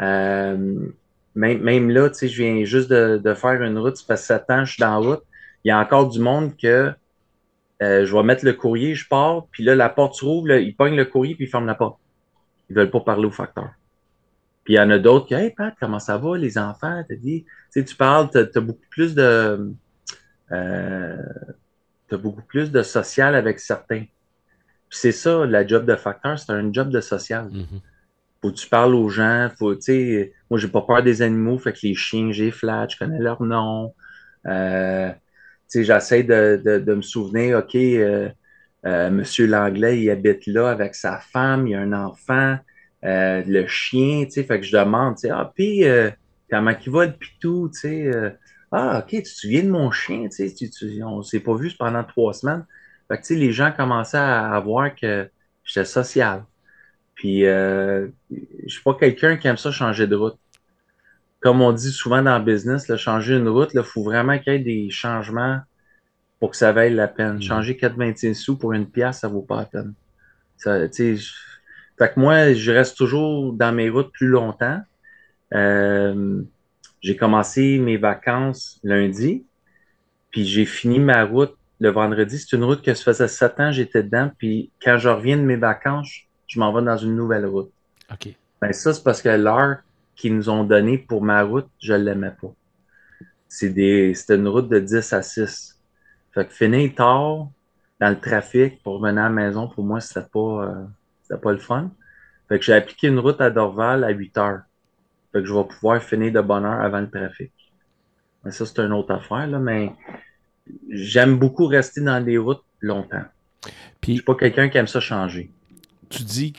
Euh, 0.00 0.88
même, 1.34 1.62
même, 1.62 1.90
là, 1.90 2.08
tu 2.08 2.16
sais, 2.16 2.28
je 2.28 2.42
viens 2.42 2.64
juste 2.64 2.90
de, 2.90 3.34
faire 3.34 3.62
une 3.62 3.78
route, 3.78 3.96
ça 3.96 4.04
fait 4.06 4.16
sept 4.16 4.50
ans, 4.50 4.64
je 4.64 4.72
suis 4.72 4.80
dans 4.80 5.00
la 5.00 5.08
route. 5.08 5.22
Il 5.64 5.68
y 5.68 5.70
a 5.70 5.78
encore 5.78 6.08
du 6.08 6.18
monde 6.18 6.56
que 6.56 6.92
je 7.80 8.14
vais 8.14 8.22
mettre 8.22 8.44
le 8.44 8.52
courrier, 8.52 8.94
je 8.94 9.08
pars, 9.08 9.46
puis 9.50 9.62
là, 9.62 9.74
la 9.74 9.88
porte 9.88 10.14
s'ouvre, 10.14 10.50
ils 10.52 10.74
pognent 10.74 10.96
le 10.96 11.04
courrier, 11.04 11.34
puis 11.34 11.44
ils 11.44 11.48
ferment 11.48 11.66
la 11.66 11.74
porte. 11.74 11.98
Ils 12.68 12.76
veulent 12.76 12.90
pas 12.90 13.00
parler 13.00 13.26
au 13.26 13.30
facteur. 13.30 13.70
Puis 14.64 14.74
il 14.74 14.76
y 14.76 14.80
en 14.80 14.90
a 14.90 14.98
d'autres 14.98 15.26
qui, 15.26 15.34
hey 15.34 15.50
Pat, 15.50 15.74
comment 15.80 15.98
ça 15.98 16.18
va, 16.18 16.36
les 16.36 16.58
enfants? 16.58 17.02
Dit, 17.10 17.44
tu 17.72 17.84
tu 17.84 17.94
parles, 17.96 18.30
tu 18.30 18.38
as, 18.38 18.60
beaucoup 18.60 18.86
plus 18.90 19.14
de. 19.14 19.72
Euh, 20.52 21.16
tu 22.08 22.14
as 22.14 22.18
beaucoup 22.18 22.42
plus 22.42 22.70
de 22.70 22.82
social 22.82 23.34
avec 23.34 23.60
certains. 23.60 24.04
Puis 24.88 24.98
c'est 24.98 25.12
ça, 25.12 25.46
la 25.46 25.66
job 25.66 25.86
de 25.86 25.94
facteur, 25.94 26.38
c'est 26.38 26.52
un 26.52 26.72
job 26.72 26.90
de 26.90 27.00
social. 27.00 27.48
Mm-hmm. 27.48 27.80
Faut 28.42 28.50
que 28.50 28.56
tu 28.56 28.68
parles 28.68 28.94
aux 28.94 29.08
gens, 29.08 29.48
faut, 29.56 29.74
tu 29.74 29.82
sais, 29.82 30.32
moi 30.48 30.58
j'ai 30.58 30.68
pas 30.68 30.82
peur 30.82 31.02
des 31.02 31.22
animaux, 31.22 31.58
fait 31.58 31.72
que 31.72 31.80
les 31.82 31.94
chiens, 31.94 32.32
j'ai 32.32 32.50
flat, 32.50 32.88
je 32.88 32.96
connais 32.96 33.18
leur 33.18 33.42
nom. 33.42 33.94
Euh, 34.46 35.10
tu 35.10 35.14
sais, 35.68 35.84
j'essaie 35.84 36.22
de, 36.22 36.60
de, 36.64 36.78
de, 36.78 36.94
me 36.94 37.02
souvenir, 37.02 37.58
OK, 37.58 37.74
euh, 37.76 38.28
euh, 38.86 39.10
Monsieur 39.10 39.46
Langlais, 39.46 40.00
il 40.00 40.10
habite 40.10 40.46
là 40.46 40.70
avec 40.70 40.94
sa 40.94 41.18
femme, 41.18 41.68
il 41.68 41.74
a 41.74 41.80
un 41.80 41.92
enfant. 41.92 42.58
Le 43.02 43.66
chien, 43.66 44.24
tu 44.24 44.32
sais, 44.32 44.44
fait 44.44 44.58
que 44.58 44.66
je 44.66 44.76
demande, 44.76 45.16
tu 45.16 45.22
sais, 45.22 45.30
ah, 45.30 45.52
puis 45.54 45.84
comment 46.50 46.72
il 46.84 46.92
va 46.92 47.06
le 47.06 47.12
pitou, 47.12 47.70
tu 47.72 47.80
sais, 47.80 48.10
ah, 48.72 49.00
ok, 49.00 49.08
tu 49.08 49.22
te 49.22 49.28
souviens 49.28 49.64
de 49.64 49.70
mon 49.70 49.90
chien, 49.90 50.28
tu 50.28 50.48
sais, 50.48 50.70
tu, 50.70 51.02
on 51.02 51.22
s'est 51.22 51.40
pas 51.40 51.54
vu 51.54 51.72
pendant 51.78 52.04
trois 52.04 52.32
semaines. 52.32 52.64
Fait 53.08 53.16
que, 53.16 53.22
tu 53.22 53.34
sais, 53.34 53.34
les 53.34 53.52
gens 53.52 53.72
commençaient 53.72 54.18
à, 54.18 54.58
voir 54.60 54.94
que 54.94 55.28
j'étais 55.64 55.84
social. 55.84 56.44
Puis, 57.14 57.46
euh, 57.46 58.08
je 58.30 58.68
suis 58.68 58.82
pas 58.82 58.94
quelqu'un 58.94 59.36
qui 59.36 59.48
aime 59.48 59.56
ça 59.56 59.72
changer 59.72 60.06
de 60.06 60.14
route. 60.14 60.38
Comme 61.40 61.62
on 61.62 61.72
dit 61.72 61.90
souvent 61.90 62.22
dans 62.22 62.38
le 62.38 62.44
business, 62.44 62.86
là, 62.88 62.96
changer 62.96 63.36
une 63.36 63.48
route, 63.48 63.70
il 63.74 63.82
faut 63.82 64.02
vraiment 64.02 64.38
qu'il 64.38 64.52
y 64.52 64.56
ait 64.56 64.58
des 64.60 64.90
changements 64.90 65.60
pour 66.38 66.50
que 66.50 66.56
ça 66.56 66.72
vaille 66.72 66.94
la 66.94 67.08
peine. 67.08 67.36
Mm. 67.36 67.42
Changer 67.42 67.74
4,26 67.74 68.34
sous 68.34 68.56
pour 68.56 68.72
une 68.72 68.86
pièce, 68.86 69.18
ça 69.20 69.28
vaut 69.28 69.42
pas 69.42 69.56
la 69.56 69.64
peine. 69.66 69.94
Ça, 70.56 70.88
tu 70.88 71.18
sais, 71.18 71.24
fait 72.00 72.14
que 72.14 72.20
moi, 72.20 72.54
je 72.54 72.70
reste 72.70 72.96
toujours 72.96 73.52
dans 73.52 73.72
mes 73.72 73.90
routes 73.90 74.10
plus 74.10 74.28
longtemps. 74.28 74.80
Euh, 75.52 76.42
j'ai 77.00 77.16
commencé 77.16 77.78
mes 77.78 77.96
vacances 77.96 78.80
lundi, 78.82 79.46
puis 80.30 80.44
j'ai 80.44 80.64
fini 80.64 80.98
ma 80.98 81.24
route 81.24 81.56
le 81.80 81.90
vendredi. 81.90 82.38
C'est 82.38 82.56
une 82.56 82.64
route 82.64 82.82
que 82.82 82.94
ça 82.94 83.04
faisait 83.04 83.28
sept 83.28 83.58
ans 83.58 83.72
j'étais 83.72 84.02
dedans, 84.02 84.30
puis 84.38 84.70
quand 84.82 84.98
je 84.98 85.08
reviens 85.08 85.36
de 85.36 85.42
mes 85.42 85.56
vacances, 85.56 86.10
je 86.46 86.58
m'en 86.58 86.72
vais 86.72 86.82
dans 86.82 86.96
une 86.96 87.16
nouvelle 87.16 87.46
route. 87.46 87.72
OK. 88.12 88.34
Ben 88.60 88.72
ça, 88.72 88.92
c'est 88.92 89.02
parce 89.02 89.22
que 89.22 89.28
l'heure 89.28 89.78
qu'ils 90.14 90.36
nous 90.36 90.50
ont 90.50 90.64
donnée 90.64 90.98
pour 90.98 91.22
ma 91.22 91.42
route, 91.42 91.68
je 91.80 91.94
ne 91.94 92.04
l'aimais 92.04 92.34
pas. 92.40 92.52
C'est 93.48 93.74
une 94.28 94.48
route 94.48 94.68
de 94.68 94.78
10 94.78 95.12
à 95.12 95.22
6. 95.22 95.80
Fait 96.32 96.46
que 96.46 96.52
finir 96.52 96.94
tard 96.94 97.48
dans 97.98 98.10
le 98.10 98.20
trafic 98.20 98.82
pour 98.82 99.00
venir 99.00 99.22
à 99.22 99.24
la 99.24 99.30
maison, 99.30 99.68
pour 99.68 99.84
moi, 99.84 100.00
c'était 100.00 100.26
pas... 100.30 100.64
Euh, 100.66 100.84
c'était 101.22 101.40
pas 101.40 101.52
le 101.52 101.58
fun. 101.58 101.90
Fait 102.48 102.58
que 102.58 102.64
j'ai 102.64 102.72
appliqué 102.72 103.06
une 103.06 103.20
route 103.20 103.40
à 103.40 103.50
Dorval 103.50 104.02
à 104.02 104.10
8 104.10 104.38
heures. 104.38 104.62
Fait 105.32 105.40
que 105.40 105.46
je 105.46 105.54
vais 105.54 105.64
pouvoir 105.64 106.02
finir 106.02 106.32
de 106.32 106.40
bonne 106.40 106.64
heure 106.64 106.80
avant 106.80 107.00
le 107.00 107.10
trafic. 107.10 107.52
Mais 108.44 108.50
ça, 108.50 108.66
c'est 108.66 108.80
une 108.80 108.92
autre 108.92 109.12
affaire, 109.12 109.46
là, 109.46 109.58
mais 109.58 109.92
j'aime 110.88 111.38
beaucoup 111.38 111.66
rester 111.66 112.00
dans 112.00 112.22
des 112.24 112.38
routes 112.38 112.64
longtemps. 112.80 113.24
Puis, 114.00 114.12
je 114.12 114.16
suis 114.18 114.24
pas 114.24 114.34
quelqu'un 114.34 114.68
qui 114.68 114.78
aime 114.78 114.86
ça 114.86 115.00
changer. 115.00 115.50
Tu 116.08 116.22
dis 116.22 116.52
que 116.52 116.58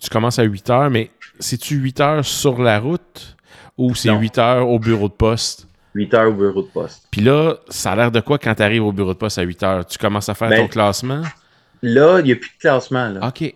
tu 0.00 0.08
commences 0.08 0.38
à 0.38 0.44
8 0.44 0.70
heures, 0.70 0.90
mais 0.90 1.10
c'est-tu 1.38 1.76
8 1.76 2.00
heures 2.00 2.24
sur 2.24 2.60
la 2.60 2.80
route 2.80 3.36
ou 3.76 3.94
c'est 3.94 4.12
8 4.12 4.38
heures 4.38 4.68
au 4.68 4.78
bureau 4.78 5.08
de 5.08 5.14
poste? 5.14 5.68
8 5.94 6.14
heures 6.14 6.28
au 6.30 6.34
bureau 6.34 6.62
de 6.62 6.68
poste. 6.68 7.06
Puis 7.10 7.20
là, 7.20 7.56
ça 7.68 7.92
a 7.92 7.96
l'air 7.96 8.10
de 8.10 8.20
quoi 8.20 8.38
quand 8.38 8.54
tu 8.54 8.62
arrives 8.62 8.84
au 8.84 8.92
bureau 8.92 9.12
de 9.12 9.18
poste 9.18 9.38
à 9.38 9.42
8 9.42 9.62
heures? 9.62 9.86
Tu 9.86 9.98
commences 9.98 10.28
à 10.28 10.34
faire 10.34 10.48
ben, 10.48 10.62
ton 10.62 10.68
classement? 10.68 11.22
Là, 11.82 12.20
il 12.20 12.24
n'y 12.24 12.32
a 12.32 12.36
plus 12.36 12.50
de 12.50 12.60
classement. 12.60 13.08
Là. 13.08 13.28
OK. 13.28 13.54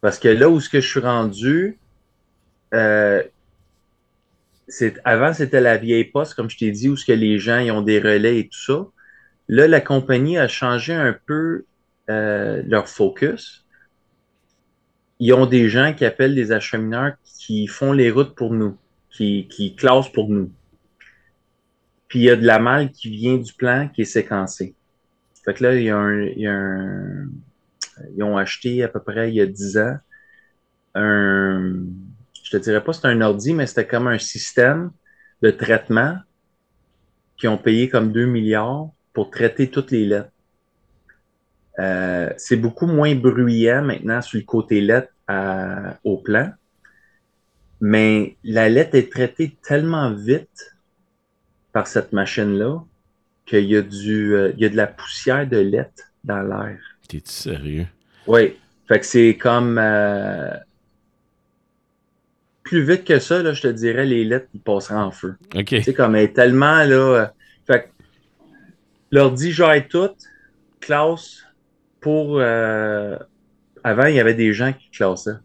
Parce 0.00 0.18
que 0.18 0.28
là 0.28 0.48
où 0.48 0.60
ce 0.60 0.68
que 0.68 0.80
je 0.80 0.88
suis 0.88 1.00
rendu, 1.00 1.78
euh, 2.74 3.22
avant 5.04 5.32
c'était 5.32 5.60
la 5.60 5.76
vieille 5.76 6.04
poste, 6.04 6.34
comme 6.34 6.50
je 6.50 6.58
t'ai 6.58 6.70
dit, 6.70 6.88
où 6.88 6.96
ce 6.96 7.04
que 7.04 7.12
les 7.12 7.38
gens 7.38 7.58
ils 7.58 7.70
ont 7.70 7.82
des 7.82 7.98
relais 7.98 8.40
et 8.40 8.48
tout 8.48 8.58
ça. 8.58 8.86
Là, 9.48 9.68
la 9.68 9.80
compagnie 9.80 10.38
a 10.38 10.48
changé 10.48 10.92
un 10.92 11.16
peu 11.26 11.64
euh, 12.10 12.62
leur 12.66 12.88
focus. 12.88 13.64
Ils 15.20 15.32
ont 15.32 15.46
des 15.46 15.68
gens 15.68 15.94
qui 15.94 16.04
appellent 16.04 16.34
des 16.34 16.52
achemineurs 16.52 17.12
qui 17.24 17.68
font 17.68 17.92
les 17.92 18.10
routes 18.10 18.34
pour 18.34 18.52
nous, 18.52 18.76
qui, 19.10 19.46
qui 19.48 19.76
classent 19.76 20.12
pour 20.12 20.28
nous. 20.28 20.50
Puis 22.08 22.20
il 22.20 22.24
y 22.24 22.30
a 22.30 22.36
de 22.36 22.44
la 22.44 22.58
malle 22.58 22.90
qui 22.90 23.08
vient 23.10 23.36
du 23.36 23.52
plan 23.52 23.88
qui 23.88 24.02
est 24.02 24.04
séquencé. 24.04 24.74
Fait 25.44 25.54
que 25.54 25.62
là, 25.62 25.76
il 25.76 25.84
y 25.84 25.90
a 25.90 25.96
un, 25.96 26.22
il 26.22 26.40
y 26.40 26.46
a 26.46 26.52
un 26.52 27.28
ils 28.16 28.22
ont 28.22 28.36
acheté 28.36 28.82
à 28.82 28.88
peu 28.88 29.00
près 29.00 29.30
il 29.30 29.36
y 29.36 29.40
a 29.40 29.46
10 29.46 29.78
ans 29.78 29.96
un, 30.94 31.84
je 32.46 32.56
te 32.56 32.62
dirais 32.62 32.82
pas 32.82 32.92
c'est 32.92 33.06
un 33.06 33.20
ordi, 33.22 33.54
mais 33.54 33.66
c'était 33.66 33.88
comme 33.88 34.06
un 34.06 34.20
système 34.20 34.92
de 35.42 35.50
traitement 35.50 36.16
qui 37.36 37.48
ont 37.48 37.58
payé 37.58 37.88
comme 37.88 38.12
2 38.12 38.24
milliards 38.26 38.90
pour 39.12 39.30
traiter 39.30 39.68
toutes 39.68 39.90
les 39.90 40.06
lettres. 40.06 40.30
Euh, 41.80 42.32
c'est 42.36 42.56
beaucoup 42.56 42.86
moins 42.86 43.16
bruyant 43.16 43.82
maintenant 43.82 44.22
sur 44.22 44.38
le 44.38 44.44
côté 44.44 44.80
lettre 44.80 45.12
au 46.04 46.18
plan, 46.18 46.52
mais 47.80 48.36
la 48.44 48.68
lettre 48.68 48.94
est 48.94 49.10
traitée 49.10 49.56
tellement 49.66 50.14
vite 50.14 50.76
par 51.72 51.88
cette 51.88 52.12
machine-là 52.12 52.84
qu'il 53.44 53.64
y, 53.64 53.76
a 53.76 53.82
du, 53.82 54.34
euh, 54.34 54.52
il 54.56 54.62
y 54.62 54.66
a 54.66 54.68
de 54.68 54.76
la 54.76 54.86
poussière 54.86 55.48
de 55.48 55.58
lettre 55.58 56.04
dans 56.22 56.42
l'air. 56.42 56.78
T'es-tu 57.08 57.28
sérieux? 57.30 57.86
Oui. 58.28 58.56
Fait 58.86 59.00
que 59.00 59.06
c'est 59.06 59.36
comme. 59.36 59.78
Euh, 59.78 60.56
plus 62.66 62.82
vite 62.82 63.04
que 63.04 63.18
ça, 63.18 63.42
là, 63.42 63.52
je 63.52 63.62
te 63.62 63.68
dirais, 63.68 64.04
les 64.04 64.24
lettres, 64.24 64.48
ils 64.52 64.60
passeraient 64.60 64.96
en 64.96 65.10
feu. 65.10 65.36
OK. 65.54 65.64
Tu 65.64 65.82
sais, 65.82 65.94
comme 65.94 66.14
elle 66.14 66.24
est 66.24 66.32
tellement, 66.34 66.84
là. 66.84 66.94
Euh, 66.94 67.26
fait 67.66 67.84
que 67.84 67.88
l'ordi 69.10 69.52
gère 69.52 69.86
tout, 69.88 70.10
classe 70.80 71.44
pour. 72.00 72.38
Euh, 72.38 73.16
avant, 73.82 74.06
il 74.06 74.16
y 74.16 74.20
avait 74.20 74.34
des 74.34 74.52
gens 74.52 74.72
qui 74.72 74.90
classaient. 74.90 75.38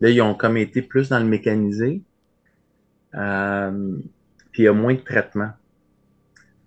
Là, 0.00 0.10
ils 0.10 0.22
ont 0.22 0.34
comme 0.34 0.56
été 0.56 0.82
plus 0.82 1.08
dans 1.08 1.18
le 1.18 1.26
mécanisé. 1.26 2.00
puis 3.12 3.20
il 4.62 4.64
y 4.64 4.68
a 4.68 4.72
moins 4.72 4.94
de 4.94 5.00
traitement. 5.00 5.50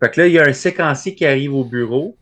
Fait 0.04 0.12
que 0.12 0.22
là, 0.22 0.28
il 0.28 0.34
y 0.34 0.40
a 0.40 0.44
un 0.44 0.54
séquencier 0.54 1.16
qui 1.16 1.26
arrive 1.26 1.54
au 1.54 1.64
bureau 1.64 2.18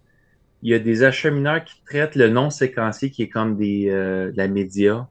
il 0.62 0.72
y 0.72 0.74
a 0.74 0.80
des 0.80 1.04
achemineurs 1.04 1.64
qui 1.64 1.82
traitent 1.86 2.16
le 2.16 2.30
non 2.30 2.50
séquencié 2.50 3.12
qui 3.12 3.24
est 3.24 3.30
comme 3.30 3.56
des, 3.56 3.90
euh, 3.90 4.32
de 4.32 4.38
la 4.38 4.48
média, 4.48 5.08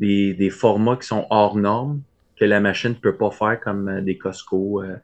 des, 0.00 0.34
des, 0.34 0.50
formats 0.50 0.96
qui 0.96 1.06
sont 1.06 1.26
hors 1.30 1.56
normes, 1.56 2.02
que 2.38 2.44
la 2.44 2.60
machine 2.60 2.90
ne 2.90 2.96
peut 2.96 3.16
pas 3.16 3.30
faire 3.30 3.60
comme 3.60 3.88
euh, 3.88 4.00
des 4.00 4.16
Costco, 4.16 4.82
euh, 4.82 4.96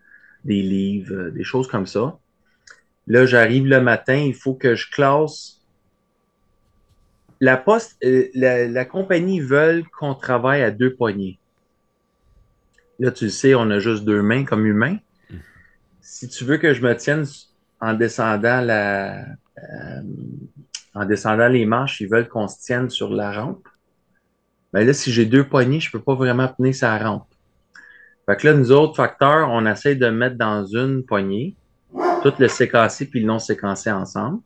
des 0.45 0.63
livres, 0.63 1.31
des 1.31 1.45
choses 1.45 1.69
comme 1.69 1.87
ça. 1.87 2.19
Là, 3.07 3.27
j'arrive 3.27 3.67
le 3.67 3.81
matin, 3.81 4.17
il 4.17 4.35
faut 4.35 4.55
que 4.55 4.75
je 4.75 4.91
classe. 4.91 5.61
La 7.41 7.57
poste, 7.57 7.97
la, 8.35 8.67
la 8.67 8.85
compagnie 8.85 9.41
veut 9.41 9.83
qu'on 9.99 10.15
travaille 10.15 10.63
à 10.63 10.71
deux 10.71 10.95
poignées. 10.95 11.39
Là, 12.99 13.11
tu 13.11 13.25
le 13.25 13.31
sais, 13.31 13.55
on 13.55 13.71
a 13.71 13.79
juste 13.79 14.05
deux 14.05 14.23
mains 14.23 14.45
comme 14.45 14.67
humains. 14.67 14.99
Si 16.01 16.29
tu 16.29 16.45
veux 16.45 16.59
que 16.59 16.73
je 16.73 16.83
me 16.83 16.95
tienne 16.97 17.25
en 17.81 17.95
descendant 17.95 18.61
la, 18.61 19.25
euh, 19.59 20.03
en 20.95 21.05
descendant 21.05 21.49
les 21.49 21.67
marches, 21.67 22.01
ils 22.01 22.09
veulent 22.09 22.29
qu'on 22.29 22.49
se 22.49 22.61
tienne 22.61 22.89
sur 22.89 23.11
la 23.11 23.33
rampe. 23.33 23.69
Mais 24.75 24.81
ben 24.81 24.89
là, 24.89 24.93
si 24.93 25.13
j'ai 25.13 25.25
deux 25.25 25.45
poignées, 25.45 25.79
je 25.79 25.89
peux 25.89 26.01
pas 26.01 26.17
vraiment 26.17 26.49
tenir 26.49 26.75
sa 26.75 26.99
rampe. 26.99 27.29
Fait 28.27 28.37
que 28.37 28.49
là, 28.49 28.55
nous 28.55 28.73
autres 28.73 28.97
facteurs, 28.97 29.49
on 29.53 29.65
essaie 29.67 29.95
de 29.95 30.09
mettre 30.09 30.37
dans 30.37 30.67
une 30.67 31.05
poignée 31.05 31.55
tout 32.25 32.33
le 32.41 32.49
séquencé 32.49 33.07
puis 33.07 33.21
le 33.21 33.27
non 33.27 33.39
séquencé 33.39 33.93
ensemble, 33.93 34.41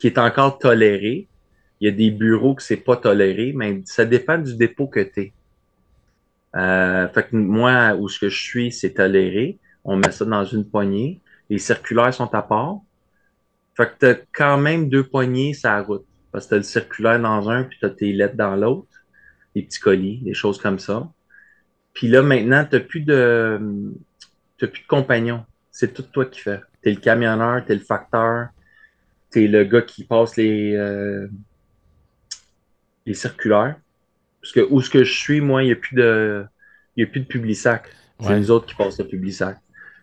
qui 0.00 0.08
est 0.08 0.18
encore 0.18 0.58
toléré. 0.58 1.28
Il 1.80 1.84
y 1.84 1.88
a 1.88 1.94
des 1.94 2.10
bureaux 2.10 2.56
que 2.56 2.62
c'est 2.64 2.76
pas 2.76 2.96
toléré, 2.96 3.52
mais 3.54 3.82
ça 3.84 4.04
dépend 4.04 4.36
du 4.36 4.56
dépôt 4.56 4.88
que 4.88 4.98
tu 4.98 5.20
es. 5.20 5.32
Euh, 6.56 7.06
fait 7.10 7.28
que 7.28 7.36
moi, 7.36 7.94
où 7.94 8.08
ce 8.08 8.18
que 8.18 8.28
je 8.28 8.42
suis, 8.42 8.72
c'est 8.72 8.94
toléré. 8.94 9.60
On 9.84 9.94
met 9.94 10.10
ça 10.10 10.24
dans 10.24 10.44
une 10.44 10.64
poignée. 10.64 11.20
Les 11.48 11.58
circulaires 11.58 12.12
sont 12.12 12.34
à 12.34 12.42
part. 12.42 12.78
Fait 13.76 13.86
que 13.86 13.92
t'as 13.96 14.14
quand 14.32 14.58
même 14.58 14.88
deux 14.88 15.04
poignées 15.04 15.54
sur 15.54 15.70
la 15.70 15.82
route. 15.82 16.04
Parce 16.32 16.46
que 16.46 16.50
t'as 16.50 16.56
le 16.56 16.62
circulaire 16.64 17.20
dans 17.20 17.48
un, 17.48 17.62
puis 17.62 17.78
t'as 17.80 17.90
tes 17.90 18.12
lettres 18.12 18.36
dans 18.36 18.56
l'autre. 18.56 18.91
Des 19.54 19.62
petits 19.62 19.80
colis, 19.80 20.18
des 20.22 20.34
choses 20.34 20.58
comme 20.58 20.78
ça. 20.78 21.08
Puis 21.92 22.08
là, 22.08 22.22
maintenant, 22.22 22.66
t'as 22.68 22.80
plus 22.80 23.00
de 23.00 23.60
t'as 24.58 24.66
plus 24.66 24.82
de 24.82 24.86
compagnons. 24.86 25.44
c'est 25.70 25.92
tout 25.92 26.02
toi 26.02 26.26
qui 26.26 26.40
fais. 26.40 26.60
Tu 26.82 26.88
es 26.90 26.92
le 26.94 27.00
camionneur, 27.00 27.64
tu 27.64 27.72
es 27.72 27.74
le 27.74 27.80
facteur, 27.80 28.48
tu 29.30 29.44
es 29.44 29.48
le 29.48 29.64
gars 29.64 29.82
qui 29.82 30.04
passe 30.04 30.36
les, 30.36 30.74
euh, 30.74 31.26
les 33.06 33.14
circulaires. 33.14 33.76
Parce 34.40 34.52
que 34.52 34.60
où 34.70 34.80
ce 34.80 34.90
que 34.90 35.04
je 35.04 35.12
suis, 35.12 35.40
moi, 35.40 35.62
il 35.62 35.66
n'y 35.66 35.72
a 35.72 35.76
plus 35.76 35.96
de. 35.96 36.44
Il 36.96 37.04
a 37.04 37.06
plus 37.06 37.20
de 37.20 37.26
publisac. 37.26 37.88
C'est 38.20 38.28
Ouais. 38.28 38.38
les 38.38 38.50
autres 38.50 38.66
qui 38.66 38.74
passent 38.74 38.98
le 38.98 39.06
publisac. 39.08 39.58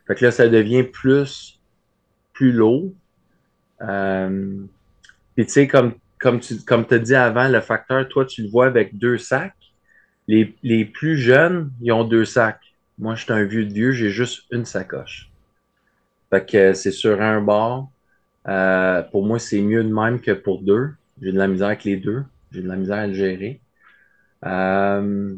Fait 0.08 0.16
que 0.16 0.26
là, 0.26 0.32
ça 0.32 0.47
devient 0.50 0.84
plus, 0.84 1.60
plus 2.34 2.52
lourd. 2.52 2.91
Euh, 3.82 4.58
Puis 5.36 5.45
tu 5.45 5.52
sais, 5.54 5.68
comme, 5.68 5.93
comme 6.20 6.40
tu 6.40 6.58
comme 6.66 6.86
as 6.92 7.00
dit 7.00 7.16
avant, 7.16 7.48
le 7.48 7.62
facteur, 7.62 8.08
toi, 8.10 8.26
tu 8.26 8.44
le 8.44 8.50
vois 8.50 8.68
avec 8.68 8.98
deux 8.98 9.18
sacs. 9.18 9.56
Les, 10.28 10.56
les 10.64 10.86
plus 10.86 11.18
jeunes, 11.18 11.72
ils 11.82 11.92
ont 11.92 12.04
deux 12.04 12.26
sacs. 12.26 12.62
Moi, 13.00 13.16
je 13.16 13.24
suis 13.24 13.34
un 13.34 13.46
vieux 13.46 13.66
de 13.66 13.74
vieux, 13.74 13.92
j'ai 13.92 14.10
juste 14.10 14.44
une 14.52 14.66
sacoche. 14.66 15.32
Fait 16.30 16.46
que 16.46 16.74
c'est 16.74 16.92
sur 16.92 17.22
un 17.22 17.42
bord. 17.42 17.92
Euh, 18.48 19.04
pour 19.04 19.26
moi, 19.26 19.40
c'est 19.40 19.62
mieux 19.62 19.84
de 19.84 19.94
même 19.94 20.22
que 20.22 20.32
pour 20.32 20.62
deux. 20.64 20.92
J'ai 21.22 21.32
de 21.32 21.38
la 21.38 21.48
misère 21.48 21.68
avec 21.68 21.84
les 21.84 21.98
deux. 21.98 22.24
J'ai 22.52 22.62
de 22.62 22.68
la 22.68 22.76
misère 22.78 22.98
à 23.00 23.08
le 23.08 23.14
gérer. 23.14 23.62
Euh, 24.46 25.36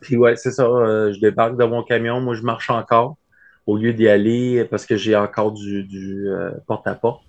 puis 0.00 0.16
ouais, 0.16 0.36
c'est 0.36 0.52
ça. 0.52 0.64
euh, 0.66 1.12
je 1.12 1.20
débarque 1.20 1.56
de 1.58 1.64
mon 1.64 1.82
camion. 1.82 2.20
Moi, 2.20 2.34
je 2.34 2.42
marche 2.42 2.70
encore 2.70 3.18
au 3.66 3.76
lieu 3.76 3.92
d'y 3.92 4.08
aller 4.08 4.64
parce 4.66 4.86
que 4.86 4.96
j'ai 4.96 5.16
encore 5.16 5.52
du, 5.52 5.84
du 5.84 6.28
euh, 6.28 6.52
porte-à-porte. 6.66 7.25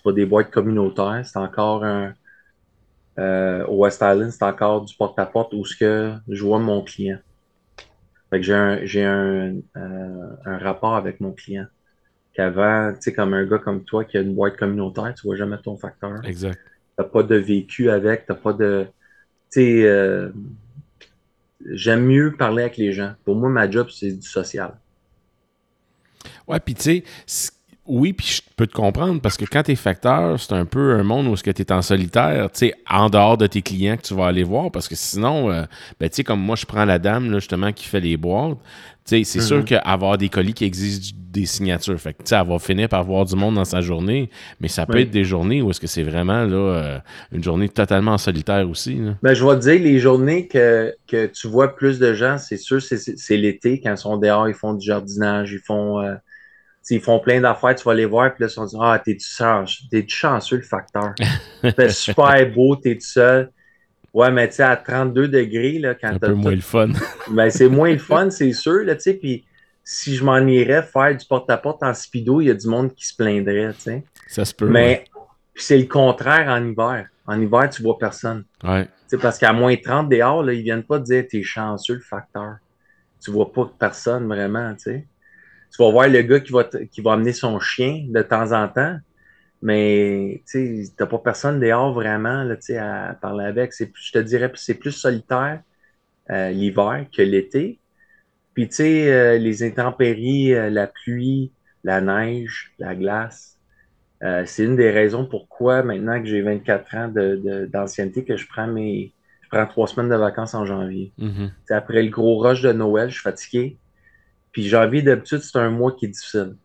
C'est 0.00 0.04
pas 0.04 0.12
des 0.12 0.26
boîtes 0.26 0.50
communautaires. 0.50 1.22
C'est 1.26 1.38
encore 1.38 1.84
un. 1.84 2.14
euh, 3.18 3.64
au 3.66 3.78
West 3.84 3.98
Island, 4.02 4.30
c'est 4.30 4.44
encore 4.44 4.84
du 4.84 4.94
porte-à-porte 4.96 5.52
où 5.54 5.64
ce 5.64 5.76
que 5.76 6.14
je 6.28 6.42
vois 6.44 6.58
mon 6.58 6.82
client. 6.82 7.18
Fait 8.30 8.38
que 8.40 8.46
j'ai 8.46 8.54
un, 8.54 8.84
j'ai 8.86 9.04
un, 9.04 9.56
euh, 9.76 10.36
un 10.44 10.58
rapport 10.58 10.94
avec 10.96 11.20
mon 11.20 11.32
client. 11.32 11.66
Qu'avant, 12.34 12.92
tu 12.94 12.98
sais, 13.02 13.14
comme 13.14 13.34
un 13.34 13.46
gars 13.46 13.58
comme 13.58 13.84
toi 13.84 14.04
qui 14.04 14.18
a 14.18 14.22
une 14.22 14.34
boîte 14.34 14.56
communautaire, 14.56 15.14
tu 15.14 15.26
vois 15.26 15.36
jamais 15.36 15.58
ton 15.62 15.76
facteur. 15.76 16.24
Exact. 16.24 16.60
T'as 16.96 17.04
pas 17.04 17.22
de 17.24 17.36
vécu 17.36 17.90
avec, 17.90 18.26
t'as 18.26 18.34
pas 18.36 18.52
de. 18.52 18.86
Tu 19.50 19.60
sais, 19.60 19.84
euh, 19.86 20.30
j'aime 21.72 22.04
mieux 22.06 22.36
parler 22.36 22.62
avec 22.64 22.76
les 22.76 22.92
gens. 22.92 23.14
Pour 23.24 23.34
moi, 23.36 23.48
ma 23.48 23.70
job, 23.70 23.88
c'est 23.90 24.12
du 24.12 24.26
social. 24.28 24.78
Ouais, 26.46 26.60
puis 26.60 26.74
tu 26.74 26.82
sais, 26.82 27.04
oui, 27.90 28.12
puis 28.12 28.26
je 28.26 28.42
peux 28.56 28.66
te 28.66 28.72
comprendre 28.72 29.20
parce 29.20 29.36
que 29.36 29.44
quand 29.44 29.62
tu 29.64 29.72
es 29.72 29.76
facteur, 29.76 30.38
c'est 30.40 30.52
un 30.54 30.64
peu 30.64 30.94
un 30.94 31.02
monde 31.02 31.26
où 31.26 31.34
est-ce 31.34 31.42
que 31.42 31.50
tu 31.50 31.62
es 31.62 31.72
en 31.72 31.82
solitaire, 31.82 32.50
tu 32.52 32.58
sais, 32.60 32.74
en 32.88 33.10
dehors 33.10 33.36
de 33.36 33.46
tes 33.46 33.62
clients 33.62 33.96
que 33.96 34.02
tu 34.02 34.14
vas 34.14 34.26
aller 34.28 34.44
voir 34.44 34.70
parce 34.70 34.88
que 34.88 34.94
sinon, 34.94 35.50
euh, 35.50 35.64
ben, 35.98 36.08
tu 36.08 36.16
sais, 36.16 36.24
comme 36.24 36.40
moi, 36.40 36.56
je 36.56 36.66
prends 36.66 36.84
la 36.84 36.98
dame, 36.98 37.30
là, 37.30 37.38
justement, 37.40 37.72
qui 37.72 37.86
fait 37.86 38.00
les 38.00 38.16
boîtes, 38.16 38.58
tu 39.04 39.16
sais, 39.16 39.24
c'est 39.24 39.40
sûr 39.40 39.64
qu'avoir 39.64 40.18
des 40.18 40.28
colis 40.28 40.54
qui 40.54 40.64
existent 40.64 41.16
des 41.30 41.46
signatures, 41.46 41.98
fait 42.00 42.12
que, 42.12 42.18
tu 42.22 42.28
sais, 42.30 42.36
elle 42.36 42.46
va 42.46 42.58
finir 42.58 42.88
par 42.88 43.04
voir 43.04 43.24
du 43.24 43.36
monde 43.36 43.54
dans 43.56 43.64
sa 43.64 43.80
journée, 43.80 44.30
mais 44.60 44.68
ça 44.68 44.86
peut 44.86 44.98
Oui. 44.98 45.02
être 45.02 45.10
des 45.10 45.24
journées 45.24 45.62
où 45.62 45.70
est-ce 45.70 45.80
que 45.80 45.86
c'est 45.86 46.02
vraiment, 46.02 46.44
là, 46.44 46.56
euh, 46.56 46.98
une 47.32 47.42
journée 47.42 47.68
totalement 47.68 48.12
en 48.12 48.18
solitaire 48.18 48.68
aussi, 48.68 48.96
là. 48.96 49.14
Ben, 49.22 49.34
je 49.34 49.44
vais 49.44 49.54
te 49.56 49.60
dire, 49.60 49.80
les 49.82 49.98
journées 49.98 50.48
que, 50.48 50.94
que 51.06 51.26
tu 51.26 51.46
vois 51.48 51.74
plus 51.76 51.98
de 51.98 52.14
gens, 52.14 52.38
c'est 52.38 52.56
sûr, 52.56 52.80
c'est- 52.82 53.36
l'été, 53.36 53.80
quand 53.80 53.90
ils 53.92 53.98
sont 53.98 54.16
dehors, 54.16 54.48
ils 54.48 54.54
font 54.54 54.72
du 54.74 54.86
jardinage, 54.86 55.52
ils 55.52 55.58
font, 55.60 56.00
euh, 56.00 56.14
ils 56.96 57.00
font 57.00 57.18
plein 57.20 57.40
d'affaires, 57.40 57.74
tu 57.74 57.84
vas 57.84 57.94
les 57.94 58.04
voir, 58.06 58.34
puis 58.34 58.42
là, 58.42 58.48
ils 58.48 58.52
sont 58.52 58.64
dit, 58.66 58.76
ah, 58.80 59.00
t'es-tu 59.04 59.26
chanceux, 59.26 59.84
t'es-tu 59.90 60.14
chanceux, 60.16 60.56
le 60.56 60.62
facteur? 60.62 61.14
C'est 61.76 61.90
super 61.90 62.50
beau, 62.52 62.76
t'es 62.76 62.94
tout 62.94 63.00
seul. 63.06 63.50
Ouais, 64.12 64.30
mais 64.30 64.48
tu 64.48 64.56
sais, 64.56 64.62
à 64.64 64.76
32 64.76 65.28
degrés, 65.28 65.78
là, 65.78 65.94
quand 65.94 66.08
un 66.08 66.18
t'as 66.18 66.26
peu 66.28 66.32
tout- 66.32 66.38
moins 66.38 66.54
le 66.54 66.60
fun. 66.60 66.88
Ben, 67.30 67.48
c'est 67.50 67.68
moins 67.68 67.92
le 67.92 67.98
fun, 67.98 68.28
c'est 68.30 68.52
sûr, 68.52 68.82
là, 68.84 68.96
tu 68.96 69.02
sais, 69.02 69.14
puis 69.14 69.44
si 69.84 70.16
je 70.16 70.24
m'en 70.24 70.38
irais 70.38 70.82
faire 70.82 71.16
du 71.16 71.24
porte-à-porte 71.26 71.82
en 71.84 71.94
speedo, 71.94 72.40
il 72.40 72.46
y 72.46 72.50
a 72.50 72.54
du 72.54 72.66
monde 72.66 72.92
qui 72.94 73.06
se 73.06 73.14
plaindrait, 73.14 73.72
tu 73.74 73.80
sais. 73.82 74.04
ça 74.26 74.44
se 74.44 74.52
peut. 74.54 74.66
Mais 74.68 75.04
c'est 75.54 75.78
le 75.78 75.86
contraire 75.86 76.48
en 76.48 76.64
hiver. 76.64 77.06
En 77.26 77.40
hiver, 77.40 77.70
tu 77.70 77.82
vois 77.82 77.98
personne. 77.98 78.44
ouais. 78.64 78.88
Parce 79.20 79.38
qu'à 79.38 79.52
moins 79.52 79.74
30 79.76 80.08
dehors, 80.08 80.42
là, 80.42 80.52
ils 80.52 80.62
viennent 80.62 80.84
pas 80.84 80.98
te 81.00 81.04
dire 81.04 81.24
t'es 81.28 81.42
chanceux 81.42 81.94
le 81.94 82.00
facteur. 82.00 82.54
Tu 83.22 83.30
vois 83.30 83.52
pas 83.52 83.70
personne 83.78 84.26
vraiment, 84.26 84.72
tu 84.74 84.82
sais. 84.84 85.06
Tu 85.72 85.82
vas 85.82 85.90
voir 85.90 86.08
le 86.08 86.22
gars 86.22 86.40
qui 86.40 86.52
va, 86.52 86.64
qui 86.64 87.00
va 87.00 87.12
amener 87.14 87.32
son 87.32 87.60
chien 87.60 88.06
de 88.08 88.22
temps 88.22 88.52
en 88.52 88.68
temps, 88.68 88.98
mais 89.62 90.44
tu 90.50 90.84
t'as 90.96 91.06
pas 91.06 91.18
personne 91.20 91.60
dehors 91.60 91.94
vraiment 91.94 92.44
là, 92.44 92.56
à 93.10 93.14
parler 93.16 93.46
avec. 93.46 93.72
Je 93.78 94.12
te 94.12 94.18
dirais 94.18 94.50
que 94.52 94.58
c'est 94.58 94.74
plus 94.76 94.92
solitaire 94.92 95.62
euh, 96.30 96.50
l'hiver 96.50 97.06
que 97.16 97.22
l'été. 97.22 97.80
Puis 98.54 98.68
tu 98.68 98.76
sais, 98.76 99.12
euh, 99.12 99.38
les 99.38 99.62
intempéries, 99.64 100.54
euh, 100.54 100.70
la 100.70 100.88
pluie, 100.88 101.54
la 101.84 102.00
neige, 102.02 102.72
la 102.78 102.94
glace, 102.96 103.58
c'est 104.46 104.64
une 104.64 104.76
des 104.76 104.90
raisons 104.90 105.26
pourquoi 105.26 105.82
maintenant 105.82 106.20
que 106.20 106.26
j'ai 106.28 106.42
24 106.42 106.94
ans 106.96 107.08
de- 107.08 107.36
de- 107.44 107.66
d'ancienneté 107.66 108.24
que 108.24 108.36
je 108.36 108.46
prends 108.48 108.66
mes 108.68 109.14
je 109.42 109.48
prends 109.50 109.66
trois 109.66 109.88
semaines 109.88 110.10
de 110.10 110.16
vacances 110.16 110.54
en 110.54 110.64
janvier. 110.66 111.14
C'est 111.64 111.74
après 111.74 112.02
le 112.04 112.10
gros 112.10 112.38
rush 112.38 112.62
de 112.62 112.72
Noël, 112.72 113.08
je 113.10 113.14
suis 113.14 113.22
fatigué. 113.22 113.79
Puis 114.52 114.68
janvier, 114.68 115.02
d'habitude, 115.02 115.40
c'est 115.40 115.58
un 115.58 115.70
mois 115.70 115.92
qui 115.92 116.06
est 116.06 116.08
difficile. 116.08 116.56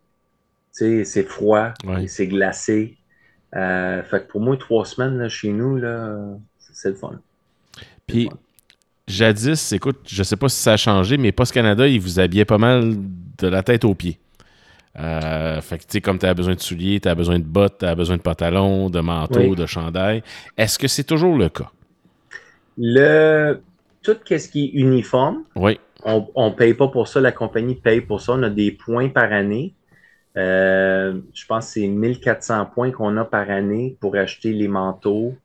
Tu 0.75 0.85
sais, 0.85 1.05
c'est 1.05 1.23
froid, 1.23 1.73
Ouais. 1.85 2.07
c'est 2.07 2.27
glacé. 2.27 2.97
Euh, 3.55 4.03
fait 4.03 4.25
que 4.25 4.31
pour 4.31 4.41
moi, 4.41 4.57
trois 4.57 4.85
semaines 4.85 5.17
là, 5.17 5.29
chez 5.29 5.51
nous, 5.51 5.79
c'est 6.59 6.89
le 6.89 6.95
fun. 6.95 7.19
Puis, 8.07 8.29
jadis, 9.07 9.71
écoute, 9.71 9.99
je 10.07 10.23
sais 10.23 10.35
pas 10.35 10.49
si 10.49 10.57
ça 10.61 10.73
a 10.73 10.77
changé, 10.77 11.17
mais 11.17 11.31
Post 11.31 11.53
Canada, 11.53 11.87
ils 11.87 11.99
vous 11.99 12.19
habillaient 12.19 12.43
pas 12.45 12.57
mal 12.57 12.95
de 13.37 13.47
la 13.47 13.63
tête 13.63 13.85
aux 13.85 13.95
pieds. 13.95 14.19
Euh, 14.97 15.59
fait 15.61 15.77
que, 15.77 15.83
tu 15.83 15.89
sais, 15.91 16.01
comme 16.01 16.17
tu 16.19 16.25
as 16.25 16.33
besoin 16.33 16.55
de 16.55 16.59
souliers, 16.61 16.99
tu 17.01 17.07
as 17.09 17.15
besoin 17.15 17.37
de 17.39 17.43
bottes, 17.43 17.79
tu 17.79 17.85
as 17.85 17.95
besoin 17.95 18.15
de 18.17 18.21
pantalons, 18.21 18.89
de 18.89 18.99
manteaux, 19.01 19.39
Oui. 19.49 19.55
de 19.55 19.65
chandail. 19.65 20.23
Est-ce 20.57 20.79
que 20.79 20.87
c'est 20.87 21.03
toujours 21.03 21.37
le 21.37 21.49
cas? 21.49 21.69
Le, 22.77 23.61
tout 24.01 24.15
ce 24.25 24.47
qui 24.49 24.65
est 24.65 24.71
uniforme, 24.79 25.43
Oui. 25.55 25.79
On 26.05 26.49
ne 26.49 26.55
paye 26.55 26.75
pas 26.75 26.87
pour 26.87 27.07
ça, 27.07 27.19
la 27.19 27.31
compagnie 27.31 27.75
paye 27.75 28.01
pour 28.01 28.21
ça. 28.21 28.33
On 28.33 28.43
a 28.43 28.49
des 28.49 28.71
points 28.71 29.09
par 29.09 29.33
année. 29.33 29.73
Euh, 30.37 31.19
je 31.33 31.45
pense 31.45 31.67
que 31.67 31.71
c'est 31.73 31.87
1400 31.87 32.67
points 32.67 32.91
qu'on 32.91 33.15
a 33.17 33.25
par 33.25 33.49
année 33.49 33.97
pour 33.99 34.15
acheter 34.15 34.51
les 34.53 34.67
manteaux, 34.67 35.35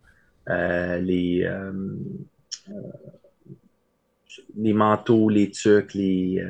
euh, 0.48 0.98
les, 0.98 1.44
euh, 1.44 1.72
les 4.56 4.72
manteaux, 4.72 5.28
les 5.28 5.50
tucs, 5.50 5.94
les, 5.94 6.44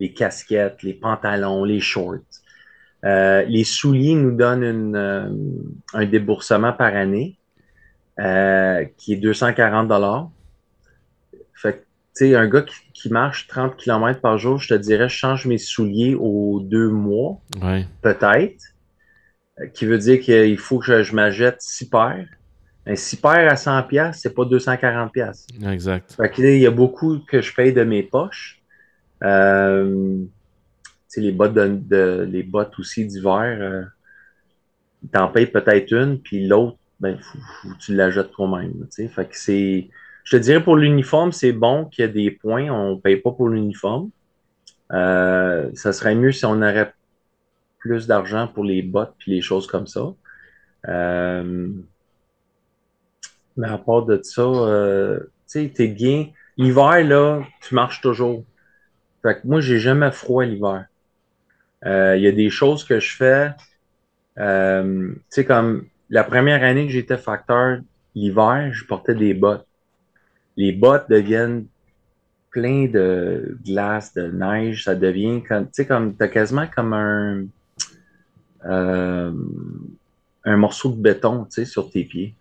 les 0.00 0.12
casquettes, 0.12 0.82
les 0.82 0.94
pantalons, 0.94 1.64
les 1.64 1.80
shorts. 1.80 2.18
Les 3.02 3.64
souliers 3.64 4.16
nous 4.16 4.36
donnent 4.36 4.64
une, 4.64 5.76
un 5.94 6.06
déboursement 6.06 6.72
par 6.72 6.94
année 6.94 7.38
qui 8.18 9.12
est 9.12 9.20
240 9.20 9.88
dollars. 9.88 10.30
Fait 11.54 11.72
que, 11.74 11.78
tu 11.78 11.86
sais, 12.18 12.34
un 12.34 12.48
gars 12.48 12.62
qui, 12.62 12.74
qui 12.94 13.08
marche 13.10 13.46
30 13.48 13.76
km 13.76 14.20
par 14.20 14.38
jour, 14.38 14.58
je 14.58 14.68
te 14.68 14.74
dirais, 14.74 15.08
je 15.08 15.14
change 15.16 15.46
mes 15.46 15.58
souliers 15.58 16.14
aux 16.14 16.60
deux 16.60 16.88
mois, 16.88 17.40
Ouais. 17.62 17.86
peut-être. 18.02 18.62
Euh, 19.60 19.66
Qui 19.68 19.86
veut 19.86 19.98
dire 19.98 20.20
qu'il 20.20 20.58
faut 20.58 20.78
que 20.78 20.86
je, 20.86 21.02
je 21.02 21.14
m'achète 21.14 21.56
six 21.60 21.88
paires. 21.88 22.28
Un 22.86 22.94
six 22.94 23.16
paires 23.16 23.50
à 23.50 23.56
100 23.56 23.82
pièces, 23.84 24.20
c'est 24.20 24.34
pas 24.34 24.44
240 24.44 25.12
pièces. 25.12 25.46
Exact. 25.66 26.12
Fait 26.16 26.32
il 26.38 26.60
y 26.60 26.66
a 26.66 26.70
beaucoup 26.70 27.18
que 27.26 27.40
je 27.40 27.52
paye 27.54 27.72
de 27.72 27.82
mes 27.82 28.02
poches. 28.02 28.60
Euh, 29.24 30.18
tu 30.18 30.84
sais, 31.08 31.20
les 31.20 31.32
bottes 31.32 31.54
de, 31.54 31.68
de- 31.68 32.28
les 32.30 32.42
bottes 32.42 32.78
aussi 32.78 33.04
d'hiver, 33.06 33.56
euh, 33.60 33.82
t'en 35.12 35.28
payes 35.28 35.46
peut-être 35.46 35.92
une, 35.92 36.20
puis 36.20 36.46
l'autre, 36.46 36.76
ben, 37.00 37.18
faut, 37.20 37.38
faut 37.62 37.68
que 37.74 37.78
tu 37.78 37.94
l'achètes 37.94 38.30
toi-même. 38.32 38.72
tu 38.72 38.86
sais. 38.90 39.08
Fait 39.08 39.24
que 39.26 39.36
c'est. 39.36 39.88
Je 40.26 40.36
te 40.36 40.42
dirais 40.42 40.60
pour 40.60 40.74
l'uniforme, 40.76 41.30
c'est 41.30 41.52
bon 41.52 41.84
qu'il 41.84 42.04
y 42.04 42.08
ait 42.08 42.10
des 42.10 42.32
points. 42.32 42.68
On 42.68 42.96
ne 42.96 43.00
paye 43.00 43.16
pas 43.16 43.30
pour 43.30 43.48
l'uniforme. 43.48 44.10
Euh, 44.92 45.70
ça 45.74 45.92
serait 45.92 46.16
mieux 46.16 46.32
si 46.32 46.44
on 46.44 46.62
aurait 46.62 46.92
plus 47.78 48.08
d'argent 48.08 48.48
pour 48.48 48.64
les 48.64 48.82
bottes 48.82 49.14
puis 49.18 49.30
les 49.30 49.40
choses 49.40 49.68
comme 49.68 49.86
ça. 49.86 50.14
Euh, 50.88 51.68
mais 53.56 53.68
à 53.68 53.78
part 53.78 54.02
de 54.04 54.20
ça, 54.20 54.42
euh, 54.42 55.20
tu 55.20 55.28
sais, 55.46 55.72
t'es 55.72 55.86
bien. 55.86 56.30
L'hiver, 56.56 57.04
là, 57.04 57.44
tu 57.62 57.76
marches 57.76 58.00
toujours. 58.00 58.44
Fait 59.22 59.40
que 59.40 59.46
moi, 59.46 59.60
j'ai 59.60 59.78
jamais 59.78 60.10
froid 60.10 60.44
l'hiver. 60.44 60.86
Il 61.84 62.20
y 62.20 62.26
a 62.26 62.32
des 62.32 62.50
choses 62.50 62.82
que 62.82 62.98
je 62.98 63.14
fais. 63.14 63.50
tu 64.36 65.22
sais, 65.28 65.44
comme 65.44 65.86
la 66.10 66.24
première 66.24 66.64
année 66.64 66.86
que 66.86 66.92
j'étais 66.92 67.16
facteur, 67.16 67.78
l'hiver, 68.16 68.70
je 68.72 68.84
portais 68.86 69.14
des 69.14 69.32
bottes. 69.32 69.64
Les 70.56 70.72
bottes 70.72 71.10
deviennent 71.10 71.66
plein 72.50 72.86
de 72.86 73.58
glace, 73.64 74.14
de 74.14 74.30
neige. 74.30 74.84
Ça 74.84 74.94
devient 74.94 75.42
comme, 75.42 75.66
tu 75.66 75.72
sais, 75.72 75.86
comme, 75.86 76.14
t'as 76.14 76.28
quasiment 76.28 76.66
comme 76.74 76.92
un, 76.92 77.44
euh, 78.64 79.32
un 80.44 80.56
morceau 80.56 80.90
de 80.90 81.00
béton, 81.00 81.44
tu 81.44 81.50
sais, 81.52 81.64
sur 81.64 81.90
tes 81.90 82.04
pieds. 82.04 82.34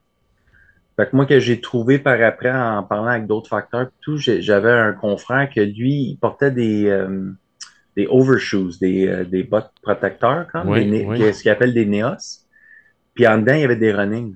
Fait 0.96 1.10
que 1.10 1.16
moi, 1.16 1.26
que 1.26 1.40
j'ai 1.40 1.60
trouvé 1.60 2.00
par 2.00 2.22
après 2.22 2.52
en 2.52 2.84
parlant 2.84 3.08
avec 3.08 3.28
d'autres 3.28 3.50
facteurs, 3.50 3.90
tout, 4.00 4.18
j'avais 4.18 4.72
un 4.72 4.94
confrère 4.94 5.50
que 5.54 5.60
lui, 5.60 6.12
il 6.12 6.18
portait 6.18 6.52
des, 6.52 6.86
euh, 6.86 7.32
des 7.98 8.08
overshoes, 8.10 8.78
des, 8.80 9.08
euh, 9.08 9.26
des 9.26 9.44
bottes 9.44 9.72
protecteurs, 9.82 10.48
comme, 10.52 10.70
Oui, 10.70 10.90
des 10.90 11.06
oui. 11.06 11.34
ce 11.34 11.42
qu'ils 11.42 11.52
appellent 11.52 11.74
des 11.74 11.86
Neos. 11.86 12.46
Puis 13.14 13.28
en 13.28 13.40
dedans, 13.40 13.54
il 13.56 13.62
y 13.62 13.64
avait 13.66 13.76
des 13.76 13.92
running. 13.92 14.36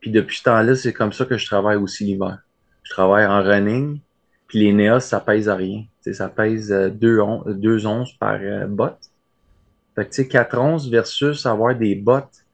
Puis 0.00 0.12
depuis 0.12 0.36
ce 0.36 0.44
temps-là, 0.44 0.76
c'est 0.76 0.92
comme 0.92 1.12
ça 1.12 1.24
que 1.24 1.36
je 1.36 1.46
travaille 1.46 1.76
aussi 1.76 2.04
l'hiver. 2.04 2.38
Je 2.84 2.90
travaille 2.90 3.26
en 3.26 3.42
running, 3.42 3.98
puis 4.46 4.60
les 4.60 4.72
Neos, 4.72 5.00
ça 5.00 5.20
pèse 5.20 5.48
à 5.48 5.56
rien. 5.56 5.84
Ça 6.12 6.28
pèse 6.28 6.70
2 6.70 7.20
onces 7.86 8.12
par 8.18 8.38
euh, 8.40 8.66
botte. 8.66 8.98
Fait 9.94 10.04
que 10.04 10.10
tu 10.10 10.22
sais, 10.22 10.28
4 10.28 10.58
onces 10.58 10.88
versus 10.88 11.46
avoir 11.46 11.74
des 11.74 11.94
bottes 11.94 12.44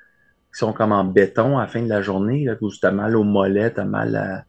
qui 0.53 0.59
sont 0.59 0.73
comme 0.73 0.93
en 0.93 1.05
béton 1.05 1.59
à 1.59 1.63
la 1.63 1.67
fin 1.67 1.83
de 1.83 1.89
la 1.89 2.03
journée, 2.03 2.45
là, 2.45 2.55
où 2.61 2.71
tu 2.71 2.85
as 2.87 2.91
mal 2.91 3.17
au 3.17 3.25
mollet, 3.25 3.73
tu 3.73 3.81
as 3.81 3.85
mal 3.85 4.17
à- 4.17 4.45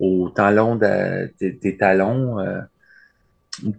aux 0.00 0.28
talons 0.28 0.76
de 0.76 1.32
tes, 1.38 1.76
talons. 1.76 2.38
euh, 2.40 2.60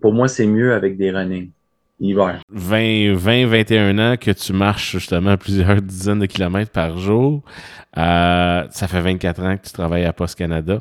pour 0.01 0.13
moi, 0.13 0.27
c'est 0.27 0.47
mieux 0.47 0.73
avec 0.73 0.97
des 0.97 1.11
running 1.11 1.51
l'hiver. 1.99 2.41
20, 2.49 3.13
20, 3.13 3.47
21 3.47 3.99
ans 3.99 4.15
que 4.17 4.31
tu 4.31 4.53
marches 4.53 4.93
justement 4.93 5.37
plusieurs 5.37 5.81
dizaines 5.81 6.19
de 6.19 6.25
kilomètres 6.25 6.71
par 6.71 6.97
jour. 6.97 7.43
Euh, 7.97 8.65
ça 8.69 8.87
fait 8.87 9.01
24 9.01 9.43
ans 9.43 9.57
que 9.57 9.65
tu 9.67 9.73
travailles 9.73 10.05
à 10.05 10.13
Post 10.13 10.37
Canada. 10.37 10.79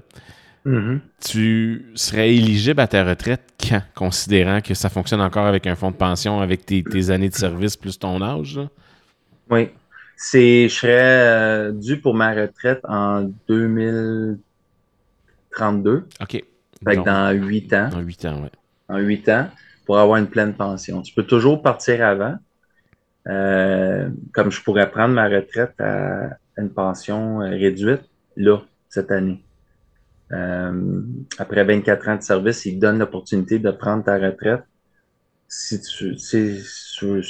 Mhm. 0.65 1.01
Tu 1.23 1.85
serais 1.95 2.35
éligible 2.35 2.81
à 2.81 2.87
ta 2.87 3.05
retraite 3.05 3.43
quand, 3.61 3.83
considérant 3.95 4.63
que 4.63 4.73
ça 4.75 4.89
fonctionne 4.89 5.21
encore 5.21 5.45
avec 5.47 5.67
un 5.67 5.75
fonds 5.75 5.91
de 5.91 5.97
pension, 5.97 6.41
avec 6.41 6.65
tes, 6.65 6.83
tes 6.83 7.11
années 7.11 7.29
de 7.29 7.35
service 7.35 7.77
plus 7.77 7.99
ton 7.99 8.23
âge? 8.23 8.57
là? 8.57 8.69
Oui. 9.51 9.69
C'est, 10.17 10.69
je 10.69 10.75
serais 10.75 11.01
euh, 11.01 11.73
dû 11.73 12.01
pour 12.01 12.15
ma 12.15 12.33
retraite 12.33 12.81
en 12.85 13.31
2032. 13.49 16.07
OK. 16.21 16.31
Fait 16.31 16.45
que 16.85 16.95
Donc, 16.97 17.07
dans 17.07 17.31
8 17.33 17.73
ans. 17.75 17.89
dans 17.91 18.01
8 18.01 18.25
ans, 18.27 18.43
ouais. 18.43 18.51
en 18.89 18.99
8 18.99 19.29
ans 19.29 19.49
pour 19.85 19.99
avoir 19.99 20.19
une 20.19 20.29
pleine 20.29 20.55
pension. 20.55 21.03
Tu 21.03 21.13
peux 21.15 21.25
toujours 21.25 21.63
partir 21.63 22.05
avant. 22.05 22.37
Euh, 23.27 24.09
comme 24.33 24.51
je 24.51 24.63
pourrais 24.63 24.91
prendre 24.91 25.15
ma 25.15 25.29
retraite 25.29 25.75
à 25.81 26.31
une 26.59 26.71
pension 26.71 27.41
euh, 27.41 27.49
réduite, 27.51 28.03
là, 28.37 28.59
cette 28.89 29.11
année. 29.11 29.43
Euh, 30.35 31.03
après 31.39 31.65
24 31.65 32.09
ans 32.11 32.17
de 32.17 32.23
service, 32.23 32.67
ils 32.67 32.77
te 32.77 32.81
donnent 32.83 33.01
l'opportunité 33.01 33.61
de 33.61 33.73
prendre 33.73 34.05
ta 34.05 34.19
retraite 34.19 34.65
si 35.49 35.81
tu, 35.83 36.19
si, 36.19 36.61
si- 36.63 37.23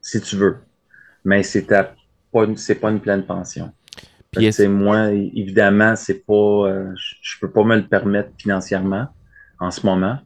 si 0.00 0.20
tu 0.20 0.36
veux. 0.36 0.58
Mais 1.24 1.42
c'est 1.42 1.66
pas, 1.66 1.94
pas 2.32 2.90
une 2.90 3.00
pleine 3.00 3.26
pension. 3.26 3.72
Moi, 4.68 5.12
évidemment, 5.12 5.96
c'est 5.96 6.24
pas, 6.26 6.32
euh, 6.34 6.92
je, 6.96 7.14
je 7.22 7.40
peux 7.40 7.50
pas 7.50 7.64
me 7.64 7.76
le 7.76 7.86
permettre 7.88 8.30
financièrement 8.38 9.08
en 9.58 9.70
ce 9.70 9.84
moment 9.86 10.18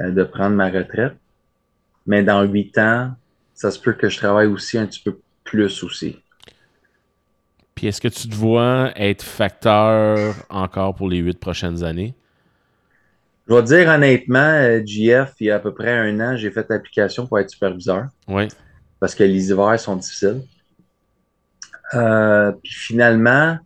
euh, 0.00 0.12
de 0.12 0.24
prendre 0.24 0.56
ma 0.56 0.70
retraite. 0.70 1.14
Mais 2.06 2.24
dans 2.24 2.44
huit 2.44 2.76
ans, 2.78 3.12
ça 3.54 3.70
se 3.70 3.80
peut 3.80 3.94
que 3.94 4.08
je 4.08 4.18
travaille 4.18 4.48
aussi 4.48 4.78
un 4.78 4.86
petit 4.86 5.02
peu 5.02 5.20
plus 5.44 5.82
aussi. 5.84 6.18
Puis 7.82 7.88
est-ce 7.88 8.00
que 8.00 8.06
tu 8.06 8.28
te 8.28 8.34
vois 8.36 8.92
être 8.94 9.24
facteur 9.24 10.36
encore 10.50 10.94
pour 10.94 11.08
les 11.08 11.16
huit 11.18 11.36
prochaines 11.40 11.82
années? 11.82 12.14
Je 13.48 13.54
vais 13.54 13.60
te 13.60 13.66
dire 13.66 13.88
honnêtement, 13.88 14.38
euh, 14.38 14.80
JF, 14.86 15.32
il 15.40 15.46
y 15.48 15.50
a 15.50 15.56
à 15.56 15.58
peu 15.58 15.74
près 15.74 15.90
un 15.90 16.20
an, 16.20 16.36
j'ai 16.36 16.52
fait 16.52 16.64
l'application 16.70 17.26
pour 17.26 17.40
être 17.40 17.50
superviseur 17.50 18.06
Oui. 18.28 18.46
parce 19.00 19.16
que 19.16 19.24
les 19.24 19.50
hivers 19.50 19.80
sont 19.80 19.96
difficiles. 19.96 20.42
Euh, 21.94 22.52
puis 22.52 22.72
finalement, 22.72 23.58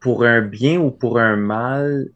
pour 0.00 0.24
un 0.24 0.40
bien 0.40 0.80
ou 0.80 0.90
pour 0.90 1.18
un 1.18 1.36
mal, 1.36 2.08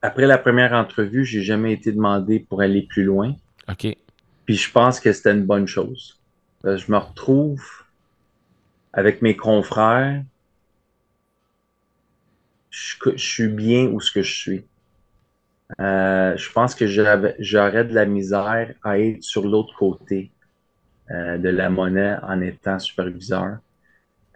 après 0.00 0.24
la 0.24 0.38
première 0.38 0.72
entrevue, 0.72 1.26
j'ai 1.26 1.42
jamais 1.42 1.74
été 1.74 1.92
demandé 1.92 2.40
pour 2.40 2.62
aller 2.62 2.86
plus 2.88 3.04
loin. 3.04 3.34
OK. 3.68 3.86
Puis 4.46 4.54
je 4.56 4.72
pense 4.72 4.98
que 4.98 5.12
c'était 5.12 5.32
une 5.34 5.44
bonne 5.44 5.66
chose. 5.66 6.18
Euh, 6.64 6.78
Je 6.78 6.90
me 6.90 6.96
retrouve 6.96 7.62
avec 8.96 9.22
mes 9.22 9.36
confrères. 9.36 10.24
Je, 12.70 12.96
je 13.14 13.24
suis 13.24 13.48
bien 13.48 13.84
où 13.86 14.00
ce 14.00 14.10
que 14.10 14.22
je 14.22 14.34
suis. 14.34 14.64
Euh, 15.80 16.36
je 16.36 16.52
pense 16.52 16.74
que 16.74 16.86
j'aurais 16.86 17.84
de 17.84 17.94
la 17.94 18.06
misère 18.06 18.66
à 18.82 18.98
être 18.98 19.22
sur 19.22 19.46
l'autre 19.46 19.74
côté 19.76 20.30
euh, 21.10 21.38
de 21.38 21.48
la 21.48 21.70
monnaie 21.70 22.16
en 22.22 22.40
étant 22.40 22.78
superviseur, 22.78 23.58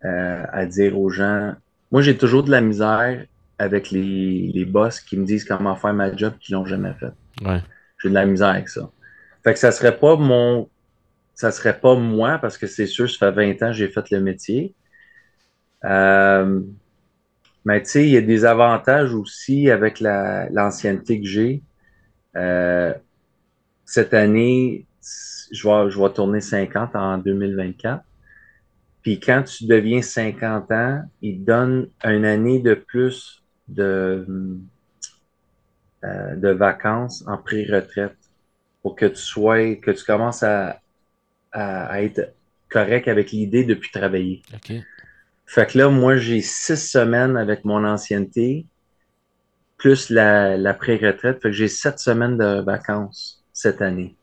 euh, 0.05 0.45
à 0.53 0.67
dire 0.67 0.99
aux 0.99 1.09
gens. 1.09 1.55
Moi, 1.91 2.03
j'ai 2.03 2.17
toujours 2.17 2.43
de 2.43 2.51
la 2.51 2.61
misère 2.61 3.25
avec 3.59 3.91
les, 3.91 4.51
les 4.55 4.65
boss 4.65 5.01
qui 5.01 5.17
me 5.17 5.25
disent 5.25 5.45
comment 5.45 5.77
faire 5.77 5.93
ma 5.93 6.15
job 6.15 6.35
qu'ils 6.41 6.55
l'ont 6.55 6.67
jamais 6.67 6.95
fait. 6.95 7.13
Ouais. 7.45 7.61
J'ai 8.03 8.09
de 8.09 8.15
la 8.15 8.27
misère 8.27 8.49
avec 8.49 8.69
ça. 8.69 8.91
Fait 9.45 9.53
que 9.53 9.59
ça 9.59 9.73
serait 9.73 9.97
pas 9.97 10.17
mon. 10.17 10.69
Ça 11.41 11.51
serait 11.53 11.81
pas 11.81 11.95
moi, 11.95 12.37
parce 12.37 12.59
que 12.59 12.67
c'est 12.67 12.85
sûr, 12.85 13.09
ça 13.09 13.33
fait 13.33 13.55
20 13.55 13.63
ans 13.63 13.71
que 13.71 13.73
j'ai 13.73 13.89
fait 13.89 14.11
le 14.11 14.21
métier. 14.21 14.75
Euh, 15.87 16.61
mais 17.65 17.83
tu 17.83 17.89
sais, 17.89 18.05
il 18.05 18.11
y 18.11 18.19
a 18.19 18.21
des 18.21 18.45
avantages 18.45 19.15
aussi 19.15 19.71
avec 19.71 20.01
la, 20.01 20.51
l'ancienneté 20.51 21.19
que 21.19 21.27
j'ai. 21.27 21.63
Euh, 22.37 22.93
cette 23.87 24.13
année, 24.13 24.85
je 25.51 25.67
vais, 25.67 25.91
je 25.91 26.09
tourner 26.09 26.43
50 26.43 26.95
en 26.95 27.17
2024. 27.17 28.05
Puis 29.01 29.19
quand 29.19 29.43
tu 29.43 29.65
deviens 29.65 30.03
50 30.03 30.71
ans, 30.73 31.03
ils 31.23 31.41
te 31.41 31.47
donnent 31.47 31.89
une 32.05 32.27
année 32.27 32.61
de 32.61 32.75
plus 32.75 33.43
de, 33.67 34.27
euh, 36.05 36.37
de 36.37 36.51
vacances 36.51 37.25
en 37.27 37.39
pré-retraite 37.39 38.19
pour 38.83 38.95
que 38.95 39.07
tu 39.07 39.17
sois, 39.17 39.77
que 39.77 39.91
tu 39.91 40.05
commences 40.05 40.43
à, 40.43 40.81
à, 41.53 41.87
à 41.87 42.03
être 42.03 42.35
correct 42.69 43.09
avec 43.09 43.33
l'idée 43.33 43.65
de 43.65 43.75
plus 43.75 43.91
travailler. 43.91 44.43
OK. 44.55 44.73
Fait 45.47 45.67
que 45.67 45.79
là, 45.79 45.89
moi, 45.89 46.17
j'ai 46.17 46.41
six 46.41 46.77
semaines 46.77 47.37
avec 47.37 47.65
mon 47.65 47.85
ancienneté, 47.85 48.67
plus 49.77 50.11
la, 50.11 50.57
la 50.57 50.75
pré-retraite. 50.75 51.43
Fait 51.43 51.51
que 51.51 51.57
j'ai 51.57 51.67
sept 51.67 51.99
semaines 51.99 52.39
de 52.39 52.61
vacances 52.61 53.45
cette 53.53 53.83
année. 53.83 54.15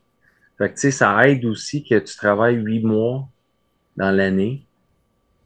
Fait 0.56 0.70
que, 0.70 0.74
tu 0.74 0.80
sais, 0.80 0.90
ça 0.90 1.28
aide 1.28 1.44
aussi 1.44 1.84
que 1.84 1.98
tu 1.98 2.16
travailles 2.16 2.56
huit 2.56 2.82
mois 2.82 3.28
dans 3.96 4.10
l'année. 4.10 4.64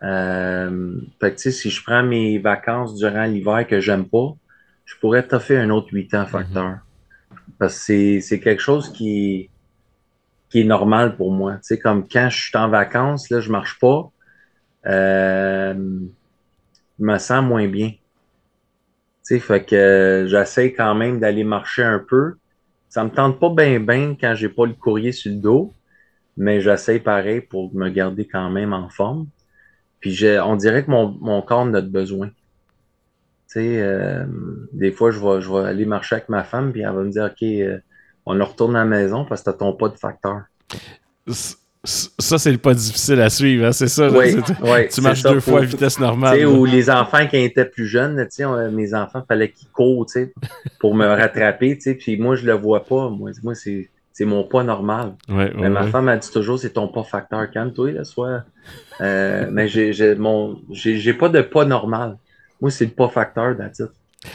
Euh, 0.03 1.01
fait 1.21 1.31
que, 1.33 1.37
tu 1.37 1.43
sais, 1.43 1.51
si 1.51 1.71
je 1.71 1.83
prends 1.83 2.03
mes 2.03 2.39
vacances 2.39 2.97
durant 2.97 3.25
l'hiver 3.25 3.67
que 3.67 3.81
j'aime 3.81 4.09
pas, 4.09 4.37
je 4.85 4.95
pourrais 5.01 5.27
toffer 5.27 5.59
un 5.59 5.71
autre 5.71 5.89
huit 5.93 6.15
ans 6.15 6.27
facteur. 6.27 6.79
Parce 7.59 7.75
que 7.75 7.81
c'est, 7.81 8.21
c'est 8.21 8.41
quelque 8.41 8.63
chose 8.63 8.93
qui 8.93 9.51
qui 10.53 10.61
est 10.61 10.65
normal 10.65 11.17
pour 11.17 11.33
moi. 11.33 11.55
Tu 11.55 11.61
sais, 11.63 11.79
comme 11.79 12.07
quand 12.07 12.29
je 12.29 12.39
suis 12.39 12.59
en 12.59 12.69
vacances, 12.69 13.31
là, 13.31 13.41
je 13.41 13.51
marche 13.51 13.79
pas, 13.79 14.11
euh, 14.85 15.75
je 16.99 17.05
me 17.05 17.19
sens 17.19 17.43
moins 17.43 17.67
bien. 17.69 17.89
Tu 17.89 17.99
sais, 19.23 19.39
fait 19.39 19.65
que 19.65 20.27
j'essaie 20.29 20.75
quand 20.75 20.95
même 20.95 21.21
d'aller 21.21 21.43
marcher 21.43 21.85
un 21.85 21.99
peu. 21.99 22.35
Ça 22.91 23.03
me 23.03 23.09
tente 23.09 23.41
pas 23.41 23.49
bien 23.49 23.81
bien 23.81 24.15
quand 24.21 24.35
j'ai 24.35 24.51
pas 24.51 24.67
le 24.67 24.75
courrier 24.75 25.13
sur 25.13 25.33
le 25.33 25.39
dos, 25.39 25.73
mais 26.37 26.61
j'essaie 26.61 26.99
pareil 26.99 27.41
pour 27.41 27.75
me 27.75 27.89
garder 27.89 28.29
quand 28.29 28.51
même 28.51 28.75
en 28.75 28.91
forme. 28.91 29.29
Puis 30.01 30.23
on 30.45 30.57
dirait 30.57 30.85
que 30.85 30.91
mon, 30.91 31.09
mon 31.23 31.41
corps 31.41 31.61
en 31.61 31.73
a 31.73 31.81
besoin. 31.81 32.29
Tu 32.29 32.35
sais, 33.47 33.81
euh, 33.81 34.27
des 34.75 34.93
fois, 34.93 35.13
je 35.13 35.19
vais, 35.19 35.41
je 35.41 35.51
aller 35.51 35.87
marcher 35.87 36.17
avec 36.17 36.29
ma 36.29 36.45
femme, 36.45 36.73
puis 36.73 36.83
elle 36.83 36.93
va 36.93 37.03
me 37.05 37.11
dire, 37.11 37.25
OK, 37.25 37.43
euh, 37.43 37.79
on 38.27 38.35
le 38.35 38.45
retourne 38.45 38.77
à 38.77 38.81
la 38.81 38.85
maison 38.85 39.25
parce 39.25 39.43
que 39.43 39.47
t'as 39.47 39.57
ton 39.57 39.73
pas 39.75 39.89
de 39.89 39.97
facteur. 39.97 40.43
Ça, 41.85 42.39
c'est 42.39 42.53
le 42.53 42.59
pas 42.59 42.75
difficile 42.75 43.21
à 43.21 43.29
suivre, 43.29 43.67
hein, 43.67 43.73
c'est 43.73 43.89
ça? 43.89 44.09
Oui, 44.09 44.37
oui, 44.63 44.89
tu 44.89 45.01
marches 45.01 45.23
ça, 45.23 45.33
deux 45.33 45.41
fois 45.41 45.61
à 45.61 45.65
vitesse 45.65 45.99
normale. 45.99 46.47
ou 46.47 46.65
les 46.65 46.89
enfants 46.89 47.27
qui 47.27 47.39
étaient 47.39 47.65
plus 47.65 47.87
jeunes, 47.87 48.25
on- 48.41 48.71
mes 48.71 48.95
enfants, 48.95 49.25
fallait 49.27 49.51
qu'ils 49.51 49.69
courent, 49.69 50.07
pour 50.79 50.95
me 50.95 51.05
rattraper, 51.07 51.77
puis 51.99 52.17
moi, 52.17 52.37
je 52.37 52.47
le 52.47 52.53
vois 52.53 52.85
pas. 52.85 53.11
Moi, 53.11 53.33
moi 53.43 53.57
c'est, 53.57 53.91
c'est 54.13 54.25
mon 54.25 54.45
pas 54.45 54.63
normal. 54.63 55.15
Ouais, 55.29 55.35
ouais, 55.37 55.53
Mais 55.57 55.71
ma 55.71 55.85
ouais. 55.85 55.91
femme, 55.91 56.09
elle 56.09 56.21
dit 56.21 56.31
toujours, 56.31 56.57
c'est 56.57 56.71
ton 56.71 56.87
pas 56.87 57.03
facteur. 57.03 57.51
Calme-toi, 57.51 57.91
là, 57.91 58.05
soit. 58.05 58.45
Euh, 59.01 59.49
mais 59.51 59.67
j'ai, 59.67 59.93
j'ai, 59.93 60.15
mon, 60.15 60.61
j'ai, 60.71 60.99
j'ai 60.99 61.15
pas 61.15 61.29
de 61.29 61.41
pas 61.41 61.65
normal. 61.65 62.17
Moi, 62.61 62.71
c'est 62.71 62.85
le 62.85 62.93
pas 62.93 63.09
facteur, 63.09 63.57
it. 63.81 63.89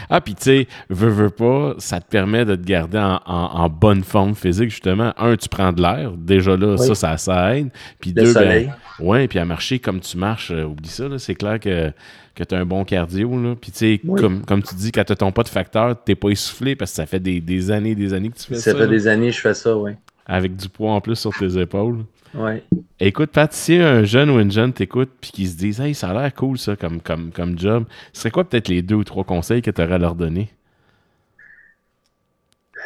Ah, 0.09 0.19
puis 0.21 0.35
tu 0.35 0.43
sais, 0.43 0.67
veux, 0.89 1.09
veux 1.09 1.29
pas, 1.29 1.75
ça 1.77 2.01
te 2.01 2.07
permet 2.09 2.43
de 2.43 2.55
te 2.55 2.65
garder 2.65 2.97
en, 2.97 3.21
en- 3.25 3.61
en 3.63 3.69
bonne 3.69 4.03
forme 4.03 4.35
physique, 4.35 4.69
justement. 4.69 5.13
Un, 5.17 5.35
tu 5.37 5.47
prends 5.47 5.71
de 5.71 5.81
l'air. 5.81 6.11
Déjà 6.11 6.57
là, 6.57 6.75
Oui. 6.77 6.87
ça, 6.87 6.95
ça, 6.95 7.17
ça 7.17 7.55
aide. 7.57 7.69
Puis 7.99 8.11
deux, 8.13 8.33
soleil. 8.33 8.65
ben, 8.99 9.05
ouais, 9.05 9.27
puis 9.27 9.39
à 9.39 9.45
marcher 9.45 9.79
comme 9.79 9.99
tu 10.01 10.17
marches, 10.17 10.51
euh, 10.51 10.65
oublie 10.65 10.89
ça, 10.89 11.07
là, 11.07 11.17
c'est 11.19 11.35
clair 11.35 11.59
que, 11.59 11.91
que 12.35 12.43
tu 12.43 12.53
as 12.53 12.57
un 12.59 12.65
bon 12.65 12.83
cardio. 12.83 13.29
Là. 13.41 13.55
Puis 13.59 13.71
tu 13.71 13.77
sais, 13.77 14.01
Oui. 14.03 14.19
comme, 14.21 14.43
comme 14.45 14.61
tu 14.61 14.75
dis, 14.75 14.91
quand 14.91 15.05
tu 15.05 15.15
ton 15.15 15.31
pas 15.31 15.43
de 15.43 15.49
facteur, 15.49 15.95
t'es 16.03 16.15
pas 16.15 16.29
essoufflé 16.29 16.75
parce 16.75 16.91
que 16.91 16.95
ça 16.97 17.05
fait 17.05 17.19
des, 17.21 17.39
des 17.39 17.71
années 17.71 17.95
des 17.95 18.13
années 18.13 18.29
que 18.29 18.37
tu 18.37 18.43
fais 18.47 18.55
ça. 18.55 18.71
Ça 18.71 18.73
fait 18.73 18.79
là, 18.83 18.87
des 18.87 19.07
années 19.07 19.29
que 19.29 19.35
je 19.35 19.41
fais 19.41 19.53
ça, 19.53 19.75
oui. 19.77 19.91
Avec 20.25 20.55
du 20.57 20.67
poids 20.67 20.91
en 20.91 20.99
plus 20.99 21.15
sur 21.15 21.31
tes 21.31 21.57
épaules. 21.57 21.99
Ouais. 22.33 22.67
Écoute, 22.99 23.31
Pat, 23.31 23.51
si 23.53 23.75
un 23.75 24.03
jeune 24.03 24.29
ou 24.29 24.39
une 24.39 24.51
jeune 24.51 24.73
t'écoute 24.73 25.11
puis 25.21 25.31
qui 25.31 25.47
se 25.47 25.57
disent 25.57 25.79
Hey, 25.81 25.93
ça 25.95 26.09
a 26.09 26.13
l'air 26.13 26.33
cool 26.33 26.57
ça 26.57 26.75
comme, 26.75 27.01
comme, 27.01 27.31
comme 27.31 27.57
job, 27.57 27.85
ce 28.13 28.21
serait 28.21 28.31
quoi 28.31 28.43
peut-être 28.47 28.67
les 28.67 28.81
deux 28.81 28.95
ou 28.95 29.03
trois 29.03 29.23
conseils 29.23 29.61
que 29.61 29.71
tu 29.71 29.81
aurais 29.81 29.93
à 29.95 29.97
leur 29.97 30.15
donner? 30.15 30.49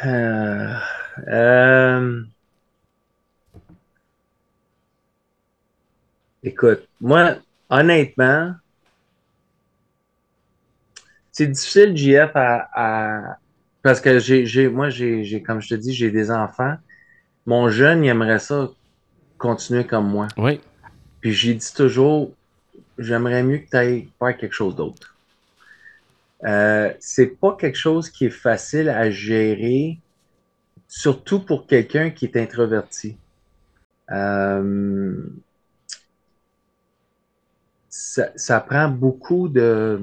Euh, 0.04 0.74
Euh, 1.28 2.22
Écoute, 6.44 6.88
moi, 7.00 7.36
honnêtement, 7.68 8.54
c'est 11.30 11.46
difficile, 11.46 11.96
JF, 11.96 12.32
à, 12.34 13.38
parce 13.82 14.00
que 14.00 14.18
j'ai, 14.18 14.68
moi, 14.68 14.90
j'ai, 14.90 15.42
comme 15.42 15.60
je 15.60 15.68
te 15.70 15.74
dis, 15.74 15.92
j'ai 15.94 16.10
des 16.10 16.30
enfants. 16.30 16.74
Mon 17.46 17.70
jeune, 17.70 18.04
il 18.04 18.08
aimerait 18.08 18.40
ça 18.40 18.70
continuer 19.42 19.84
comme 19.84 20.08
moi. 20.08 20.28
Oui. 20.38 20.60
Puis 21.20 21.32
j'ai 21.32 21.54
dit 21.54 21.74
toujours, 21.74 22.32
j'aimerais 22.96 23.42
mieux 23.42 23.58
que 23.58 23.68
tu 23.68 23.76
ailles 23.76 24.08
faire 24.18 24.36
quelque 24.36 24.54
chose 24.54 24.76
d'autre. 24.76 25.16
Euh, 26.44 26.92
c'est 27.00 27.38
pas 27.38 27.56
quelque 27.58 27.76
chose 27.76 28.08
qui 28.08 28.26
est 28.26 28.30
facile 28.30 28.88
à 28.88 29.10
gérer, 29.10 29.98
surtout 30.88 31.40
pour 31.40 31.66
quelqu'un 31.66 32.10
qui 32.10 32.24
est 32.26 32.36
introverti. 32.36 33.16
Euh, 34.10 35.24
ça, 37.88 38.60
prend 38.60 38.88
beaucoup 38.88 39.48
de, 39.48 39.98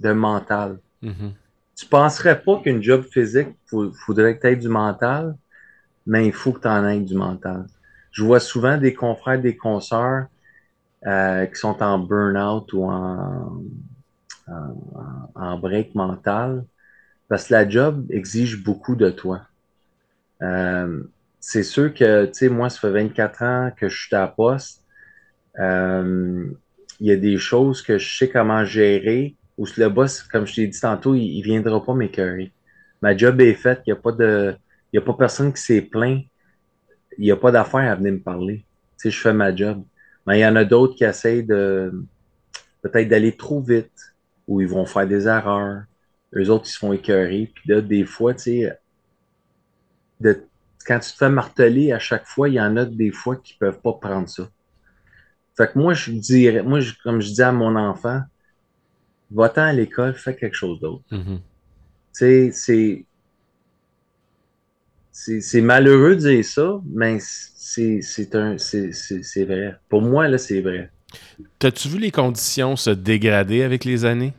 mental. 0.00 0.78
Mm-hmm. 1.02 1.32
Tu 1.76 1.86
penserais 1.86 2.40
pas 2.40 2.60
qu'une 2.60 2.82
job 2.82 3.04
physique, 3.10 3.48
il 3.72 3.90
faudrait 4.06 4.36
que 4.36 4.42
tu 4.42 4.46
aies 4.48 4.56
du 4.56 4.68
mental, 4.68 5.36
mais 6.06 6.26
il 6.26 6.32
faut 6.32 6.52
que 6.52 6.60
tu 6.60 6.68
en 6.68 6.86
aies 6.86 7.00
du 7.00 7.14
mental. 7.14 7.66
Je 8.12 8.22
vois 8.22 8.40
souvent 8.40 8.78
des 8.78 8.94
confrères, 8.94 9.40
des 9.40 9.56
consoeurs 9.56 10.26
euh, 11.06 11.46
qui 11.46 11.56
sont 11.56 11.82
en 11.82 11.98
burn-out 11.98 12.72
ou 12.72 12.84
en, 12.84 13.62
en, 15.34 15.58
break 15.58 15.94
mental 15.94 16.64
parce 17.28 17.48
que 17.48 17.54
la 17.54 17.68
job 17.68 18.06
exige 18.10 18.62
beaucoup 18.62 18.94
de 18.94 19.10
toi. 19.10 19.42
Euh, 20.42 21.02
c'est 21.40 21.62
sûr 21.62 21.92
que, 21.92 22.26
tu 22.26 22.34
sais, 22.34 22.48
moi, 22.48 22.68
ça 22.70 22.78
fait 22.78 22.90
24 22.90 23.42
ans 23.42 23.70
que 23.76 23.88
je 23.88 24.06
suis 24.06 24.14
à 24.14 24.26
poste. 24.28 24.84
Euh, 25.58 26.46
il 27.00 27.06
y 27.06 27.10
a 27.10 27.16
des 27.16 27.36
choses 27.36 27.82
que 27.82 27.98
je 27.98 28.16
sais 28.16 28.28
comment 28.28 28.64
gérer, 28.64 29.34
ou 29.58 29.66
le 29.76 29.88
boss, 29.88 30.22
comme 30.22 30.46
je 30.46 30.54
t'ai 30.54 30.66
dit 30.68 30.80
tantôt, 30.80 31.14
il, 31.14 31.38
ne 31.38 31.44
viendra 31.44 31.84
pas 31.84 31.94
m'écœurer. 31.94 32.52
Ma 33.00 33.16
job 33.16 33.40
est 33.40 33.54
faite, 33.54 33.82
il 33.86 33.92
n'y 33.92 33.98
a 33.98 34.00
pas 34.00 34.12
de. 34.12 34.54
Il 34.92 34.98
a 34.98 35.02
pas 35.02 35.14
personne 35.14 35.52
qui 35.52 35.62
s'est 35.62 35.82
plaint. 35.82 36.22
Il 37.18 37.24
n'y 37.24 37.30
a 37.30 37.36
pas 37.36 37.50
d'affaire 37.50 37.90
à 37.90 37.94
venir 37.94 38.12
me 38.12 38.20
parler. 38.20 38.64
Tu 38.98 39.04
sais, 39.04 39.10
je 39.10 39.20
fais 39.20 39.32
ma 39.32 39.54
job. 39.54 39.82
Mais 40.26 40.38
il 40.38 40.42
y 40.42 40.46
en 40.46 40.56
a 40.56 40.64
d'autres 40.64 40.94
qui 40.94 41.04
essayent 41.04 41.44
de 41.44 41.92
peut-être 42.82 43.08
d'aller 43.08 43.36
trop 43.36 43.60
vite, 43.60 44.14
ou 44.48 44.60
ils 44.60 44.68
vont 44.68 44.86
faire 44.86 45.06
des 45.06 45.26
erreurs. 45.26 45.82
Eux 46.34 46.50
autres, 46.50 46.66
ils 46.66 46.72
se 46.72 46.78
font 46.78 46.92
écœurer. 46.92 47.50
Puis 47.54 47.70
là, 47.70 47.80
des 47.80 48.04
fois, 48.04 48.34
tu 48.34 48.42
sais, 48.42 48.78
de, 50.20 50.44
quand 50.86 50.98
tu 50.98 51.12
te 51.12 51.16
fais 51.16 51.28
marteler 51.28 51.92
à 51.92 51.98
chaque 51.98 52.26
fois, 52.26 52.48
il 52.48 52.54
y 52.54 52.60
en 52.60 52.76
a 52.76 52.84
des 52.84 53.10
fois 53.10 53.36
qui 53.36 53.54
peuvent 53.54 53.80
pas 53.80 53.92
prendre 53.92 54.28
ça. 54.28 54.48
Fait 55.56 55.70
que 55.70 55.78
moi, 55.78 55.94
je 55.94 56.12
dirais, 56.12 56.62
moi, 56.62 56.80
comme 57.02 57.20
je 57.20 57.32
dis 57.32 57.42
à 57.42 57.52
mon 57.52 57.76
enfant, 57.76 58.22
va-t'en 59.30 59.62
à 59.62 59.72
l'école, 59.72 60.14
fais 60.14 60.34
quelque 60.34 60.56
chose 60.56 60.80
d'autre. 60.80 61.04
Mm-hmm. 61.10 61.36
Tu 61.36 61.42
sais, 62.12 62.50
c'est. 62.52 63.06
C'est 65.12 65.60
malheureux 65.60 66.16
de 66.16 66.20
dire 66.20 66.44
ça, 66.44 66.80
mais 66.90 67.18
c'est 67.20 68.34
un 68.34 68.56
c'est 68.58 69.44
vrai. 69.44 69.76
Pour 69.88 70.02
moi, 70.02 70.26
là, 70.28 70.38
c'est 70.38 70.60
vrai. 70.60 70.90
T'as-tu 71.58 71.88
vu 71.88 71.98
les 71.98 72.10
conditions 72.10 72.76
se 72.76 72.90
dégrader 72.90 73.62
avec 73.62 73.84
les 73.84 74.04
années? 74.04 74.32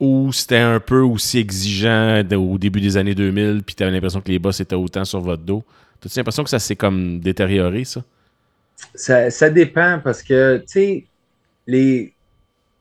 Ou 0.00 0.32
c'était 0.32 0.58
un 0.58 0.80
peu 0.80 1.00
aussi 1.00 1.38
exigeant 1.38 2.22
au 2.32 2.58
début 2.58 2.80
des 2.80 2.96
années 2.96 3.14
2000, 3.14 3.62
puis 3.64 3.76
t'avais 3.76 3.92
l'impression 3.92 4.20
que 4.20 4.30
les 4.32 4.40
boss 4.40 4.58
étaient 4.58 4.74
autant 4.74 5.04
sur 5.04 5.20
votre 5.20 5.42
dos? 5.42 5.62
T'as-tu 6.00 6.18
l'impression 6.18 6.42
que 6.42 6.50
ça 6.50 6.58
s'est 6.58 6.74
comme 6.74 7.20
détérioré, 7.20 7.84
ça? 7.84 8.02
Ça, 8.96 9.48
dépend 9.48 10.00
parce 10.02 10.22
que, 10.24 10.58
tu 10.58 10.64
sais, 10.66 11.06
les. 11.68 12.14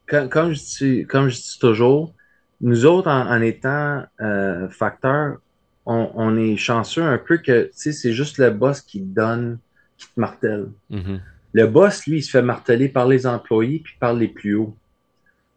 Comme, 0.08 0.52
je 0.52 0.60
dis, 0.60 1.06
comme 1.06 1.30
je 1.30 1.36
dis 1.36 1.58
toujours, 1.60 2.14
nous 2.60 2.86
autres, 2.86 3.10
en, 3.10 3.42
étant 3.42 4.04
euh, 4.20 4.68
facteurs, 4.70 5.38
on, 5.86 6.38
est 6.38 6.58
chanceux 6.58 7.04
un 7.04 7.18
peu 7.18 7.38
que, 7.38 7.70
c'est 7.74 8.14
juste 8.14 8.38
le 8.38 8.52
boss 8.52 8.82
qui 8.82 9.00
te 9.00 9.16
donne, 9.16 9.58
qui 9.98 10.08
te 10.08 10.20
martèle. 10.20 10.68
Mm-hmm. 10.92 11.20
Le 11.54 11.68
boss, 11.68 12.06
lui, 12.06 12.18
il 12.18 12.22
se 12.22 12.32
fait 12.32 12.42
marteler 12.42 12.88
par 12.88 13.08
les 13.08 13.28
employés 13.28 13.80
puis 13.80 13.96
par 14.00 14.14
les 14.14 14.28
plus 14.28 14.56
hauts. 14.56 14.76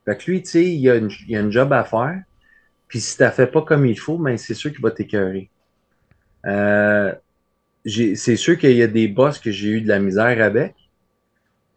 Fait 0.04 0.16
que 0.16 0.30
lui, 0.30 0.42
tu 0.42 0.50
sais, 0.50 0.64
il, 0.64 0.88
a 0.90 0.96
une, 0.96 1.10
il 1.28 1.36
a 1.36 1.40
une 1.40 1.52
job 1.52 1.72
à 1.72 1.84
faire. 1.84 2.22
Puis 2.88 3.00
si 3.00 3.16
tu 3.16 3.22
ne 3.22 3.30
fait 3.30 3.46
pas 3.46 3.62
comme 3.62 3.86
il 3.86 3.98
faut, 3.98 4.18
ben, 4.18 4.36
c'est 4.36 4.54
sûr 4.54 4.70
qu'il 4.72 4.82
va 4.82 4.90
t'écœurer. 4.90 5.50
Euh, 6.46 7.12
c'est 7.84 8.36
sûr 8.36 8.58
qu'il 8.58 8.76
y 8.76 8.82
a 8.82 8.86
des 8.86 9.08
boss 9.08 9.38
que 9.38 9.50
j'ai 9.50 9.68
eu 9.68 9.80
de 9.80 9.88
la 9.88 9.98
misère 9.98 10.42
avec. 10.42 10.74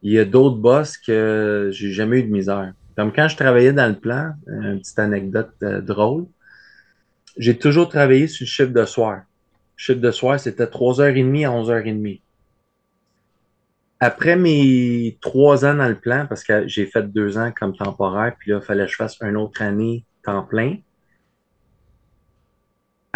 Il 0.03 0.11
y 0.11 0.19
a 0.19 0.25
d'autres 0.25 0.57
boss 0.57 0.97
que 0.97 1.69
j'ai 1.71 1.91
jamais 1.91 2.19
eu 2.19 2.23
de 2.23 2.31
misère. 2.31 2.73
Comme 2.95 3.11
quand 3.11 3.27
je 3.27 3.35
travaillais 3.35 3.73
dans 3.73 3.87
le 3.87 3.99
plan, 3.99 4.33
une 4.47 4.79
petite 4.79 4.99
anecdote 4.99 5.51
euh, 5.63 5.81
drôle, 5.81 6.25
j'ai 7.37 7.57
toujours 7.57 7.89
travaillé 7.89 8.27
sur 8.27 8.43
le 8.43 8.47
chiffre 8.47 8.71
de 8.71 8.85
soir. 8.85 9.17
Le 9.17 9.23
chiffre 9.77 9.99
de 9.99 10.11
soir, 10.11 10.39
c'était 10.39 10.65
3h30 10.65 11.45
à 11.45 11.51
11h30. 11.51 12.21
Après 13.99 14.35
mes 14.35 15.17
trois 15.21 15.65
ans 15.65 15.73
dans 15.73 15.87
le 15.87 15.99
plan, 15.99 16.27
parce 16.27 16.43
que 16.43 16.67
j'ai 16.67 16.85
fait 16.85 17.03
deux 17.11 17.37
ans 17.37 17.51
comme 17.57 17.75
temporaire, 17.75 18.35
puis 18.37 18.51
là, 18.51 18.59
il 18.61 18.65
fallait 18.65 18.85
que 18.85 18.91
je 18.91 18.95
fasse 18.95 19.17
une 19.21 19.37
autre 19.37 19.61
année 19.61 20.05
temps 20.23 20.43
plein 20.43 20.77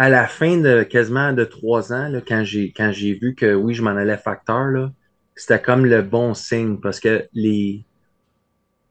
à 0.02 0.08
la 0.08 0.26
fin 0.26 0.56
de 0.56 0.82
quasiment 0.82 1.32
de 1.32 1.44
trois 1.44 1.92
ans, 1.92 2.10
quand 2.26 2.42
j'ai 2.42 2.72
quand 2.72 2.90
j'ai 2.90 3.14
vu 3.14 3.36
que 3.36 3.54
oui, 3.54 3.72
je 3.72 3.82
m'en 3.82 3.90
allais 3.90 4.16
facteur, 4.16 4.90
c'était 5.36 5.62
comme 5.62 5.86
le 5.86 6.02
bon 6.02 6.34
signe 6.34 6.78
parce 6.78 6.98
que 6.98 7.28
les 7.34 7.84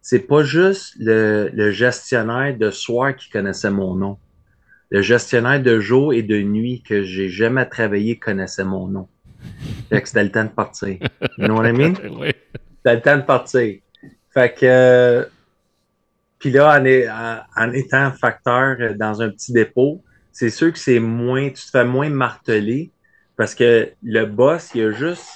c'est 0.02 0.26
pas 0.26 0.44
juste 0.44 0.96
le, 1.00 1.72
gestionnaire 1.72 2.58
de 2.58 2.72
soir 2.72 3.14
qui 3.14 3.30
connaissait 3.30 3.70
mon 3.70 3.94
nom. 3.96 4.18
Le 4.92 5.02
gestionnaire 5.02 5.62
de 5.62 5.80
jour 5.80 6.14
et 6.14 6.22
de 6.22 6.42
nuit 6.42 6.84
que 6.84 7.04
j'ai 7.04 7.30
jamais 7.30 7.66
travaillé 7.66 8.20
connaissait 8.20 8.66
mon 8.66 8.88
nom. 8.88 9.08
Fait 9.90 10.02
que 10.02 10.08
c'était 10.08 10.24
le 10.24 10.32
temps 10.32 10.44
de 10.44 10.50
partir. 10.50 10.98
You 11.38 11.48
know 11.48 11.58
what 11.58 11.70
I 11.70 11.74
mean? 11.74 11.94
C'était 12.84 12.96
le 12.96 13.02
temps 13.02 13.18
de 13.18 13.22
partir. 13.24 13.80
Fait 14.34 14.54
que 14.54 15.28
puis 16.42 16.50
là, 16.50 16.82
en, 16.82 17.64
en, 17.64 17.72
étant 17.72 18.12
facteur 18.12 18.96
dans 18.96 19.22
un 19.22 19.30
petit 19.30 19.54
dépôt, 19.54 20.04
c'est 20.32 20.50
sûr 20.50 20.74
que 20.74 20.80
c'est 20.80 21.00
moins, 21.00 21.50
tu 21.50 21.64
te 21.64 21.70
fais 21.70 21.86
moins 21.86 22.10
marteler 22.10 22.90
parce 23.38 23.54
que 23.54 23.92
le 24.02 24.26
boss, 24.26 24.72
il 24.74 24.86
a 24.86 24.92
juste 24.92 25.30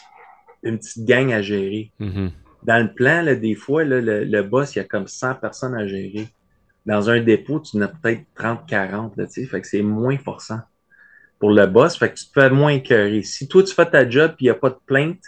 une 0.63 0.79
petite 0.79 1.05
gang 1.05 1.31
à 1.31 1.43
gérer. 1.43 1.91
Mm-hmm. 2.01 2.31
Dans 2.63 2.83
le 2.83 2.91
plan, 2.91 3.21
là, 3.21 3.35
des 3.35 3.53
fois, 3.53 3.83
là, 3.83 4.01
le, 4.01 4.41
boss, 4.41 4.75
il 4.75 4.79
y 4.79 4.81
a 4.81 4.85
comme 4.85 5.07
100 5.07 5.35
personnes 5.35 5.75
à 5.75 5.85
gérer. 5.85 6.27
Dans 6.85 7.09
un 7.09 7.21
dépôt, 7.21 7.59
tu 7.59 7.77
en 7.77 7.81
as 7.81 7.87
peut-être 7.87 8.23
30, 8.35 8.67
40, 8.67 9.17
là, 9.17 9.25
fait 9.27 9.61
que 9.61 9.67
c'est 9.67 9.81
moins 9.81 10.17
forçant 10.17 10.59
pour 11.39 11.51
le 11.51 11.65
boss, 11.67 11.97
fait 11.97 12.09
que 12.09 12.15
tu 12.15 12.25
te 12.25 12.31
fais 12.33 12.49
moins 12.49 12.71
écœurer. 12.71 13.23
Si 13.23 13.47
toi, 13.47 13.63
tu 13.63 13.73
fais 13.73 13.89
ta 13.89 14.09
job 14.09 14.31
et 14.31 14.35
il 14.41 14.43
n'y 14.45 14.49
a 14.49 14.55
pas 14.55 14.69
de 14.69 14.79
plainte, 14.85 15.23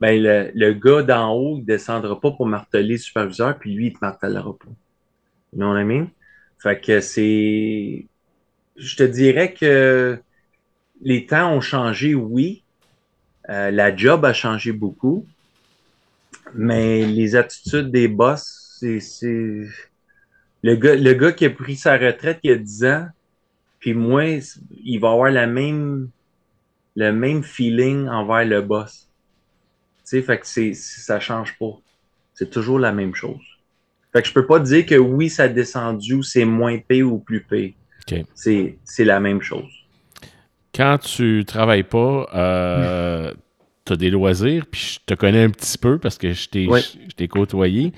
ben, 0.00 0.20
le, 0.20 0.50
le 0.54 0.72
gars 0.74 1.02
d'en 1.02 1.32
haut, 1.32 1.56
il 1.58 1.64
descendra 1.64 2.20
pas 2.20 2.32
pour 2.32 2.46
marteler 2.46 2.94
le 2.94 2.98
superviseur, 2.98 3.58
puis 3.58 3.74
lui, 3.74 3.86
il 3.86 3.92
te 3.92 3.98
martèlera 4.02 4.52
pas. 4.56 4.68
You 5.52 5.58
know 5.60 5.72
what 5.72 5.80
I 5.80 5.84
mean? 5.84 6.08
Fait 6.58 6.80
que 6.80 7.00
c'est 7.00 8.06
je 8.76 8.96
te 8.96 9.02
dirais 9.02 9.54
que 9.54 10.18
les 11.02 11.26
temps 11.26 11.52
ont 11.52 11.60
changé, 11.60 12.14
oui. 12.14 12.64
Euh, 13.48 13.70
la 13.70 13.94
job 13.94 14.24
a 14.24 14.32
changé 14.32 14.72
beaucoup. 14.72 15.26
Mais 16.54 17.06
les 17.06 17.36
attitudes 17.36 17.90
des 17.90 18.08
boss, 18.08 18.78
c'est. 18.80 19.66
Le 20.64 20.76
gars, 20.76 20.96
le 20.96 21.12
gars 21.12 21.32
qui 21.32 21.44
a 21.44 21.50
pris 21.50 21.76
sa 21.76 21.98
retraite 21.98 22.38
il 22.42 22.50
y 22.50 22.54
a 22.54 22.56
10 22.56 22.84
ans, 22.86 23.06
puis 23.80 23.92
moi, 23.92 24.24
il 24.82 24.98
va 24.98 25.10
avoir 25.10 25.30
la 25.30 25.46
même, 25.46 26.08
le 26.96 27.12
même 27.12 27.42
feeling 27.42 28.08
envers 28.08 28.46
le 28.46 28.62
boss. 28.62 29.06
Tu 29.98 30.00
sais, 30.04 30.22
fait 30.22 30.38
que 30.38 30.46
c'est, 30.46 30.72
ça 30.72 31.20
change 31.20 31.58
pas. 31.58 31.78
C'est 32.32 32.48
toujours 32.48 32.78
la 32.78 32.92
même 32.92 33.14
chose. 33.14 33.42
Fait 34.10 34.22
que 34.22 34.28
je 34.28 34.32
peux 34.32 34.46
pas 34.46 34.58
dire 34.58 34.86
que 34.86 34.94
oui, 34.94 35.28
ça 35.28 35.42
a 35.42 35.48
descendu 35.48 36.14
ou 36.14 36.22
c'est 36.22 36.46
moins 36.46 36.78
payé 36.78 37.02
ou 37.02 37.18
plus 37.18 37.42
payé. 37.42 37.74
C'est 38.32 39.04
la 39.04 39.20
même 39.20 39.42
chose. 39.42 39.70
Quand 40.74 40.96
tu 40.96 41.44
travailles 41.46 41.82
pas, 41.82 42.26
euh, 42.34 43.34
tu 43.84 43.92
as 43.92 43.96
des 43.96 44.10
loisirs, 44.10 44.64
puis 44.70 44.94
je 44.94 44.98
te 45.04 45.14
connais 45.14 45.42
un 45.42 45.50
petit 45.50 45.76
peu 45.76 45.98
parce 45.98 46.16
que 46.16 46.32
je 46.32 46.48
t'ai 46.48 47.28
côtoyé. 47.28 47.92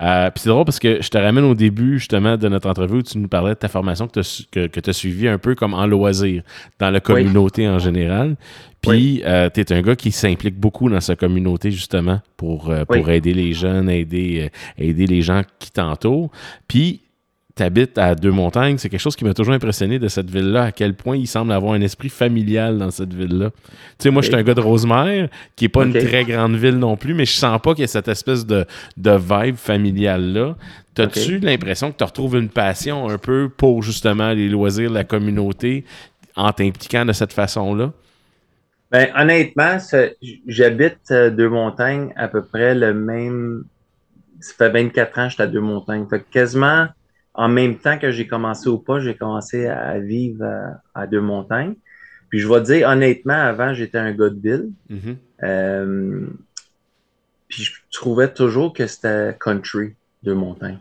Euh, 0.00 0.30
puis 0.30 0.42
c'est 0.42 0.48
drôle 0.48 0.64
parce 0.64 0.78
que 0.78 1.02
je 1.02 1.08
te 1.08 1.18
ramène 1.18 1.44
au 1.44 1.54
début 1.54 1.98
justement 1.98 2.36
de 2.36 2.48
notre 2.48 2.68
entrevue 2.68 2.98
où 2.98 3.02
tu 3.02 3.18
nous 3.18 3.28
parlais 3.28 3.54
de 3.54 3.58
ta 3.58 3.68
formation 3.68 4.06
que 4.06 4.20
tu 4.20 4.90
as, 4.90 4.92
suivie 4.92 5.28
un 5.28 5.38
peu 5.38 5.54
comme 5.54 5.74
en 5.74 5.86
loisir, 5.86 6.42
dans 6.78 6.90
la 6.90 7.00
communauté 7.00 7.68
en 7.68 7.78
général. 7.78 8.36
Puis 8.80 9.22
euh, 9.24 9.48
tu 9.52 9.60
es 9.60 9.72
un 9.72 9.82
gars 9.82 9.96
qui 9.96 10.12
s'implique 10.12 10.58
beaucoup 10.58 10.88
dans 10.88 11.00
sa 11.00 11.16
communauté 11.16 11.70
justement 11.70 12.20
pour, 12.36 12.72
pour 12.88 13.10
aider 13.10 13.34
les 13.34 13.52
jeunes, 13.52 13.88
aider, 13.90 14.50
aider 14.78 15.06
les 15.06 15.22
gens 15.22 15.42
qui 15.58 15.72
t'entourent. 15.72 16.30
Puis 16.68 17.00
tu 17.54 17.62
habites 17.62 17.98
à 17.98 18.14
Deux-Montagnes, 18.14 18.78
c'est 18.78 18.88
quelque 18.88 19.00
chose 19.00 19.16
qui 19.16 19.24
m'a 19.24 19.34
toujours 19.34 19.54
impressionné 19.54 19.98
de 19.98 20.08
cette 20.08 20.30
ville-là, 20.30 20.64
à 20.64 20.72
quel 20.72 20.94
point 20.94 21.16
il 21.16 21.26
semble 21.26 21.52
avoir 21.52 21.74
un 21.74 21.80
esprit 21.82 22.08
familial 22.08 22.78
dans 22.78 22.90
cette 22.90 23.12
ville-là. 23.12 23.50
Tu 23.50 24.04
sais, 24.04 24.10
moi, 24.10 24.22
je 24.22 24.28
suis 24.28 24.36
un 24.36 24.42
gars 24.42 24.54
de 24.54 24.60
Rosemère, 24.60 25.28
qui 25.54 25.66
est 25.66 25.68
pas 25.68 25.84
une 25.84 25.92
très 25.92 26.24
grande 26.24 26.56
ville 26.56 26.78
non 26.78 26.96
plus, 26.96 27.14
mais 27.14 27.26
je 27.26 27.32
sens 27.32 27.60
pas 27.60 27.72
qu'il 27.74 27.82
y 27.82 27.84
ait 27.84 27.88
cette 27.88 28.08
espèce 28.08 28.46
de, 28.46 28.64
de 28.96 29.10
vibe 29.10 29.56
familiale-là. 29.56 30.56
T'as-tu 30.94 31.38
l'impression 31.38 31.92
que 31.92 31.96
tu 31.96 32.04
retrouves 32.04 32.36
une 32.36 32.48
passion 32.50 33.08
un 33.08 33.18
peu 33.18 33.50
pour 33.54 33.82
justement 33.82 34.32
les 34.32 34.48
loisirs 34.48 34.90
de 34.90 34.94
la 34.94 35.04
communauté 35.04 35.84
en 36.36 36.52
t'impliquant 36.52 37.04
de 37.04 37.12
cette 37.12 37.32
façon-là? 37.32 37.92
Ben, 38.90 39.08
honnêtement, 39.16 39.78
j'habite 40.46 41.10
euh, 41.10 41.30
Deux-Montagnes 41.30 42.12
à 42.14 42.28
peu 42.28 42.42
près 42.44 42.74
le 42.74 42.92
même. 42.92 43.64
Ça 44.40 44.52
fait 44.58 44.68
24 44.68 45.18
ans 45.18 45.24
que 45.24 45.30
j'étais 45.30 45.42
à 45.44 45.46
Deux-Montagnes. 45.46 46.06
Fait 46.10 46.22
quasiment 46.30 46.88
en 47.34 47.48
même 47.48 47.78
temps 47.78 47.98
que 47.98 48.10
j'ai 48.10 48.26
commencé 48.26 48.68
au 48.68 48.78
pas, 48.78 49.00
j'ai 49.00 49.16
commencé 49.16 49.66
à 49.66 49.98
vivre 49.98 50.44
à, 50.94 51.06
Deux-Montagnes. 51.06 51.74
Puis 52.28 52.40
je 52.40 52.48
vais 52.48 52.60
te 52.60 52.72
dire, 52.72 52.88
honnêtement, 52.88 53.34
avant, 53.34 53.74
j'étais 53.74 53.98
un 53.98 54.12
gars 54.12 54.30
de 54.30 54.40
ville. 54.40 54.70
Mm-hmm. 54.90 55.16
Euh, 55.44 56.26
puis 57.48 57.64
je 57.64 57.72
trouvais 57.90 58.32
toujours 58.32 58.72
que 58.72 58.86
c'était 58.86 59.36
country, 59.38 59.94
Deux-Montagnes. 60.22 60.78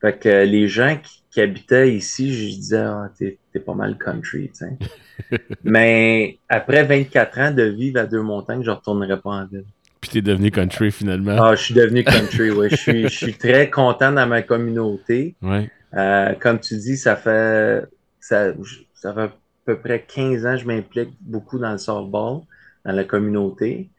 Fait 0.00 0.18
que 0.18 0.44
les 0.44 0.68
gens 0.68 0.98
qui, 1.30 1.40
habitaient 1.40 1.94
ici, 1.94 2.32
je 2.32 2.56
disais, 2.56 2.78
ah, 2.78 3.10
t'es, 3.16 3.38
pas 3.64 3.74
mal 3.74 3.96
country, 3.98 4.50
tu 4.56 5.36
Mais 5.64 6.38
après 6.48 6.84
24 6.84 7.38
ans 7.38 7.50
de 7.52 7.62
vivre 7.62 8.00
à 8.00 8.06
Deux-Montagnes, 8.06 8.62
je 8.62 8.70
retournerai 8.70 9.20
pas 9.20 9.30
en 9.30 9.46
ville. 9.46 9.66
Puis 10.00 10.10
t'es 10.10 10.22
devenu 10.22 10.50
country 10.50 10.90
finalement. 10.90 11.36
Ah, 11.38 11.54
je 11.54 11.62
suis 11.64 11.74
devenu 11.74 12.04
country, 12.04 12.50
oui. 12.50 12.68
Je 12.70 12.76
suis, 12.76 13.02
je 13.04 13.16
suis 13.16 13.34
très 13.34 13.68
content 13.68 14.12
dans 14.12 14.26
ma 14.26 14.42
communauté. 14.42 15.36
Ouais. 15.42 15.70
Euh, 15.94 16.34
comme 16.40 16.58
tu 16.58 16.76
dis, 16.76 16.96
ça 16.96 17.16
fait, 17.16 17.84
ça, 18.18 18.52
ça 18.94 19.12
fait 19.12 19.20
à 19.20 19.32
peu 19.66 19.78
près 19.78 20.02
15 20.02 20.46
ans 20.46 20.52
que 20.54 20.60
je 20.62 20.66
m'implique 20.66 21.10
beaucoup 21.20 21.58
dans 21.58 21.72
le 21.72 21.78
softball, 21.78 22.40
dans 22.84 22.92
la 22.92 23.04
communauté. 23.04 23.90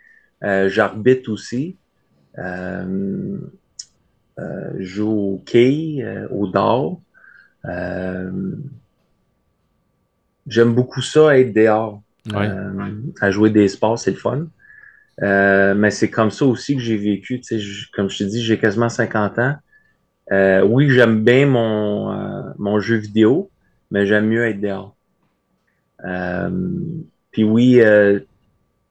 Euh, 0.44 0.70
J'arbitre 0.70 1.32
aussi. 1.32 1.78
Euh, 2.38 3.38
euh, 4.40 4.72
je 4.80 4.84
joue 4.84 5.12
au 5.12 5.44
quai, 5.46 6.04
au 6.32 6.48
dehors. 6.48 7.00
J'aime 10.48 10.74
beaucoup 10.74 11.02
ça, 11.02 11.38
être 11.38 11.54
dehors. 11.54 12.02
à 12.34 13.32
jouer 13.32 13.50
des 13.50 13.68
sports, 13.68 14.00
c'est 14.00 14.12
le 14.12 14.18
fun. 14.18 14.48
Euh, 15.22 15.76
mais 15.76 15.92
c'est 15.92 16.10
comme 16.10 16.32
ça 16.32 16.46
aussi 16.46 16.76
que 16.76 16.82
j'ai 16.82 16.98
vécu. 16.98 17.42
Comme 17.94 18.10
je 18.10 18.18
te 18.20 18.24
dis, 18.24 18.44
j'ai 18.44 18.58
quasiment 18.58 18.90
50 18.90 19.40
ans. 19.40 19.56
Euh, 20.32 20.64
oui, 20.64 20.90
j'aime 20.90 21.24
bien 21.24 21.46
mon, 21.46 22.12
euh, 22.12 22.42
mon 22.58 22.80
jeu 22.80 22.96
vidéo, 22.96 23.50
mais 23.92 24.06
j'aime 24.06 24.28
mieux 24.28 24.46
être 24.46 24.62
dehors. 24.62 24.96
puis 27.32 27.44
oui, 27.44 27.82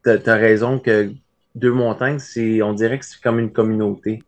tu 0.04 0.10
as, 0.10 0.34
raison 0.34 0.78
que 0.78 1.10
Deux 1.54 1.72
Montagnes, 1.72 2.20
on 2.62 2.72
dirait 2.74 2.98
que 2.98 3.04
c'est 3.04 3.20
comme 3.20 3.38
une 3.38 3.52
communauté. 3.52 4.22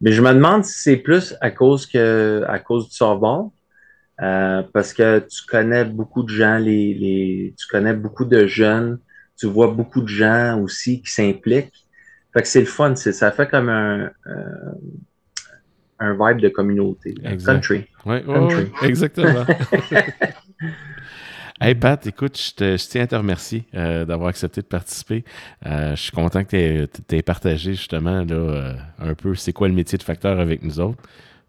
Mais 0.00 0.12
je 0.12 0.22
me 0.22 0.32
demande 0.32 0.64
si 0.64 0.78
c'est 0.78 0.96
plus 0.96 1.36
à 1.42 1.50
cause 1.50 1.86
que 1.86 2.42
à 2.48 2.58
cause 2.58 2.88
du 2.88 2.94
softball. 2.94 3.50
parce 4.18 4.94
que 4.94 5.20
tu 5.20 5.44
connais 5.46 5.84
beaucoup 5.84 6.22
de 6.22 6.30
gens, 6.30 6.58
les, 6.58 6.94
les, 6.94 7.54
tu 7.58 7.66
connais 7.68 7.92
beaucoup 7.92 8.24
de 8.24 8.46
jeunes 8.46 8.98
tu 9.40 9.46
vois 9.46 9.68
beaucoup 9.68 10.02
de 10.02 10.08
gens 10.08 10.60
aussi 10.60 11.00
qui 11.00 11.10
s'impliquent. 11.10 11.72
Fait 12.32 12.42
que 12.42 12.48
c'est 12.48 12.60
le 12.60 12.66
fun, 12.66 12.94
ça 12.94 13.32
fait 13.32 13.48
comme 13.48 13.70
un, 13.70 14.10
euh, 14.26 14.72
un 15.98 16.12
vibe 16.12 16.42
de 16.42 16.50
communauté. 16.50 17.14
Country. 17.44 17.86
Oui, 18.04 18.18
exactement. 18.82 19.44
Hey 21.62 21.74
Pat, 21.74 22.06
écoute, 22.06 22.38
je, 22.38 22.54
te, 22.54 22.88
tiens 22.88 23.02
à 23.02 23.06
te 23.06 23.14
remercier 23.14 23.64
euh, 23.74 24.06
d'avoir 24.06 24.30
accepté 24.30 24.62
de 24.62 24.66
participer. 24.66 25.26
Euh, 25.66 25.94
je 25.94 26.00
suis 26.00 26.10
content 26.10 26.42
que 26.42 26.86
tu 26.86 27.14
aies 27.14 27.20
partagé 27.20 27.74
justement 27.74 28.24
là, 28.24 28.76
un 28.98 29.12
peu 29.12 29.34
c'est 29.34 29.52
quoi 29.52 29.68
le 29.68 29.74
métier 29.74 29.98
de 29.98 30.02
facteur 30.02 30.40
avec 30.40 30.62
nous 30.62 30.80
autres. 30.80 31.02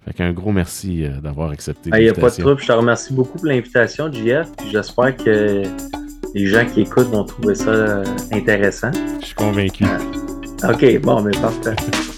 Fait 0.03 0.11
qu'un 0.11 0.33
gros 0.33 0.51
merci 0.51 1.05
d'avoir 1.23 1.51
accepté. 1.51 1.91
Il 1.93 2.03
n'y 2.03 2.09
a 2.09 2.13
pas 2.13 2.29
de 2.29 2.41
trouble. 2.41 2.59
Je 2.59 2.67
te 2.67 2.71
remercie 2.73 3.13
beaucoup 3.13 3.37
pour 3.37 3.47
l'invitation, 3.47 4.11
JF. 4.11 4.49
J'espère 4.69 5.15
que 5.15 5.63
les 6.33 6.47
gens 6.47 6.65
qui 6.65 6.81
écoutent 6.81 7.09
vont 7.09 7.23
trouver 7.23 7.55
ça 7.55 7.69
euh, 7.69 8.03
intéressant. 8.31 8.91
Je 9.19 9.25
suis 9.27 9.35
convaincu. 9.35 9.85
OK, 10.63 11.01
bon, 11.01 11.21
mais 11.21 11.31
parfait. 11.31 11.75